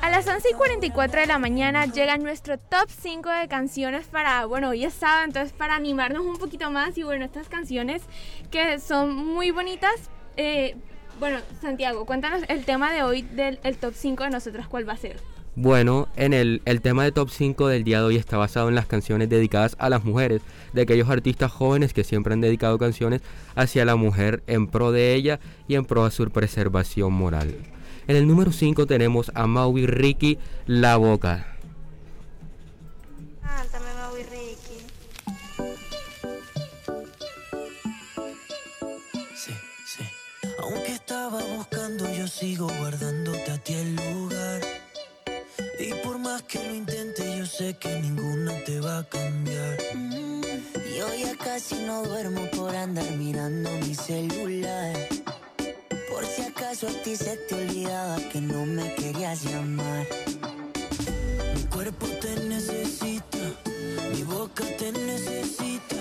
A 0.00 0.10
las 0.10 0.26
11 0.26 0.48
y 0.50 0.54
44 0.54 1.20
de 1.20 1.26
la 1.26 1.38
mañana 1.38 1.86
llega 1.86 2.16
nuestro 2.16 2.58
top 2.58 2.88
5 2.88 3.28
de 3.28 3.48
canciones 3.48 4.06
para, 4.06 4.46
bueno, 4.46 4.70
hoy 4.70 4.84
es 4.84 4.94
sábado, 4.94 5.24
entonces 5.24 5.52
para 5.52 5.74
animarnos 5.74 6.24
un 6.24 6.38
poquito 6.38 6.70
más. 6.70 6.96
Y 6.96 7.02
bueno, 7.02 7.24
estas 7.24 7.48
canciones 7.48 8.02
que 8.50 8.78
son 8.78 9.14
muy 9.14 9.50
bonitas. 9.50 10.10
eh, 10.36 10.76
bueno, 11.18 11.38
Santiago, 11.60 12.06
cuéntanos 12.06 12.42
el 12.48 12.64
tema 12.64 12.92
de 12.92 13.02
hoy 13.02 13.22
del 13.22 13.58
el 13.64 13.76
top 13.76 13.92
5 13.94 14.24
de 14.24 14.30
nosotros, 14.30 14.68
¿cuál 14.68 14.88
va 14.88 14.92
a 14.92 14.96
ser? 14.98 15.16
Bueno, 15.60 16.06
en 16.14 16.34
el, 16.34 16.62
el 16.66 16.80
tema 16.80 17.02
de 17.02 17.10
top 17.10 17.30
5 17.30 17.66
del 17.66 17.82
día 17.82 17.98
de 17.98 18.04
hoy 18.04 18.16
está 18.16 18.36
basado 18.36 18.68
en 18.68 18.76
las 18.76 18.86
canciones 18.86 19.28
dedicadas 19.28 19.74
a 19.80 19.90
las 19.90 20.04
mujeres, 20.04 20.40
de 20.72 20.82
aquellos 20.82 21.10
artistas 21.10 21.50
jóvenes 21.50 21.92
que 21.92 22.04
siempre 22.04 22.32
han 22.32 22.40
dedicado 22.40 22.78
canciones 22.78 23.22
hacia 23.56 23.84
la 23.84 23.96
mujer 23.96 24.44
en 24.46 24.68
pro 24.68 24.92
de 24.92 25.14
ella 25.14 25.40
y 25.66 25.74
en 25.74 25.84
pro 25.84 26.04
de 26.04 26.12
su 26.12 26.30
preservación 26.30 27.12
moral. 27.12 27.56
En 28.06 28.14
el 28.14 28.28
número 28.28 28.52
5 28.52 28.86
tenemos 28.86 29.32
a 29.34 29.48
Maui 29.48 29.84
Ricky 29.86 30.38
La 30.66 30.96
Boca. 30.96 31.56
Cántame, 33.42 33.86
Maui 33.98 34.22
Ricky. 34.22 34.78
Sí, 39.34 39.54
sí. 39.84 40.04
Aunque 40.60 40.92
estaba 40.92 41.42
buscando, 41.56 42.04
yo 42.14 42.28
sigo 42.28 42.68
guardándote 42.78 43.50
a 43.50 43.58
ti 43.58 43.72
el 43.72 43.96
lugar. 43.96 44.87
Y 45.78 45.92
por 46.04 46.18
más 46.18 46.42
que 46.42 46.62
lo 46.64 46.74
intente, 46.74 47.38
yo 47.38 47.46
sé 47.46 47.74
que 47.74 48.00
ninguna 48.00 48.52
te 48.64 48.80
va 48.80 48.98
a 48.98 49.04
cambiar. 49.04 49.78
Mm, 49.94 50.42
Yo 50.96 51.14
ya 51.14 51.36
casi 51.36 51.76
no 51.86 52.02
duermo 52.02 52.42
por 52.56 52.74
andar 52.74 53.10
mirando 53.12 53.70
mi 53.86 53.94
celular. 53.94 54.96
Por 56.10 56.24
si 56.26 56.42
acaso 56.42 56.88
a 56.88 56.92
ti 57.02 57.16
se 57.16 57.36
te 57.36 57.54
olvidaba 57.54 58.16
que 58.32 58.40
no 58.40 58.66
me 58.66 58.94
querías 58.96 59.44
llamar. 59.44 60.06
Mi 61.54 61.62
cuerpo 61.64 62.06
te 62.20 62.34
necesita, 62.46 63.38
mi 64.12 64.22
boca 64.24 64.64
te 64.78 64.92
necesita. 64.92 65.96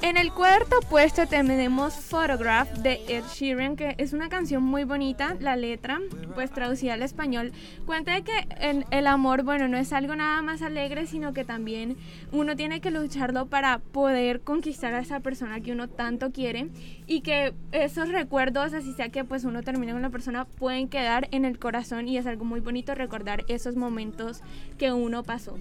En 0.00 0.16
el 0.16 0.32
cuarto 0.32 0.76
puesto 0.88 1.26
tenemos 1.26 1.92
Photograph 1.94 2.70
de 2.78 3.00
Ed 3.08 3.24
Sheeran, 3.34 3.74
que 3.74 3.96
es 3.98 4.12
una 4.12 4.28
canción 4.28 4.62
muy 4.62 4.84
bonita, 4.84 5.36
la 5.40 5.56
letra, 5.56 5.98
pues 6.36 6.52
traducida 6.52 6.94
al 6.94 7.02
español, 7.02 7.52
cuenta 7.84 8.14
de 8.14 8.22
que 8.22 8.46
el, 8.60 8.86
el 8.92 9.08
amor, 9.08 9.42
bueno, 9.42 9.66
no 9.66 9.76
es 9.76 9.92
algo 9.92 10.14
nada 10.14 10.40
más 10.40 10.62
alegre, 10.62 11.06
sino 11.08 11.32
que 11.32 11.44
también 11.44 11.96
uno 12.30 12.54
tiene 12.54 12.80
que 12.80 12.92
lucharlo 12.92 13.46
para 13.46 13.80
poder 13.80 14.40
conquistar 14.40 14.94
a 14.94 15.00
esa 15.00 15.18
persona 15.18 15.60
que 15.60 15.72
uno 15.72 15.88
tanto 15.88 16.30
quiere 16.30 16.68
y 17.08 17.22
que 17.22 17.52
esos 17.72 18.08
recuerdos, 18.08 18.74
así 18.74 18.92
sea 18.92 19.08
que 19.08 19.24
pues 19.24 19.42
uno 19.44 19.62
termine 19.62 19.92
con 19.92 20.02
la 20.02 20.10
persona, 20.10 20.44
pueden 20.44 20.88
quedar 20.88 21.26
en 21.32 21.44
el 21.44 21.58
corazón 21.58 22.06
y 22.06 22.18
es 22.18 22.26
algo 22.26 22.44
muy 22.44 22.60
bonito 22.60 22.94
recordar 22.94 23.44
esos 23.48 23.74
momentos 23.74 24.42
que 24.78 24.92
uno 24.92 25.24
pasó. 25.24 25.58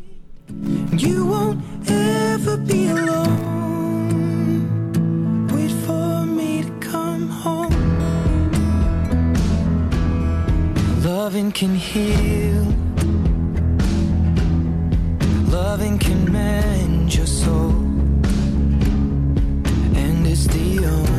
You 0.96 1.26
won't 1.26 1.60
ever 1.90 2.58
be 2.58 2.90
alone. 2.90 3.57
Loving 11.28 11.52
can 11.52 11.76
heal. 11.76 12.64
Loving 15.52 16.00
can 16.00 16.32
mend 16.32 17.14
your 17.14 17.26
soul. 17.26 17.72
And 19.94 20.26
it's 20.26 20.48
the 20.48 20.86
only 20.86 21.17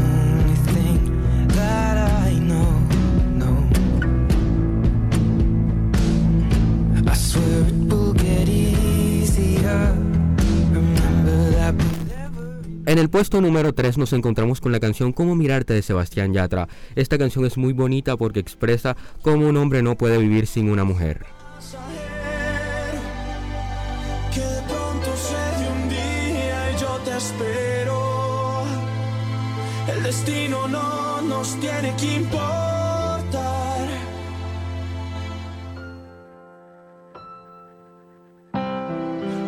En 12.89 12.97
el 12.97 13.11
puesto 13.11 13.43
número 13.43 13.75
3 13.75 13.99
nos 13.99 14.15
encontramos 14.15 14.63
con 14.63 14.73
la 14.73 14.81
canción 14.81 15.13
Cómo 15.13 15.37
mirarte 15.37 15.75
de 15.75 15.83
Sebastián 15.83 16.33
Yatra. 16.33 16.69
Esta 16.97 17.19
canción 17.19 17.45
es 17.45 17.59
muy 17.59 17.75
bonita 17.75 18.17
porque 18.17 18.41
expresa 18.41 18.97
cómo 19.21 19.47
un 19.47 19.59
hombre 19.59 19.83
no 19.83 19.95
puede 19.99 20.17
vivir 20.17 20.47
sin 20.47 20.71
una 20.71 20.85
mujer. 20.85 21.27
El 29.95 30.03
destino 30.03 30.67
no 30.67 31.21
nos 31.21 31.61
tiene 31.61 31.95
que 31.95 32.17
importar. 32.17 33.89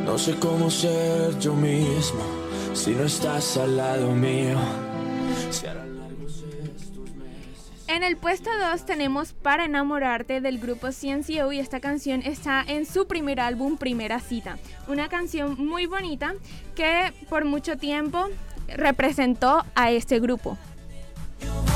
No 0.05 0.19
sé 0.19 0.35
cómo 0.39 0.69
ser 0.69 1.39
yo 1.39 1.55
mismo 1.55 2.40
si 2.75 2.93
no 2.93 3.05
estás 3.05 3.57
al 3.57 3.77
lado 3.77 4.13
mío. 4.13 4.59
Si 5.51 5.67
harán 5.67 5.99
largos 5.99 6.45
estos 6.77 7.11
meses. 7.15 7.85
En 7.89 8.03
el 8.03 8.17
puesto 8.17 8.51
2 8.73 8.87
tenemos 8.87 9.33
Para 9.33 9.65
enamorarte 9.65 10.41
del 10.41 10.59
grupo 10.59 10.89
CNCO 10.89 11.53
y 11.53 11.59
esta 11.59 11.81
canción 11.81 12.23
está 12.23 12.63
en 12.67 12.87
su 12.87 13.07
primer 13.07 13.41
álbum 13.41 13.77
Primera 13.77 14.21
Cita. 14.21 14.59
Una 14.89 15.09
canción 15.09 15.57
muy 15.59 15.87
bonita 15.87 16.35
que 16.75 17.13
por 17.29 17.45
mucho 17.45 17.77
tiempo 17.77 18.29
representó 18.69 19.65
a 19.75 19.91
este 19.91 20.21
grupo. 20.21 20.57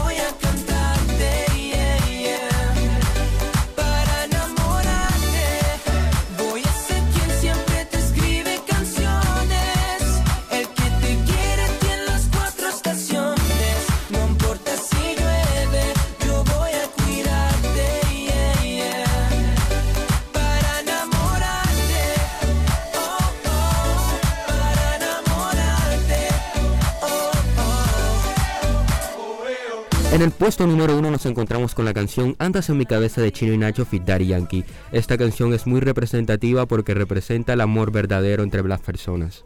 Voy 0.02 0.14
a 0.14 0.28
cantarte, 0.40 0.73
el 30.24 30.30
puesto 30.30 30.66
número 30.66 30.96
1 30.96 31.10
nos 31.10 31.26
encontramos 31.26 31.74
con 31.74 31.84
la 31.84 31.92
canción 31.92 32.34
Andas 32.38 32.70
en 32.70 32.78
mi 32.78 32.86
cabeza 32.86 33.20
de 33.20 33.30
Chino 33.30 33.52
y 33.52 33.58
Nacho 33.58 33.84
Fit 33.84 34.04
Daddy 34.04 34.28
Yankee. 34.28 34.64
Esta 34.90 35.18
canción 35.18 35.52
es 35.52 35.66
muy 35.66 35.80
representativa 35.80 36.64
porque 36.64 36.94
representa 36.94 37.52
el 37.52 37.60
amor 37.60 37.92
verdadero 37.92 38.42
entre 38.42 38.66
las 38.66 38.80
personas. 38.80 39.44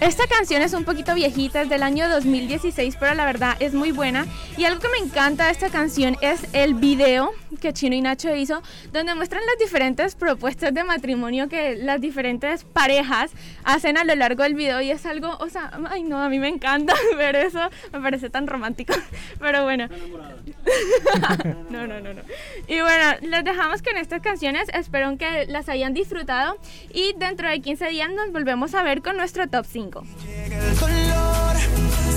Esta 0.00 0.26
canción 0.26 0.60
es 0.60 0.74
un 0.74 0.84
poquito 0.84 1.14
viejita, 1.14 1.62
es 1.62 1.70
del 1.70 1.82
año 1.82 2.06
2016, 2.10 2.96
pero 3.00 3.14
la 3.14 3.24
verdad 3.24 3.56
es 3.60 3.72
muy 3.72 3.92
buena 3.92 4.26
Y 4.58 4.64
algo 4.64 4.78
que 4.78 4.88
me 4.88 4.98
encanta 4.98 5.46
de 5.46 5.52
esta 5.52 5.70
canción 5.70 6.18
es 6.20 6.46
el 6.52 6.74
video 6.74 7.32
que 7.56 7.72
Chino 7.72 7.94
y 7.94 8.02
Nacho 8.02 8.34
hizo, 8.34 8.62
donde 8.92 9.14
muestran 9.14 9.42
las 9.46 9.58
diferentes 9.58 10.14
propuestas 10.14 10.74
de 10.74 10.84
matrimonio 10.84 11.48
que 11.48 11.76
las 11.76 12.00
diferentes 12.00 12.64
parejas 12.64 13.30
hacen 13.64 13.96
a 13.96 14.04
lo 14.04 14.14
largo 14.14 14.42
del 14.42 14.54
video 14.54 14.82
y 14.82 14.90
es 14.90 15.06
algo, 15.06 15.36
o 15.40 15.48
sea, 15.48 15.70
ay 15.88 16.02
no, 16.02 16.22
a 16.22 16.28
mí 16.28 16.38
me 16.38 16.48
encanta 16.48 16.94
ver 17.16 17.34
eso, 17.36 17.60
me 17.92 18.00
parece 18.00 18.28
tan 18.28 18.46
romántico, 18.46 18.92
pero 19.40 19.64
bueno. 19.64 19.88
no, 21.70 21.86
no, 21.86 22.00
no, 22.00 22.12
no. 22.12 22.22
Y 22.68 22.80
bueno, 22.80 23.16
les 23.22 23.44
dejamos 23.44 23.80
con 23.82 23.96
estas 23.96 24.20
canciones, 24.20 24.68
espero 24.74 25.16
que 25.16 25.46
las 25.46 25.68
hayan 25.68 25.94
disfrutado 25.94 26.58
y 26.92 27.14
dentro 27.16 27.48
de 27.48 27.60
15 27.60 27.88
días 27.88 28.10
nos 28.10 28.32
volvemos 28.32 28.74
a 28.74 28.82
ver 28.82 29.00
con 29.02 29.16
nuestro 29.16 29.48
top 29.48 29.64
5. 29.66 29.85
El 29.94 30.76
color. 30.78 31.56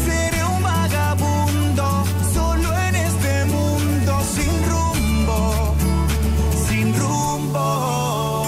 Seré 0.06 0.44
un 0.44 0.64
vagabundo 0.64 2.04
solo 2.34 2.70
en 2.88 2.96
este 2.96 3.46
mundo 3.46 4.22
sin 4.34 4.70
rumbo, 4.70 5.76
sin 6.68 6.94
rumbo. 6.96 8.46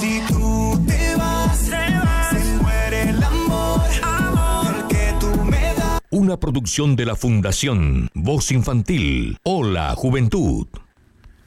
Si 0.00 0.20
tú 0.28 0.82
te 0.86 1.14
vas, 1.16 1.58
se 1.58 2.62
muere 2.62 3.10
el 3.10 3.22
amor, 3.22 3.80
amor 4.02 4.88
que 4.88 5.14
tú 5.20 5.44
me 5.44 5.74
das. 5.74 6.00
Una 6.10 6.38
producción 6.38 6.96
de 6.96 7.06
la 7.06 7.14
Fundación 7.14 8.08
Voz 8.14 8.50
Infantil. 8.50 9.38
Hola, 9.44 9.94
Juventud. 9.96 10.66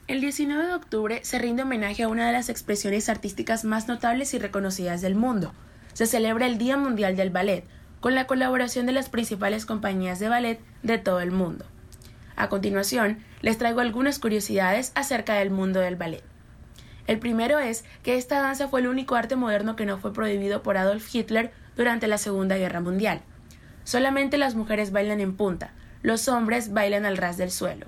El 0.08 0.20
19 0.20 0.66
de 0.66 0.74
octubre 0.74 1.20
se 1.24 1.38
rinde 1.38 1.64
homenaje 1.64 2.04
a 2.04 2.08
una 2.08 2.28
de 2.28 2.32
las 2.32 2.48
expresiones 2.48 3.08
artísticas 3.08 3.64
más 3.64 3.88
notables 3.88 4.32
y 4.34 4.38
reconocidas 4.38 5.00
del 5.02 5.16
mundo. 5.16 5.52
Se 5.96 6.04
celebra 6.04 6.44
el 6.44 6.58
Día 6.58 6.76
Mundial 6.76 7.16
del 7.16 7.30
Ballet, 7.30 7.64
con 8.00 8.14
la 8.14 8.26
colaboración 8.26 8.84
de 8.84 8.92
las 8.92 9.08
principales 9.08 9.64
compañías 9.64 10.18
de 10.18 10.28
ballet 10.28 10.60
de 10.82 10.98
todo 10.98 11.20
el 11.20 11.30
mundo. 11.30 11.64
A 12.36 12.50
continuación, 12.50 13.20
les 13.40 13.56
traigo 13.56 13.80
algunas 13.80 14.18
curiosidades 14.18 14.92
acerca 14.94 15.36
del 15.36 15.48
mundo 15.48 15.80
del 15.80 15.96
ballet. 15.96 16.22
El 17.06 17.18
primero 17.18 17.58
es 17.58 17.86
que 18.02 18.18
esta 18.18 18.42
danza 18.42 18.68
fue 18.68 18.80
el 18.80 18.88
único 18.88 19.14
arte 19.14 19.36
moderno 19.36 19.74
que 19.74 19.86
no 19.86 19.96
fue 19.96 20.12
prohibido 20.12 20.62
por 20.62 20.76
Adolf 20.76 21.14
Hitler 21.14 21.50
durante 21.76 22.08
la 22.08 22.18
Segunda 22.18 22.58
Guerra 22.58 22.82
Mundial. 22.82 23.22
Solamente 23.84 24.36
las 24.36 24.54
mujeres 24.54 24.92
bailan 24.92 25.20
en 25.20 25.34
punta, 25.34 25.72
los 26.02 26.28
hombres 26.28 26.74
bailan 26.74 27.06
al 27.06 27.16
ras 27.16 27.38
del 27.38 27.50
suelo. 27.50 27.86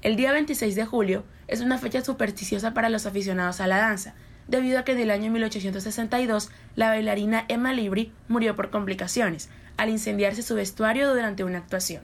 El 0.00 0.16
día 0.16 0.32
26 0.32 0.74
de 0.74 0.86
julio 0.86 1.22
es 1.48 1.60
una 1.60 1.76
fecha 1.76 2.02
supersticiosa 2.02 2.72
para 2.72 2.88
los 2.88 3.04
aficionados 3.04 3.60
a 3.60 3.66
la 3.66 3.76
danza, 3.76 4.14
debido 4.48 4.78
a 4.78 4.84
que 4.84 4.92
en 4.92 5.00
el 5.00 5.10
año 5.10 5.30
1862 5.30 6.50
la 6.74 6.88
bailarina 6.88 7.44
Emma 7.48 7.72
Libri 7.72 8.12
murió 8.28 8.54
por 8.56 8.70
complicaciones 8.70 9.48
al 9.76 9.90
incendiarse 9.90 10.42
su 10.42 10.54
vestuario 10.54 11.12
durante 11.12 11.44
una 11.44 11.58
actuación. 11.58 12.02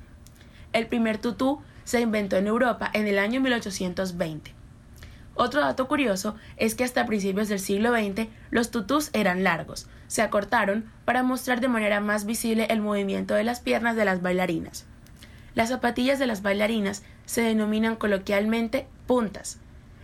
El 0.72 0.86
primer 0.86 1.18
tutú 1.18 1.60
se 1.84 2.00
inventó 2.00 2.36
en 2.36 2.46
Europa 2.46 2.90
en 2.92 3.06
el 3.06 3.18
año 3.18 3.40
1820. 3.40 4.54
Otro 5.34 5.62
dato 5.62 5.88
curioso 5.88 6.36
es 6.56 6.74
que 6.74 6.84
hasta 6.84 7.06
principios 7.06 7.48
del 7.48 7.58
siglo 7.58 7.92
XX 7.92 8.28
los 8.50 8.70
tutús 8.70 9.10
eran 9.14 9.44
largos, 9.44 9.86
se 10.06 10.20
acortaron 10.20 10.84
para 11.06 11.22
mostrar 11.22 11.60
de 11.60 11.68
manera 11.68 12.00
más 12.00 12.26
visible 12.26 12.66
el 12.68 12.82
movimiento 12.82 13.34
de 13.34 13.44
las 13.44 13.60
piernas 13.60 13.96
de 13.96 14.04
las 14.04 14.20
bailarinas. 14.20 14.84
Las 15.54 15.70
zapatillas 15.70 16.18
de 16.18 16.26
las 16.26 16.42
bailarinas 16.42 17.02
se 17.24 17.40
denominan 17.40 17.96
coloquialmente 17.96 18.86
puntas. 19.06 19.58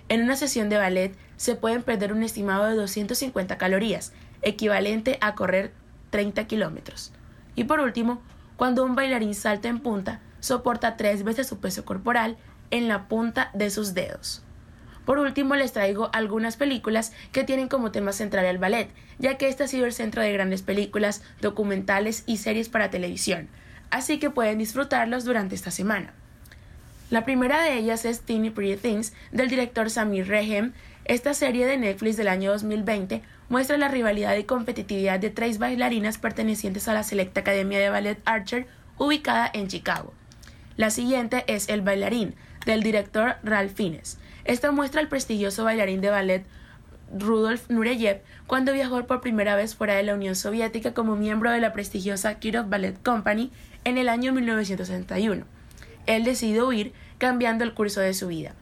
En 0.08 0.22
una 0.22 0.36
sesión 0.36 0.68
de 0.70 0.78
ballet 0.78 1.14
se 1.36 1.54
pueden 1.54 1.82
perder 1.82 2.12
un 2.12 2.22
estimado 2.22 2.64
de 2.64 2.74
250 2.74 3.58
calorías, 3.58 4.12
equivalente 4.42 5.18
a 5.20 5.34
correr 5.34 5.72
30 6.10 6.46
kilómetros. 6.46 7.12
Y 7.54 7.64
por 7.64 7.80
último, 7.80 8.22
cuando 8.56 8.84
un 8.84 8.94
bailarín 8.94 9.34
salta 9.34 9.68
en 9.68 9.80
punta, 9.80 10.20
soporta 10.40 10.96
tres 10.96 11.24
veces 11.24 11.46
su 11.46 11.60
peso 11.60 11.84
corporal 11.84 12.38
en 12.70 12.88
la 12.88 13.06
punta 13.08 13.50
de 13.52 13.70
sus 13.70 13.94
dedos. 13.94 14.42
Por 15.04 15.18
último, 15.18 15.54
les 15.54 15.72
traigo 15.72 16.10
algunas 16.12 16.56
películas 16.56 17.12
que 17.32 17.44
tienen 17.44 17.68
como 17.68 17.92
tema 17.92 18.12
central 18.12 18.44
el 18.44 18.58
ballet, 18.58 18.90
ya 19.18 19.38
que 19.38 19.48
este 19.48 19.64
ha 19.64 19.68
sido 19.68 19.86
el 19.86 19.92
centro 19.92 20.22
de 20.22 20.32
grandes 20.32 20.62
películas, 20.62 21.22
documentales 21.40 22.24
y 22.26 22.38
series 22.38 22.68
para 22.68 22.90
televisión, 22.90 23.48
así 23.90 24.18
que 24.18 24.30
pueden 24.30 24.58
disfrutarlos 24.58 25.24
durante 25.24 25.54
esta 25.54 25.70
semana. 25.70 26.14
La 27.10 27.24
primera 27.24 27.62
de 27.62 27.78
ellas 27.78 28.04
es 28.04 28.20
Teeny 28.20 28.50
Pretty 28.50 28.76
Things, 28.76 29.14
del 29.32 29.48
director 29.48 29.88
Samir 29.88 30.28
Rehem. 30.28 30.74
Esta 31.06 31.32
serie 31.32 31.64
de 31.66 31.78
Netflix 31.78 32.18
del 32.18 32.28
año 32.28 32.52
2020 32.52 33.22
muestra 33.48 33.78
la 33.78 33.88
rivalidad 33.88 34.36
y 34.36 34.44
competitividad 34.44 35.18
de 35.18 35.30
tres 35.30 35.58
bailarinas 35.58 36.18
pertenecientes 36.18 36.86
a 36.86 36.92
la 36.92 37.02
selecta 37.02 37.40
Academia 37.40 37.78
de 37.78 37.88
Ballet 37.88 38.20
Archer, 38.26 38.66
ubicada 38.98 39.50
en 39.54 39.68
Chicago. 39.68 40.12
La 40.76 40.90
siguiente 40.90 41.44
es 41.46 41.70
El 41.70 41.80
bailarín, 41.80 42.34
del 42.66 42.82
director 42.82 43.36
Ralph 43.42 43.74
Fiennes. 43.74 44.18
Esta 44.44 44.70
muestra 44.70 45.00
al 45.00 45.08
prestigioso 45.08 45.64
bailarín 45.64 46.02
de 46.02 46.10
ballet 46.10 46.44
Rudolf 47.16 47.70
Nureyev 47.70 48.20
cuando 48.46 48.74
viajó 48.74 49.06
por 49.06 49.22
primera 49.22 49.56
vez 49.56 49.74
fuera 49.74 49.94
de 49.94 50.02
la 50.02 50.12
Unión 50.12 50.36
Soviética 50.36 50.92
como 50.92 51.16
miembro 51.16 51.50
de 51.50 51.60
la 51.60 51.72
prestigiosa 51.72 52.38
Kirov 52.38 52.68
Ballet 52.68 53.02
Company 53.02 53.50
en 53.84 53.96
el 53.96 54.10
año 54.10 54.34
1961. 54.34 55.57
Él 56.08 56.24
decidió 56.24 56.66
huir, 56.66 56.94
cambiando 57.18 57.64
el 57.64 57.74
curso 57.74 58.00
de 58.00 58.14
su 58.14 58.28
vida. 58.28 58.54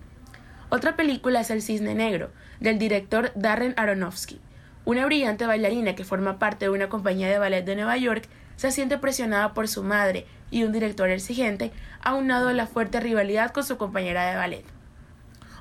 Otra 0.68 0.96
película 0.96 1.40
es 1.40 1.50
El 1.50 1.62
Cisne 1.62 1.94
Negro, 1.94 2.32
del 2.58 2.76
director 2.76 3.30
Darren 3.36 3.72
Aronofsky. 3.76 4.40
Una 4.84 5.06
brillante 5.06 5.46
bailarina 5.46 5.94
que 5.94 6.04
forma 6.04 6.40
parte 6.40 6.64
de 6.64 6.70
una 6.72 6.88
compañía 6.88 7.30
de 7.30 7.38
ballet 7.38 7.64
de 7.64 7.76
Nueva 7.76 7.96
York 7.96 8.28
se 8.56 8.72
siente 8.72 8.98
presionada 8.98 9.54
por 9.54 9.68
su 9.68 9.84
madre 9.84 10.26
y 10.50 10.64
un 10.64 10.72
director 10.72 11.08
exigente, 11.08 11.70
aunado 12.02 12.48
a 12.48 12.52
la 12.52 12.66
fuerte 12.66 12.98
rivalidad 12.98 13.52
con 13.52 13.62
su 13.62 13.76
compañera 13.76 14.28
de 14.28 14.36
ballet. 14.36 14.64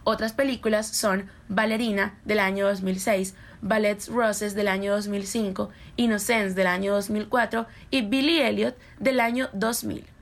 Otras 0.03 0.33
películas 0.33 0.87
son 0.87 1.29
Ballerina 1.49 2.17
del 2.25 2.39
año 2.39 2.65
2006, 2.65 3.35
Ballets 3.61 4.07
Roses 4.07 4.55
del 4.55 4.69
año 4.69 4.91
2005, 4.93 5.69
Innocence 5.97 6.55
del 6.55 6.67
año 6.67 6.93
2004 6.93 7.67
y 7.91 8.01
Billy 8.01 8.39
Elliot 8.41 8.75
del 8.99 9.19
año 9.19 9.49
2000. 9.53 10.14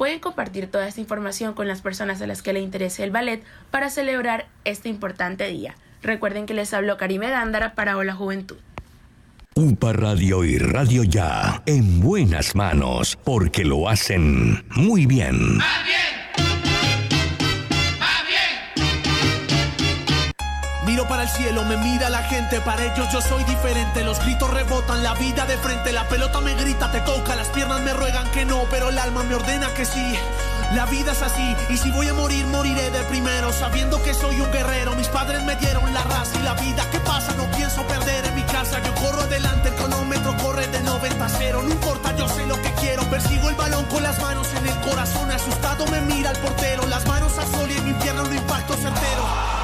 Pueden 0.00 0.18
compartir 0.18 0.70
toda 0.70 0.88
esta 0.88 1.02
información 1.02 1.52
con 1.52 1.68
las 1.68 1.82
personas 1.82 2.22
a 2.22 2.26
las 2.26 2.40
que 2.40 2.54
le 2.54 2.60
interese 2.60 3.04
el 3.04 3.10
ballet 3.10 3.42
para 3.70 3.90
celebrar 3.90 4.46
este 4.64 4.88
importante 4.88 5.46
día. 5.48 5.74
Recuerden 6.02 6.46
que 6.46 6.54
les 6.54 6.72
habló 6.72 6.96
Karime 6.96 7.28
Gándara 7.28 7.74
para 7.74 7.98
Hola 7.98 8.14
Juventud. 8.14 8.56
UPA 9.54 9.92
Radio 9.92 10.42
y 10.42 10.56
Radio 10.56 11.04
Ya 11.04 11.62
en 11.66 12.00
buenas 12.00 12.54
manos 12.54 13.18
porque 13.24 13.62
lo 13.62 13.90
hacen 13.90 14.64
muy 14.70 15.04
bien. 15.04 15.58
Miro 20.90 21.06
para 21.06 21.22
el 21.22 21.28
cielo, 21.28 21.64
me 21.66 21.76
mira 21.76 22.10
la 22.10 22.24
gente, 22.24 22.60
para 22.60 22.84
ellos 22.84 23.06
yo 23.12 23.20
soy 23.20 23.44
diferente. 23.44 24.02
Los 24.02 24.18
gritos 24.18 24.50
rebotan, 24.50 25.04
la 25.04 25.14
vida 25.14 25.46
de 25.46 25.56
frente, 25.56 25.92
la 25.92 26.08
pelota 26.08 26.40
me 26.40 26.52
grita, 26.56 26.90
te 26.90 26.98
toca, 27.02 27.36
las 27.36 27.46
piernas 27.50 27.80
me 27.82 27.92
ruegan 27.92 28.28
que 28.32 28.44
no, 28.44 28.64
pero 28.72 28.88
el 28.88 28.98
alma 28.98 29.22
me 29.22 29.36
ordena 29.36 29.72
que 29.72 29.84
sí. 29.84 30.18
La 30.74 30.86
vida 30.86 31.12
es 31.12 31.22
así, 31.22 31.56
y 31.68 31.76
si 31.76 31.92
voy 31.92 32.08
a 32.08 32.14
morir, 32.14 32.44
moriré 32.48 32.90
de 32.90 33.04
primero, 33.04 33.52
sabiendo 33.52 34.02
que 34.02 34.12
soy 34.14 34.40
un 34.40 34.50
guerrero. 34.50 34.96
Mis 34.96 35.06
padres 35.06 35.44
me 35.44 35.54
dieron 35.54 35.94
la 35.94 36.02
raza 36.02 36.36
y 36.40 36.42
la 36.42 36.54
vida. 36.54 36.84
¿Qué 36.90 36.98
pasa? 36.98 37.34
No 37.36 37.48
pienso 37.52 37.86
perder 37.86 38.24
en 38.24 38.34
mi 38.34 38.42
casa. 38.42 38.82
Yo 38.82 38.92
corro 38.96 39.20
adelante, 39.20 39.68
el 39.68 39.74
cronómetro 39.76 40.36
corre 40.38 40.66
de 40.66 40.80
90 40.80 41.24
a 41.24 41.28
0. 41.28 41.62
No 41.62 41.70
importa, 41.70 42.16
yo 42.16 42.28
sé 42.28 42.44
lo 42.46 42.60
que 42.60 42.72
quiero. 42.80 43.04
Persigo 43.04 43.48
el 43.48 43.54
balón 43.54 43.84
con 43.84 44.02
las 44.02 44.20
manos 44.20 44.48
en 44.58 44.66
el 44.66 44.80
corazón. 44.80 45.30
Asustado 45.30 45.86
me 45.86 46.00
mira 46.00 46.32
el 46.32 46.38
portero, 46.38 46.84
las 46.88 47.06
manos 47.06 47.38
al 47.38 47.46
sol 47.46 47.70
y 47.70 47.76
en 47.76 47.84
mi 47.84 47.92
pierna 47.94 48.22
un 48.22 48.34
impacto 48.34 48.74
certero. 48.74 49.59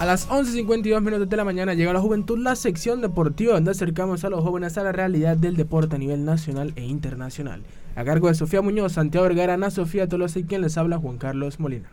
A 0.00 0.06
las 0.06 0.28
11.52 0.28 1.00
minutos 1.00 1.28
de 1.28 1.36
la 1.36 1.44
mañana 1.44 1.74
llega 1.74 1.92
la 1.92 2.00
juventud, 2.00 2.38
la 2.38 2.54
sección 2.54 3.00
deportiva 3.00 3.54
donde 3.54 3.72
acercamos 3.72 4.22
a 4.22 4.30
los 4.30 4.44
jóvenes 4.44 4.78
a 4.78 4.84
la 4.84 4.92
realidad 4.92 5.36
del 5.36 5.56
deporte 5.56 5.96
a 5.96 5.98
nivel 5.98 6.24
nacional 6.24 6.72
e 6.76 6.84
internacional. 6.84 7.64
A 7.96 8.04
cargo 8.04 8.28
de 8.28 8.36
Sofía 8.36 8.62
Muñoz, 8.62 8.92
Santiago 8.92 9.26
Vergara, 9.26 9.54
Ana 9.54 9.72
Sofía 9.72 10.06
Tolosa 10.06 10.38
y 10.38 10.44
quien 10.44 10.60
les 10.60 10.78
habla 10.78 10.98
Juan 10.98 11.18
Carlos 11.18 11.58
Molina. 11.58 11.90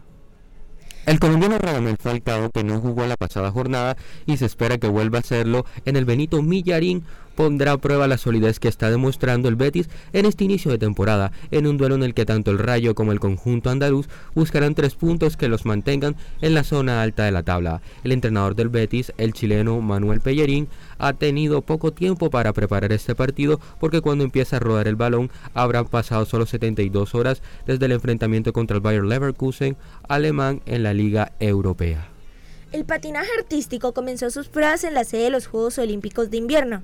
El 1.08 1.20
colombiano 1.20 1.58
Radamel 1.58 1.97
Falcao, 1.97 2.51
que 2.51 2.64
no 2.64 2.80
jugó 2.80 3.08
la 3.08 3.18
pasada 3.18 3.51
jornada 3.51 3.97
y 4.28 4.38
se 4.38 4.45
espera 4.45 4.78
que 4.78 4.88
vuelva 4.88 5.18
a 5.18 5.22
hacerlo 5.22 5.66
en 5.86 5.95
el 5.95 6.06
Benito 6.06 6.43
Millarín, 6.43 7.03
pondrá 7.36 7.74
a 7.74 7.78
prueba 7.78 8.08
la 8.08 8.18
solidez 8.18 8.60
que 8.60 8.68
está 8.68 8.90
demostrando 8.90 9.50
el 9.50 9.56
Betis 9.56 9.90
en 10.14 10.26
este 10.26 10.44
inicio 10.44 10.72
de 10.72 10.78
temporada, 10.78 11.32
en 11.52 11.68
un 11.68 11.78
duelo 11.78 11.96
en 11.96 12.04
el 12.04 12.14
que 12.14 12.26
tanto 12.26 12.52
el 12.52 12.60
Rayo 12.60 12.96
como 12.96 13.12
el 13.12 13.20
conjunto 13.20 13.70
andaluz 13.70 14.08
buscarán 14.34 14.76
tres 14.76 14.96
puntos 14.96 15.38
que 15.38 15.50
los 15.50 15.66
mantengan 15.66 16.16
en 16.42 16.54
la 16.54 16.64
zona 16.64 17.02
alta 17.02 17.26
de 17.26 17.32
la 17.32 17.44
tabla. 17.44 17.82
El 18.04 18.12
entrenador 18.12 18.56
del 18.56 18.70
Betis, 18.70 19.14
el 19.18 19.34
chileno 19.34 19.82
Manuel 19.82 20.22
Pellerín, 20.22 20.68
ha 20.98 21.14
tenido 21.14 21.62
poco 21.62 21.92
tiempo 21.92 22.30
para 22.30 22.54
preparar 22.54 22.92
este 22.92 23.16
partido 23.16 23.60
porque 23.80 24.02
cuando 24.02 24.24
empieza 24.24 24.58
a 24.58 24.60
rodar 24.60 24.88
el 24.88 24.96
balón 24.96 25.30
habrán 25.54 25.86
pasado 25.86 26.26
solo 26.26 26.46
72 26.46 27.16
horas 27.16 27.42
desde 27.66 27.86
el 27.86 27.92
enfrentamiento 27.92 28.54
contra 28.54 28.78
el 28.78 28.82
Bayer 28.82 29.04
Leverkusen 29.04 29.78
alemán 30.08 30.62
en 30.66 30.84
la 30.84 30.94
Liga 30.94 31.32
Europea. 31.40 32.10
El 32.72 32.86
patinaje 32.86 33.30
artístico 33.38 33.94
comenzó 33.94 34.30
sus 34.30 34.50
pruebas 34.50 34.84
en 34.84 34.94
la 34.94 35.06
sede 35.06 35.24
de 35.24 35.30
los 35.30 35.48
Juegos 35.48 35.78
Olímpicos 35.78 36.30
de 36.30 36.38
Invierno. 36.38 36.82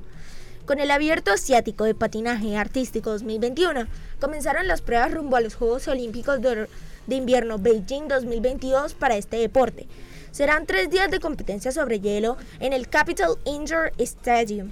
Con 0.65 0.79
el 0.79 0.91
Abierto 0.91 1.31
Asiático 1.31 1.85
de 1.85 1.95
Patinaje 1.95 2.55
Artístico 2.55 3.09
2021, 3.09 3.87
comenzaron 4.19 4.67
las 4.67 4.81
pruebas 4.81 5.11
rumbo 5.11 5.35
a 5.35 5.41
los 5.41 5.55
Juegos 5.55 5.87
Olímpicos 5.87 6.39
de, 6.39 6.67
de 7.07 7.15
Invierno 7.15 7.57
Beijing 7.57 8.07
2022 8.07 8.93
para 8.93 9.17
este 9.17 9.37
deporte. 9.37 9.87
Serán 10.29 10.67
tres 10.67 10.91
días 10.91 11.09
de 11.09 11.19
competencia 11.19 11.71
sobre 11.71 11.99
hielo 11.99 12.37
en 12.59 12.73
el 12.73 12.87
Capital 12.89 13.37
Indoor 13.43 13.91
Stadium, 13.97 14.71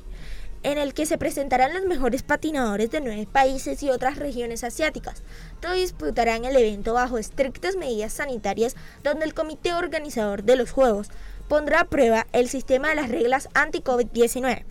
en 0.61 0.77
el 0.77 0.93
que 0.93 1.07
se 1.07 1.17
presentarán 1.17 1.73
los 1.73 1.85
mejores 1.85 2.21
patinadores 2.21 2.91
de 2.91 3.01
nueve 3.01 3.27
países 3.29 3.81
y 3.81 3.89
otras 3.89 4.17
regiones 4.17 4.63
asiáticas. 4.63 5.23
Todos 5.59 5.75
disputarán 5.75 6.45
el 6.45 6.55
evento 6.55 6.93
bajo 6.93 7.17
estrictas 7.17 7.75
medidas 7.75 8.13
sanitarias 8.13 8.75
donde 9.03 9.25
el 9.25 9.33
comité 9.33 9.73
organizador 9.73 10.43
de 10.43 10.55
los 10.55 10.69
Juegos 10.69 11.09
pondrá 11.47 11.81
a 11.81 11.85
prueba 11.85 12.27
el 12.31 12.47
sistema 12.47 12.89
de 12.89 12.95
las 12.95 13.09
reglas 13.09 13.49
anti-COVID-19 13.55 14.65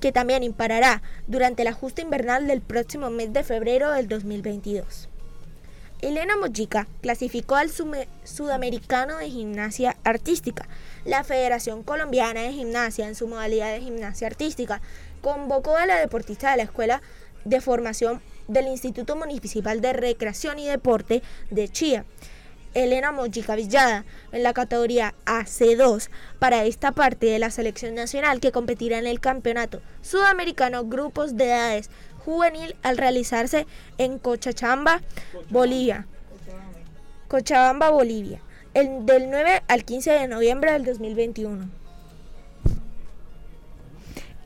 que 0.00 0.12
también 0.12 0.42
imparará 0.42 1.02
durante 1.26 1.64
la 1.64 1.72
justa 1.72 2.02
invernal 2.02 2.46
del 2.46 2.60
próximo 2.60 3.10
mes 3.10 3.32
de 3.32 3.44
febrero 3.44 3.90
del 3.92 4.08
2022. 4.08 5.08
Elena 6.02 6.36
Mojica 6.36 6.88
clasificó 7.02 7.56
al 7.56 7.70
Sudamericano 8.24 9.18
de 9.18 9.28
Gimnasia 9.28 9.96
Artística. 10.02 10.66
La 11.04 11.24
Federación 11.24 11.82
Colombiana 11.82 12.40
de 12.40 12.52
Gimnasia, 12.52 13.06
en 13.06 13.14
su 13.14 13.28
modalidad 13.28 13.72
de 13.72 13.82
gimnasia 13.82 14.26
artística, 14.26 14.80
convocó 15.20 15.76
a 15.76 15.86
la 15.86 16.00
deportista 16.00 16.50
de 16.50 16.56
la 16.58 16.62
Escuela 16.62 17.02
de 17.44 17.60
Formación 17.60 18.22
del 18.48 18.68
Instituto 18.68 19.14
Municipal 19.14 19.80
de 19.80 19.92
Recreación 19.92 20.58
y 20.58 20.66
Deporte 20.66 21.22
de 21.50 21.68
Chía, 21.68 22.04
Elena 22.74 23.12
Mojica 23.12 23.56
Villada, 23.56 24.04
en 24.32 24.42
la 24.42 24.52
categoría 24.52 25.14
AC2 25.26 26.08
para 26.38 26.64
esta 26.64 26.92
parte 26.92 27.26
de 27.26 27.38
la 27.38 27.50
selección 27.50 27.94
nacional 27.94 28.40
que 28.40 28.52
competirá 28.52 28.98
en 28.98 29.06
el 29.06 29.20
Campeonato 29.20 29.80
Sudamericano 30.02 30.84
Grupos 30.84 31.36
de 31.36 31.46
Edades 31.46 31.90
juvenil 32.24 32.76
al 32.82 32.98
realizarse 32.98 33.66
en 33.98 34.18
Cochabamba, 34.18 35.00
Bolivia. 35.48 36.06
Cochabamba, 37.28 37.90
Bolivia, 37.90 38.40
el, 38.74 39.06
del 39.06 39.30
9 39.30 39.62
al 39.68 39.84
15 39.84 40.10
de 40.10 40.28
noviembre 40.28 40.72
del 40.72 40.84
2021. 40.84 41.79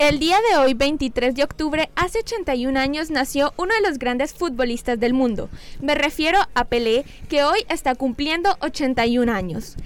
El 0.07 0.19
día 0.19 0.37
de 0.51 0.59
hoy, 0.59 0.75
23 0.75 1.35
de 1.35 1.45
octubre, 1.45 1.89
hace 1.97 2.19
81 2.19 2.79
años 2.79 3.11
nació 3.11 3.55
uno 3.57 3.75
de 3.75 3.89
los 3.89 3.99
grandes 3.99 4.35
futbolistas 4.35 5.01
del 5.01 5.15
mundo. 5.15 5.49
Me 5.81 5.95
refiero 5.95 6.41
a 6.53 6.67
Pelé, 6.67 7.07
que 7.31 7.43
hoy 7.43 7.61
está 7.71 7.95
cumpliendo 7.95 8.55
81 8.61 9.33
años. 9.33 9.77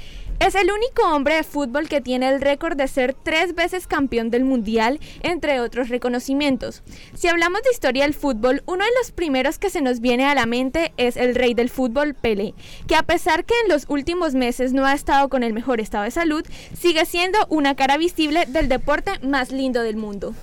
Es 0.40 0.54
el 0.54 0.70
único 0.70 1.02
hombre 1.12 1.34
de 1.34 1.42
fútbol 1.42 1.88
que 1.88 2.00
tiene 2.00 2.28
el 2.28 2.40
récord 2.40 2.76
de 2.76 2.86
ser 2.86 3.12
tres 3.12 3.56
veces 3.56 3.88
campeón 3.88 4.30
del 4.30 4.44
mundial, 4.44 5.00
entre 5.22 5.58
otros 5.58 5.88
reconocimientos. 5.88 6.84
Si 7.14 7.26
hablamos 7.26 7.62
de 7.64 7.72
historia 7.72 8.04
del 8.04 8.14
fútbol, 8.14 8.62
uno 8.66 8.84
de 8.84 8.90
los 9.00 9.10
primeros 9.10 9.58
que 9.58 9.68
se 9.68 9.82
nos 9.82 10.00
viene 10.00 10.26
a 10.26 10.36
la 10.36 10.46
mente 10.46 10.92
es 10.96 11.16
el 11.16 11.34
rey 11.34 11.54
del 11.54 11.70
fútbol, 11.70 12.14
Pelé, 12.14 12.54
que 12.86 12.94
a 12.94 13.02
pesar 13.02 13.44
que 13.44 13.54
en 13.64 13.68
los 13.68 13.86
últimos 13.88 14.34
meses 14.34 14.72
no 14.72 14.86
ha 14.86 14.94
estado 14.94 15.28
con 15.28 15.42
el 15.42 15.52
mejor 15.52 15.80
estado 15.80 16.04
de 16.04 16.12
salud, 16.12 16.44
sigue 16.72 17.04
siendo 17.04 17.38
una 17.48 17.74
cara 17.74 17.98
visible 17.98 18.46
del 18.46 18.68
deporte 18.68 19.10
más 19.26 19.50
lindo 19.50 19.82
del 19.82 19.96
mundo. 19.96 20.34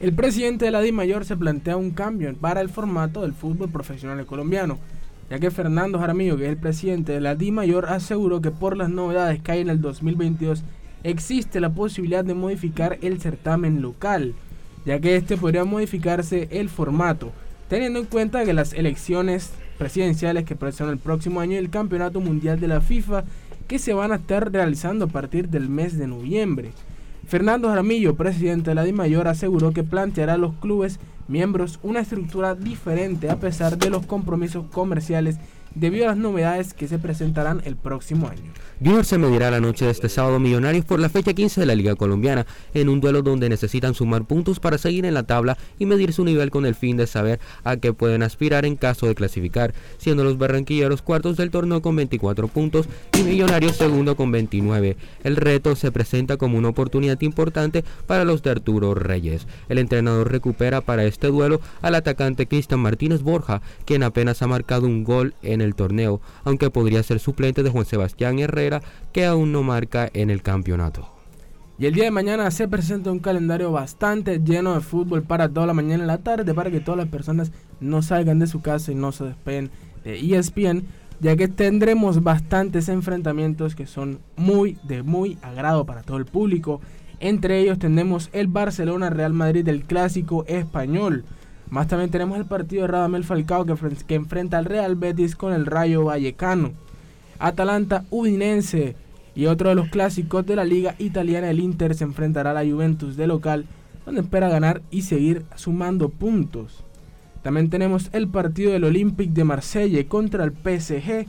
El 0.00 0.12
presidente 0.12 0.66
de 0.66 0.70
la 0.70 0.82
DIMAYOR 0.82 1.24
se 1.24 1.36
plantea 1.36 1.78
un 1.78 1.92
cambio 1.92 2.32
para 2.36 2.60
el 2.60 2.68
formato 2.68 3.22
del 3.22 3.32
fútbol 3.32 3.70
profesional 3.70 4.24
colombiano 4.26 4.78
ya 5.30 5.38
que 5.38 5.50
Fernando 5.50 5.98
Jaramillo, 5.98 6.36
que 6.36 6.44
es 6.44 6.50
el 6.50 6.56
presidente 6.56 7.12
de 7.12 7.20
la 7.20 7.34
Di 7.34 7.52
Mayor, 7.52 7.86
aseguró 7.86 8.40
que 8.40 8.50
por 8.50 8.76
las 8.76 8.88
novedades 8.88 9.40
que 9.42 9.52
hay 9.52 9.60
en 9.60 9.70
el 9.70 9.80
2022 9.80 10.64
existe 11.04 11.60
la 11.60 11.70
posibilidad 11.70 12.24
de 12.24 12.34
modificar 12.34 12.98
el 13.02 13.20
certamen 13.20 13.82
local, 13.82 14.34
ya 14.84 14.98
que 15.00 15.16
este 15.16 15.36
podría 15.36 15.64
modificarse 15.64 16.48
el 16.50 16.68
formato, 16.68 17.30
teniendo 17.68 17.98
en 17.98 18.06
cuenta 18.06 18.44
que 18.44 18.54
las 18.54 18.72
elecciones 18.72 19.52
presidenciales 19.76 20.44
que 20.44 20.56
parecen 20.56 20.88
el 20.88 20.98
próximo 20.98 21.40
año 21.40 21.52
y 21.52 21.58
el 21.58 21.70
Campeonato 21.70 22.20
Mundial 22.20 22.58
de 22.58 22.68
la 22.68 22.80
FIFA 22.80 23.24
que 23.68 23.78
se 23.78 23.92
van 23.92 24.12
a 24.12 24.16
estar 24.16 24.50
realizando 24.50 25.04
a 25.04 25.08
partir 25.08 25.48
del 25.50 25.68
mes 25.68 25.98
de 25.98 26.06
noviembre. 26.06 26.72
Fernando 27.26 27.68
Jaramillo, 27.68 28.16
presidente 28.16 28.70
de 28.70 28.74
la 28.74 28.84
DIMAYOR, 28.84 29.28
aseguró 29.28 29.72
que 29.72 29.84
planteará 29.84 30.34
a 30.34 30.38
los 30.38 30.54
clubes 30.54 30.98
miembros 31.28 31.78
una 31.82 32.00
estructura 32.00 32.54
diferente 32.54 33.30
a 33.30 33.36
pesar 33.36 33.78
de 33.78 33.90
los 33.90 34.06
compromisos 34.06 34.66
comerciales 34.72 35.38
debido 35.74 36.04
a 36.04 36.08
las 36.08 36.16
novedades 36.16 36.74
que 36.74 36.88
se 36.88 36.98
presentarán 36.98 37.62
el 37.64 37.76
próximo 37.76 38.28
año. 38.28 38.52
Junior 38.80 39.04
se 39.04 39.18
medirá 39.18 39.50
la 39.50 39.60
noche 39.60 39.86
de 39.86 39.90
este 39.90 40.08
sábado 40.08 40.38
Millonarios 40.38 40.84
por 40.84 41.00
la 41.00 41.08
fecha 41.08 41.32
15 41.32 41.60
de 41.60 41.66
la 41.66 41.74
Liga 41.74 41.96
Colombiana, 41.96 42.46
en 42.74 42.88
un 42.88 43.00
duelo 43.00 43.22
donde 43.22 43.48
necesitan 43.48 43.94
sumar 43.94 44.24
puntos 44.24 44.60
para 44.60 44.78
seguir 44.78 45.04
en 45.04 45.14
la 45.14 45.24
tabla 45.24 45.58
y 45.78 45.86
medir 45.86 46.12
su 46.12 46.24
nivel 46.24 46.50
con 46.50 46.64
el 46.64 46.74
fin 46.74 46.96
de 46.96 47.06
saber 47.06 47.40
a 47.64 47.76
qué 47.76 47.92
pueden 47.92 48.22
aspirar 48.22 48.64
en 48.64 48.76
caso 48.76 49.06
de 49.06 49.14
clasificar, 49.14 49.74
siendo 49.98 50.22
los 50.22 50.38
barranquilleros 50.38 51.02
cuartos 51.02 51.36
del 51.36 51.50
torneo 51.50 51.82
con 51.82 51.96
24 51.96 52.48
puntos 52.48 52.88
y 53.18 53.22
Millonarios 53.22 53.76
segundo 53.76 54.16
con 54.16 54.30
29. 54.30 54.96
El 55.24 55.36
reto 55.36 55.74
se 55.74 55.90
presenta 55.90 56.36
como 56.36 56.56
una 56.56 56.68
oportunidad 56.68 57.20
importante 57.20 57.84
para 58.06 58.24
los 58.24 58.42
de 58.42 58.50
Arturo 58.50 58.94
Reyes. 58.94 59.46
El 59.68 59.78
entrenador 59.78 60.30
recupera 60.30 60.80
para 60.80 61.04
este 61.04 61.28
duelo 61.28 61.60
al 61.82 61.94
atacante 61.94 62.46
Cristian 62.46 62.80
Martínez 62.80 63.22
Borja, 63.22 63.60
quien 63.84 64.02
apenas 64.02 64.42
ha 64.42 64.46
marcado 64.46 64.86
un 64.86 65.04
gol 65.04 65.34
en 65.42 65.57
el 65.60 65.74
torneo, 65.74 66.20
aunque 66.44 66.70
podría 66.70 67.02
ser 67.02 67.18
suplente 67.18 67.62
de 67.62 67.70
Juan 67.70 67.84
Sebastián 67.84 68.38
Herrera 68.38 68.82
que 69.12 69.26
aún 69.26 69.52
no 69.52 69.62
marca 69.62 70.08
en 70.12 70.30
el 70.30 70.42
campeonato. 70.42 71.18
Y 71.80 71.86
el 71.86 71.94
día 71.94 72.04
de 72.04 72.10
mañana 72.10 72.50
se 72.50 72.66
presenta 72.66 73.12
un 73.12 73.20
calendario 73.20 73.70
bastante 73.70 74.40
lleno 74.40 74.74
de 74.74 74.80
fútbol 74.80 75.22
para 75.22 75.48
toda 75.48 75.64
la 75.64 75.74
mañana 75.74 76.02
y 76.02 76.06
la 76.08 76.18
tarde 76.18 76.52
para 76.52 76.72
que 76.72 76.80
todas 76.80 76.98
las 76.98 77.08
personas 77.08 77.52
no 77.80 78.02
salgan 78.02 78.40
de 78.40 78.48
su 78.48 78.60
casa 78.60 78.90
y 78.90 78.96
no 78.96 79.12
se 79.12 79.26
despeguen 79.26 79.70
de 80.02 80.18
ESPN, 80.18 80.82
ya 81.20 81.36
que 81.36 81.46
tendremos 81.46 82.24
bastantes 82.24 82.88
enfrentamientos 82.88 83.76
que 83.76 83.86
son 83.86 84.18
muy 84.36 84.76
de 84.82 85.04
muy 85.04 85.38
agrado 85.40 85.86
para 85.86 86.02
todo 86.02 86.16
el 86.16 86.26
público. 86.26 86.80
Entre 87.20 87.60
ellos 87.60 87.78
tenemos 87.78 88.28
el 88.32 88.48
Barcelona 88.48 89.10
Real 89.10 89.32
Madrid 89.32 89.64
del 89.64 89.84
clásico 89.84 90.44
español. 90.48 91.24
Más 91.70 91.86
también 91.86 92.10
tenemos 92.10 92.38
el 92.38 92.46
partido 92.46 92.82
de 92.82 92.88
Radamel 92.88 93.24
Falcao 93.24 93.66
que, 93.66 94.14
enfrenta 94.14 94.58
al 94.58 94.64
Real 94.64 94.96
Betis 94.96 95.36
con 95.36 95.52
el 95.52 95.66
Rayo 95.66 96.04
Vallecano. 96.04 96.72
Atalanta 97.38 98.04
Udinense. 98.10 98.96
Y 99.34 99.46
otro 99.46 99.68
de 99.68 99.74
los 99.74 99.88
clásicos 99.88 100.46
de 100.46 100.56
la 100.56 100.64
liga 100.64 100.94
italiana, 100.98 101.50
el 101.50 101.60
Inter 101.60 101.94
se 101.94 102.04
enfrentará 102.04 102.50
a 102.50 102.54
la 102.54 102.68
Juventus 102.68 103.16
de 103.16 103.26
local, 103.26 103.66
donde 104.04 104.22
espera 104.22 104.48
ganar 104.48 104.82
y 104.90 105.02
seguir 105.02 105.44
sumando 105.54 106.08
puntos. 106.08 106.84
También 107.42 107.70
tenemos 107.70 108.08
el 108.12 108.28
partido 108.28 108.72
del 108.72 108.84
Olympique 108.84 109.32
de 109.32 109.44
Marsella 109.44 110.08
contra 110.08 110.42
el 110.42 110.52
PSG 110.52 111.28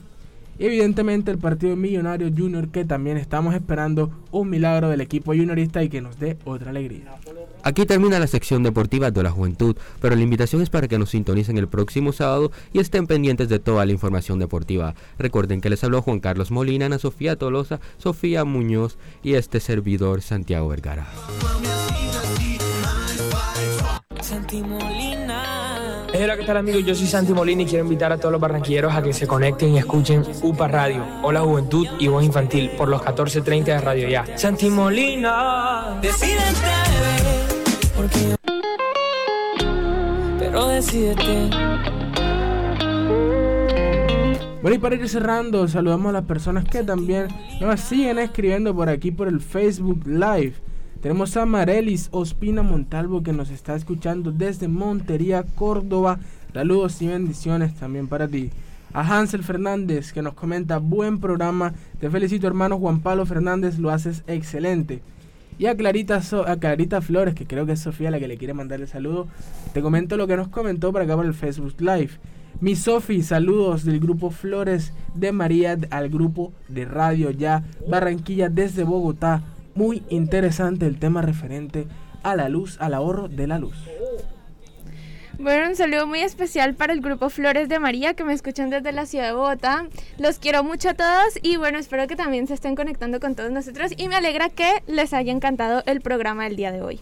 evidentemente 0.60 1.32
el 1.32 1.38
partido 1.38 1.76
Millonario 1.76 2.30
Junior 2.36 2.70
que 2.70 2.86
también 2.86 3.18
estamos 3.18 3.56
esperando 3.56 4.12
un 4.32 4.50
milagro 4.50 4.90
del 4.90 5.02
equipo 5.02 5.34
juniorista 5.34 5.82
y 5.84 5.90
que 5.90 6.02
nos 6.02 6.20
dé 6.20 6.38
otra 6.46 6.70
alegría. 6.70 7.16
Aquí 7.64 7.86
termina 7.86 8.20
la 8.20 8.28
sección 8.28 8.64
deportiva 8.64 9.12
de 9.12 9.24
la 9.24 9.32
juventud, 9.32 9.76
pero 10.02 10.16
la 10.16 10.22
invitación 10.22 10.62
es 10.62 10.70
para 10.70 10.88
que 10.88 10.98
nos 10.98 11.10
sintonicen 11.10 11.58
el 11.58 11.68
próximo 11.68 12.14
sábado 12.14 12.52
y 12.72 12.80
estén 12.80 13.06
pendientes 13.06 13.50
de 13.50 13.60
toda 13.60 13.86
la 13.86 13.92
información 13.92 14.40
deportiva. 14.40 14.96
Recuerden 15.18 15.60
que 15.60 15.70
les 15.70 15.84
habló 15.84 16.02
Juan 16.02 16.20
Carlos 16.20 16.52
Molina, 16.52 16.86
Ana 16.86 17.00
Sofía 17.00 17.36
Tolosa, 17.36 17.80
Sofía 17.98 18.46
Muñoz 18.46 18.98
y 19.24 19.34
este 19.34 19.60
servidor 19.60 20.22
Santiago 20.22 20.70
Vergara. 20.70 21.08
Hola, 26.22 26.36
¿qué 26.36 26.44
tal 26.44 26.58
amigos? 26.58 26.84
Yo 26.84 26.94
soy 26.94 27.08
Santi 27.08 27.34
Molina 27.34 27.62
y 27.62 27.66
quiero 27.66 27.86
invitar 27.86 28.12
a 28.12 28.18
todos 28.18 28.34
los 28.34 28.42
barranquilleros 28.42 28.94
a 28.94 29.02
que 29.02 29.14
se 29.14 29.26
conecten 29.26 29.74
y 29.74 29.78
escuchen 29.78 30.22
UPA 30.42 30.68
Radio, 30.68 31.06
Hola 31.24 31.40
Juventud 31.40 31.88
y 31.98 32.10
Voz 32.10 32.26
Infantil 32.26 32.72
por 32.72 32.90
los 32.90 33.02
14.30 33.02 33.64
de 33.64 33.80
Radio 33.80 34.10
Ya. 34.10 34.38
Santi 34.38 34.70
Molina, 34.70 35.98
decídete, 36.02 36.44
porque... 37.96 38.36
Pero 40.40 40.68
decídete. 40.68 41.50
Bueno, 44.62 44.76
y 44.76 44.78
para 44.78 44.96
ir 44.96 45.08
cerrando, 45.08 45.70
saludamos 45.70 46.10
a 46.10 46.14
las 46.14 46.26
personas 46.26 46.66
que 46.66 46.84
también 46.84 47.30
nos 47.62 47.80
siguen 47.80 48.20
escribiendo 48.20 48.76
por 48.76 48.90
aquí 48.90 49.12
por 49.12 49.30
el 49.30 49.40
Facebook 49.40 50.06
Live. 50.06 50.56
Tenemos 51.02 51.38
a 51.38 51.46
Marelis 51.46 52.10
Ospina 52.12 52.62
Montalvo 52.62 53.24
que 53.24 53.32
nos 53.32 53.50
está 53.52 53.74
escuchando 53.74 54.34
desde 54.34 54.68
Montería, 54.68 55.46
Córdoba. 55.56 56.20
Saludos 56.54 57.02
y 57.02 57.08
bendiciones 57.08 57.74
también 57.76 58.10
para 58.10 58.28
ti. 58.28 58.50
A 58.92 59.00
Hansel 59.00 59.46
Fernández 59.46 60.12
que 60.12 60.22
nos 60.22 60.34
comenta 60.34 60.78
buen 60.80 61.22
programa. 61.22 61.74
Te 62.02 62.10
felicito 62.10 62.48
hermano 62.48 62.78
Juan 62.78 63.00
Pablo 63.00 63.26
Fernández, 63.26 63.80
lo 63.80 63.92
haces 63.92 64.24
excelente. 64.28 65.02
Y 65.58 65.68
a 65.68 65.78
Clarita, 65.78 66.22
a 66.46 66.58
Clarita 66.58 67.00
Flores, 67.02 67.34
que 67.34 67.48
creo 67.48 67.66
que 67.66 67.74
es 67.74 67.80
Sofía 67.80 68.12
la 68.12 68.20
que 68.20 68.28
le 68.28 68.38
quiere 68.38 68.54
mandar 68.54 68.82
el 68.82 68.88
saludo. 68.90 69.28
Te 69.74 69.82
comento 69.82 70.18
lo 70.18 70.28
que 70.28 70.36
nos 70.36 70.50
comentó 70.50 70.92
para 70.92 71.06
acá 71.06 71.16
por 71.16 71.26
el 71.26 71.34
Facebook 71.34 71.76
Live. 71.80 72.12
Mi 72.60 72.76
Sofi, 72.76 73.24
saludos 73.24 73.86
del 73.86 74.02
grupo 74.02 74.32
Flores 74.32 74.92
de 75.16 75.32
María 75.32 75.78
al 75.92 76.10
grupo 76.10 76.52
de 76.68 76.84
Radio 76.84 77.32
Ya 77.32 77.64
Barranquilla 77.88 78.50
desde 78.50 78.84
Bogotá 78.84 79.44
muy 79.80 80.04
interesante 80.10 80.86
el 80.86 81.00
tema 81.00 81.22
referente 81.22 81.88
a 82.22 82.36
la 82.36 82.50
luz, 82.50 82.76
al 82.82 82.94
ahorro 82.94 83.30
de 83.30 83.48
la 83.48 83.60
luz. 83.60 83.78
Bueno, 85.40 85.70
un 85.70 85.76
saludo 85.78 86.06
muy 86.06 86.20
especial 86.20 86.76
para 86.76 86.92
el 86.92 87.00
grupo 87.00 87.30
Flores 87.30 87.70
de 87.70 87.80
María 87.80 88.14
que 88.14 88.26
me 88.26 88.34
escuchan 88.34 88.70
desde 88.70 88.92
la 88.92 89.06
ciudad 89.06 89.28
de 89.28 89.34
Bogotá. 89.36 89.88
Los 90.18 90.38
quiero 90.38 90.66
mucho 90.66 90.90
a 90.90 90.96
todos 90.96 91.40
y 91.42 91.56
bueno, 91.56 91.80
espero 91.80 92.08
que 92.08 92.18
también 92.18 92.46
se 92.46 92.56
estén 92.56 92.76
conectando 92.76 93.22
con 93.22 93.36
todos 93.36 93.52
nosotros 93.52 93.94
y 93.96 94.10
me 94.10 94.18
alegra 94.18 94.50
que 94.50 94.84
les 94.86 95.14
haya 95.14 95.32
encantado 95.32 95.82
el 95.86 96.02
programa 96.02 96.44
del 96.44 96.58
día 96.58 96.74
de 96.74 96.82
hoy. 96.82 97.00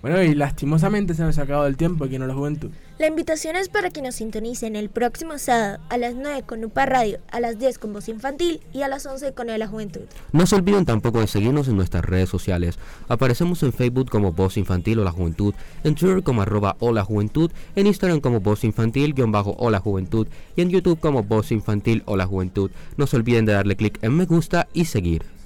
Bueno, 0.00 0.22
y 0.22 0.34
lastimosamente 0.34 1.14
se 1.14 1.22
nos 1.22 1.38
ha 1.38 1.42
acabado 1.42 1.66
el 1.66 1.76
tiempo 1.76 2.04
aquí 2.04 2.14
en 2.14 2.26
la 2.26 2.34
juventud. 2.34 2.70
La 2.98 3.06
invitación 3.06 3.56
es 3.56 3.68
para 3.68 3.90
que 3.90 4.02
nos 4.02 4.16
sintonicen 4.16 4.76
el 4.76 4.90
próximo 4.90 5.38
sábado 5.38 5.78
a 5.88 5.96
las 5.98 6.14
9 6.14 6.42
con 6.46 6.64
UPA 6.64 6.86
Radio, 6.86 7.18
a 7.30 7.40
las 7.40 7.58
10 7.58 7.78
con 7.78 7.92
Voz 7.92 8.08
Infantil 8.08 8.60
y 8.72 8.82
a 8.82 8.88
las 8.88 9.06
11 9.06 9.34
con 9.34 9.46
la 9.46 9.66
Juventud. 9.68 10.02
No 10.32 10.46
se 10.46 10.56
olviden 10.56 10.84
tampoco 10.84 11.20
de 11.20 11.28
seguirnos 11.28 11.68
en 11.68 11.76
nuestras 11.76 12.04
redes 12.04 12.28
sociales. 12.28 12.78
Aparecemos 13.08 13.62
en 13.62 13.72
Facebook 13.72 14.10
como 14.10 14.32
Voz 14.32 14.56
Infantil 14.56 14.98
o 14.98 15.04
la 15.04 15.12
Juventud, 15.12 15.54
en 15.84 15.94
Twitter 15.94 16.22
como 16.22 16.42
arroba 16.42 16.76
o 16.80 16.92
la 16.92 17.04
Juventud, 17.04 17.50
en 17.76 17.86
Instagram 17.86 18.20
como 18.20 18.40
Voz 18.40 18.64
Infantil 18.64 19.14
guion 19.14 19.32
bajo 19.32 19.54
o 19.58 19.70
la 19.70 19.78
Juventud 19.80 20.26
y 20.56 20.62
en 20.62 20.70
YouTube 20.70 20.98
como 20.98 21.22
Voz 21.22 21.52
Infantil 21.52 22.02
o 22.06 22.16
la 22.16 22.26
Juventud. 22.26 22.70
No 22.96 23.06
se 23.06 23.16
olviden 23.16 23.44
de 23.44 23.52
darle 23.52 23.76
clic 23.76 23.98
en 24.02 24.16
me 24.16 24.26
gusta 24.26 24.68
y 24.72 24.86
seguir. 24.86 25.37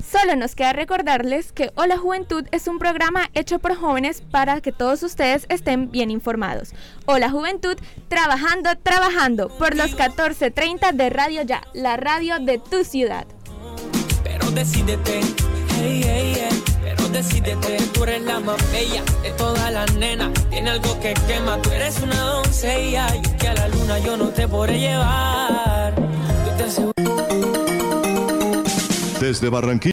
Solo 0.00 0.36
nos 0.36 0.54
queda 0.54 0.72
recordarles 0.72 1.52
que 1.52 1.70
Hola 1.74 1.96
Juventud 1.98 2.44
es 2.50 2.66
un 2.68 2.78
programa 2.78 3.30
hecho 3.34 3.58
por 3.58 3.74
jóvenes 3.74 4.22
para 4.30 4.60
que 4.60 4.72
todos 4.72 5.02
ustedes 5.02 5.46
estén 5.48 5.90
bien 5.90 6.10
informados. 6.10 6.70
Hola 7.06 7.30
Juventud, 7.30 7.76
trabajando, 8.08 8.70
trabajando 8.82 9.48
por 9.58 9.76
los 9.76 9.96
14.30 9.96 10.92
de 10.92 11.10
Radio 11.10 11.42
Ya, 11.42 11.62
la 11.74 11.96
radio 11.96 12.38
de 12.40 12.58
tu 12.58 12.84
ciudad. 12.84 13.26
Pero 14.24 14.50
decídete, 14.50 15.20
hey, 15.78 16.00
hey, 16.04 16.34
hey, 16.36 16.62
pero 16.82 17.08
decídete, 17.08 17.76
tú 17.92 18.04
eres 18.04 18.22
la 18.22 18.40
más 18.40 18.72
bella 18.72 19.02
de 19.22 19.30
todas 19.32 19.72
las 19.72 19.92
nenas. 19.94 20.30
Tiene 20.50 20.70
algo 20.70 20.98
que 21.00 21.14
quema, 21.26 21.60
tú 21.62 21.70
eres 21.70 22.00
una 22.00 22.18
doncella. 22.20 23.06
Y 23.16 23.22
que 23.36 23.48
a 23.48 23.54
la 23.54 23.68
luna 23.68 23.98
yo 23.98 24.16
no 24.16 24.28
te 24.28 24.46
podré 24.48 24.78
llevar. 24.80 25.94
Yo 26.46 26.52
te 26.56 26.64
aseguro- 26.64 27.71
Desde 29.22 29.50
Barranquilla. 29.50 29.90